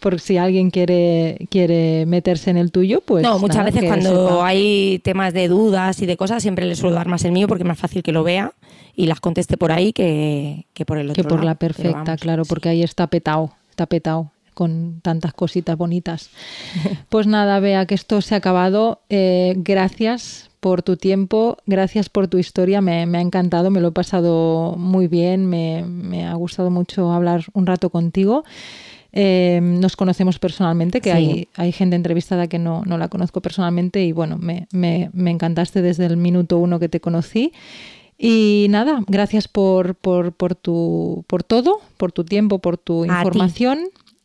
Por 0.00 0.20
si 0.20 0.36
alguien 0.36 0.70
quiere, 0.70 1.46
quiere 1.50 2.04
meterse 2.06 2.50
en 2.50 2.56
el 2.56 2.72
tuyo, 2.72 3.00
pues. 3.00 3.22
No, 3.22 3.38
muchas 3.38 3.64
veces 3.64 3.84
cuando 3.84 4.42
hay 4.42 5.00
temas 5.04 5.32
de 5.32 5.48
dudas 5.48 6.02
y 6.02 6.06
de 6.06 6.16
cosas, 6.16 6.42
siempre 6.42 6.66
le 6.66 6.74
suelo 6.74 6.96
dar 6.96 7.08
más 7.08 7.24
el 7.24 7.32
mío 7.32 7.46
porque 7.46 7.62
es 7.62 7.68
más 7.68 7.78
fácil 7.78 8.02
que 8.02 8.12
lo 8.12 8.24
vea 8.24 8.52
y 8.96 9.06
las 9.06 9.20
conteste 9.20 9.56
por 9.56 9.72
ahí 9.72 9.92
que, 9.92 10.66
por 10.86 10.98
el 10.98 11.10
otro. 11.10 11.22
Que 11.22 11.28
por 11.28 11.44
la 11.44 11.54
perfecta, 11.54 12.16
claro, 12.16 12.44
porque 12.44 12.68
ahí 12.68 12.82
está 12.82 13.06
petado, 13.06 13.52
está 13.70 13.86
petado 13.86 14.30
con 14.54 15.00
tantas 15.00 15.32
cositas 15.32 15.76
bonitas. 15.76 16.30
pues 17.08 17.26
nada, 17.26 17.60
vea 17.60 17.86
que 17.86 17.94
esto 17.94 18.20
se 18.20 18.34
ha 18.34 18.38
acabado. 18.38 19.00
Eh, 19.08 19.54
gracias 19.56 20.51
por 20.62 20.84
tu 20.84 20.96
tiempo, 20.96 21.56
gracias 21.66 22.08
por 22.08 22.28
tu 22.28 22.38
historia, 22.38 22.80
me, 22.80 23.02
ha 23.02 23.20
encantado, 23.20 23.72
me 23.72 23.80
lo 23.80 23.88
he 23.88 23.90
pasado 23.90 24.76
muy 24.78 25.08
bien, 25.08 25.44
me, 25.44 26.24
ha 26.24 26.34
gustado 26.34 26.70
mucho 26.70 27.10
hablar 27.10 27.46
un 27.52 27.66
rato 27.66 27.90
contigo. 27.90 28.44
Eh, 29.10 29.58
nos 29.60 29.96
conocemos 29.96 30.38
personalmente, 30.38 31.00
que 31.00 31.10
hay, 31.10 31.48
hay 31.56 31.72
gente 31.72 31.96
entrevistada 31.96 32.46
que 32.46 32.60
no, 32.60 32.84
no 32.86 32.96
la 32.96 33.08
conozco 33.08 33.40
personalmente 33.40 34.04
y 34.04 34.12
bueno, 34.12 34.38
me, 34.38 34.68
me, 34.70 35.10
me 35.12 35.32
encantaste 35.32 35.82
desde 35.82 36.06
el 36.06 36.16
minuto 36.16 36.58
uno 36.58 36.78
que 36.78 36.88
te 36.88 37.00
conocí. 37.00 37.52
Y 38.16 38.68
nada, 38.70 39.02
gracias 39.08 39.48
por, 39.48 39.96
por, 39.96 40.30
por, 40.30 40.54
tu, 40.54 41.24
por 41.26 41.42
todo, 41.42 41.80
por 41.96 42.12
tu 42.12 42.22
tiempo, 42.22 42.60
por 42.60 42.78
tu 42.78 43.04
información. 43.04 43.80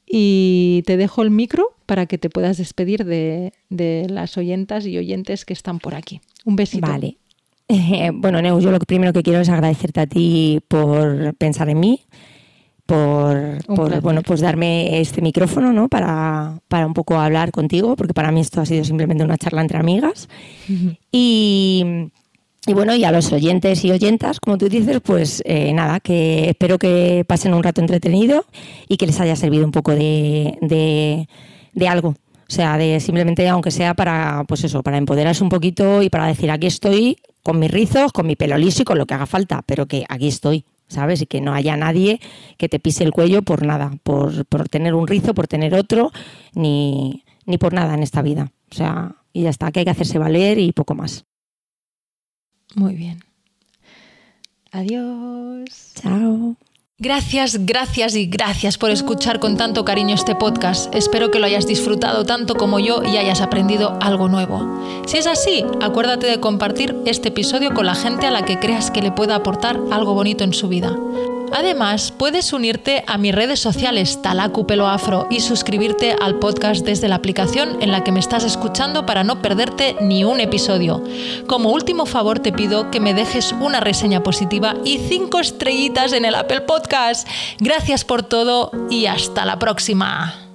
Y 0.10 0.84
te 0.86 0.96
dejo 0.96 1.22
el 1.22 1.32
micro 1.32 1.76
para 1.86 2.06
que 2.06 2.18
te 2.18 2.30
puedas 2.30 2.58
despedir 2.58 3.04
de, 3.06 3.52
las 4.10 4.38
oyentas 4.38 4.86
y 4.86 4.98
oyentes 4.98 5.46
que 5.46 5.54
están 5.54 5.80
por 5.80 5.96
aquí. 5.96 6.22
Un 6.46 6.56
besito. 6.56 6.88
Vale. 6.88 7.18
bueno, 8.14 8.42
Neu, 8.42 8.60
yo 8.60 8.72
lo 8.72 8.80
primero 8.80 9.12
que 9.12 9.24
quiero 9.24 9.42
es 9.42 9.50
agradecerte 9.50 10.00
a 10.00 10.08
ti 10.08 10.62
por 10.68 11.36
pensar 11.36 11.70
en 11.70 11.80
mí, 11.82 12.02
por, 12.86 13.58
bueno, 14.02 14.22
pues 14.22 14.40
darme 14.40 15.02
este 15.02 15.22
micrófono 15.22 15.74
¿no? 15.74 15.90
para, 15.90 16.62
un 16.72 16.94
poco 16.94 17.20
hablar 17.20 17.52
contigo, 17.52 17.98
porque 17.98 18.14
para 18.14 18.32
mí 18.32 18.40
esto 18.40 18.62
ha 18.62 18.66
sido 18.66 18.86
simplemente 18.86 19.26
una 19.26 19.38
charla 19.38 19.62
entre 19.62 19.78
amigas. 19.78 20.30
Y 21.12 22.10
y 22.68 22.74
bueno, 22.74 22.94
y 22.94 23.06
a 23.06 23.14
los 23.14 23.32
oyentes 23.32 23.86
y 23.86 23.92
oyentas, 23.92 24.42
como 24.42 24.58
tú 24.58 24.68
dices, 24.68 25.00
pues 25.02 25.42
eh, 25.46 25.72
nada, 25.72 26.02
que 26.02 26.50
espero 26.50 26.78
que 26.78 27.24
pasen 27.26 27.54
un 27.54 27.64
rato 27.64 27.80
entretenido 27.80 28.46
y 28.90 28.98
que 28.98 29.08
les 29.08 29.22
haya 29.22 29.38
servido 29.38 29.64
un 29.64 29.72
poco 29.72 29.96
de, 29.96 30.58
de, 31.74 31.88
algo. 31.88 32.10
O 32.10 32.50
sea, 32.50 32.78
de 32.78 33.00
simplemente, 33.00 33.48
aunque 33.48 33.72
sea 33.72 33.94
para, 33.94 34.44
pues 34.50 34.66
eso, 34.66 34.84
para 34.84 34.98
empoderarse 34.98 35.44
un 35.44 35.50
poquito 35.50 36.04
y 36.04 36.10
para 36.10 36.28
decir, 36.28 36.52
aquí 36.52 36.68
estoy 36.68 37.18
con 37.42 37.58
mis 37.58 37.72
rizos, 37.72 38.12
con 38.12 38.28
mi 38.28 38.36
pelo 38.36 38.58
liso 38.58 38.82
y 38.82 38.86
con 38.86 38.98
lo 38.98 39.06
que 39.06 39.14
haga 39.14 39.28
falta, 39.28 39.64
pero 39.66 39.86
que 39.86 40.04
aquí 40.10 40.28
estoy, 40.28 40.66
¿sabes? 40.90 41.22
Y 41.22 41.26
que 41.26 41.40
no 41.40 41.54
haya 41.54 41.78
nadie 41.78 42.20
que 42.58 42.68
te 42.68 42.80
pise 42.80 43.06
el 43.06 43.12
cuello 43.12 43.44
por 43.44 43.66
nada, 43.66 43.94
por, 44.04 44.46
por 44.46 44.68
tener 44.68 44.94
un 44.94 45.08
rizo, 45.08 45.34
por 45.34 45.48
tener 45.48 45.74
otro, 45.74 46.12
ni, 46.54 47.24
ni 47.46 47.58
por 47.58 47.72
nada 47.72 47.94
en 47.94 48.04
esta 48.04 48.22
vida. 48.22 48.52
O 48.70 48.76
sea, 48.76 49.16
y 49.32 49.44
ya 49.44 49.52
está, 49.52 49.72
que 49.72 49.80
hay 49.80 49.86
que 49.86 49.92
hacerse 49.92 50.20
valer 50.20 50.60
y 50.60 50.74
poco 50.74 50.96
más. 50.96 51.26
Muy 52.76 52.96
bien. 52.96 53.20
Adiós. 54.72 55.92
Chao. 55.96 56.56
Gracias, 57.00 57.64
gracias 57.68 58.16
y 58.16 58.26
gracias 58.26 58.80
por 58.80 58.90
escuchar 58.90 59.40
con 59.40 59.56
tanto 59.56 59.86
cariño 59.86 60.16
este 60.16 60.34
podcast. 60.34 60.92
Espero 60.96 61.30
que 61.30 61.38
lo 61.38 61.46
hayas 61.46 61.68
disfrutado 61.68 62.26
tanto 62.26 62.56
como 62.56 62.80
yo 62.80 63.04
y 63.04 63.18
hayas 63.18 63.40
aprendido 63.42 64.00
algo 64.02 64.30
nuevo. 64.30 65.04
Si 65.06 65.18
es 65.18 65.28
así, 65.28 65.64
acuérdate 65.80 66.26
de 66.26 66.40
compartir 66.40 66.96
este 67.06 67.28
episodio 67.28 67.76
con 67.76 67.86
la 67.86 67.94
gente 67.94 68.26
a 68.26 68.32
la 68.32 68.46
que 68.46 68.58
creas 68.58 68.90
que 68.90 69.04
le 69.04 69.12
pueda 69.12 69.36
aportar 69.36 69.80
algo 69.92 70.16
bonito 70.16 70.44
en 70.44 70.54
su 70.54 70.70
vida. 70.70 70.98
Además, 71.54 72.12
puedes 72.12 72.52
unirte 72.52 73.04
a 73.08 73.18
mis 73.18 73.34
redes 73.34 73.60
sociales 73.60 74.22
Talacu 74.22 74.68
Pelo 74.68 74.88
Afro 74.88 75.28
y 75.30 75.40
suscribirte 75.40 76.16
al 76.20 76.40
podcast 76.40 76.86
desde 76.86 77.08
la 77.08 77.16
aplicación 77.16 77.82
en 77.82 77.92
la 77.92 78.04
que 78.04 78.12
me 78.12 78.20
estás 78.20 78.44
escuchando 78.44 79.06
para 79.06 79.24
no 79.24 79.42
perderte 79.42 79.96
ni 80.02 80.24
un 80.24 80.40
episodio. 80.40 81.04
Como 81.48 81.72
último 81.72 82.06
favor 82.06 82.40
te 82.40 82.52
pido 82.52 82.92
que 82.92 83.00
me 83.00 83.14
dejes 83.14 83.54
una 83.54 83.80
reseña 83.80 84.24
positiva 84.24 84.76
y 84.84 84.98
cinco 84.98 85.40
estrellitas 85.40 86.14
en 86.14 86.26
el 86.26 86.36
Apple 86.36 86.62
Gracias 87.60 88.04
por 88.04 88.24
todo 88.24 88.72
y 88.90 89.06
hasta 89.06 89.46
la 89.46 89.60
próxima. 89.60 90.47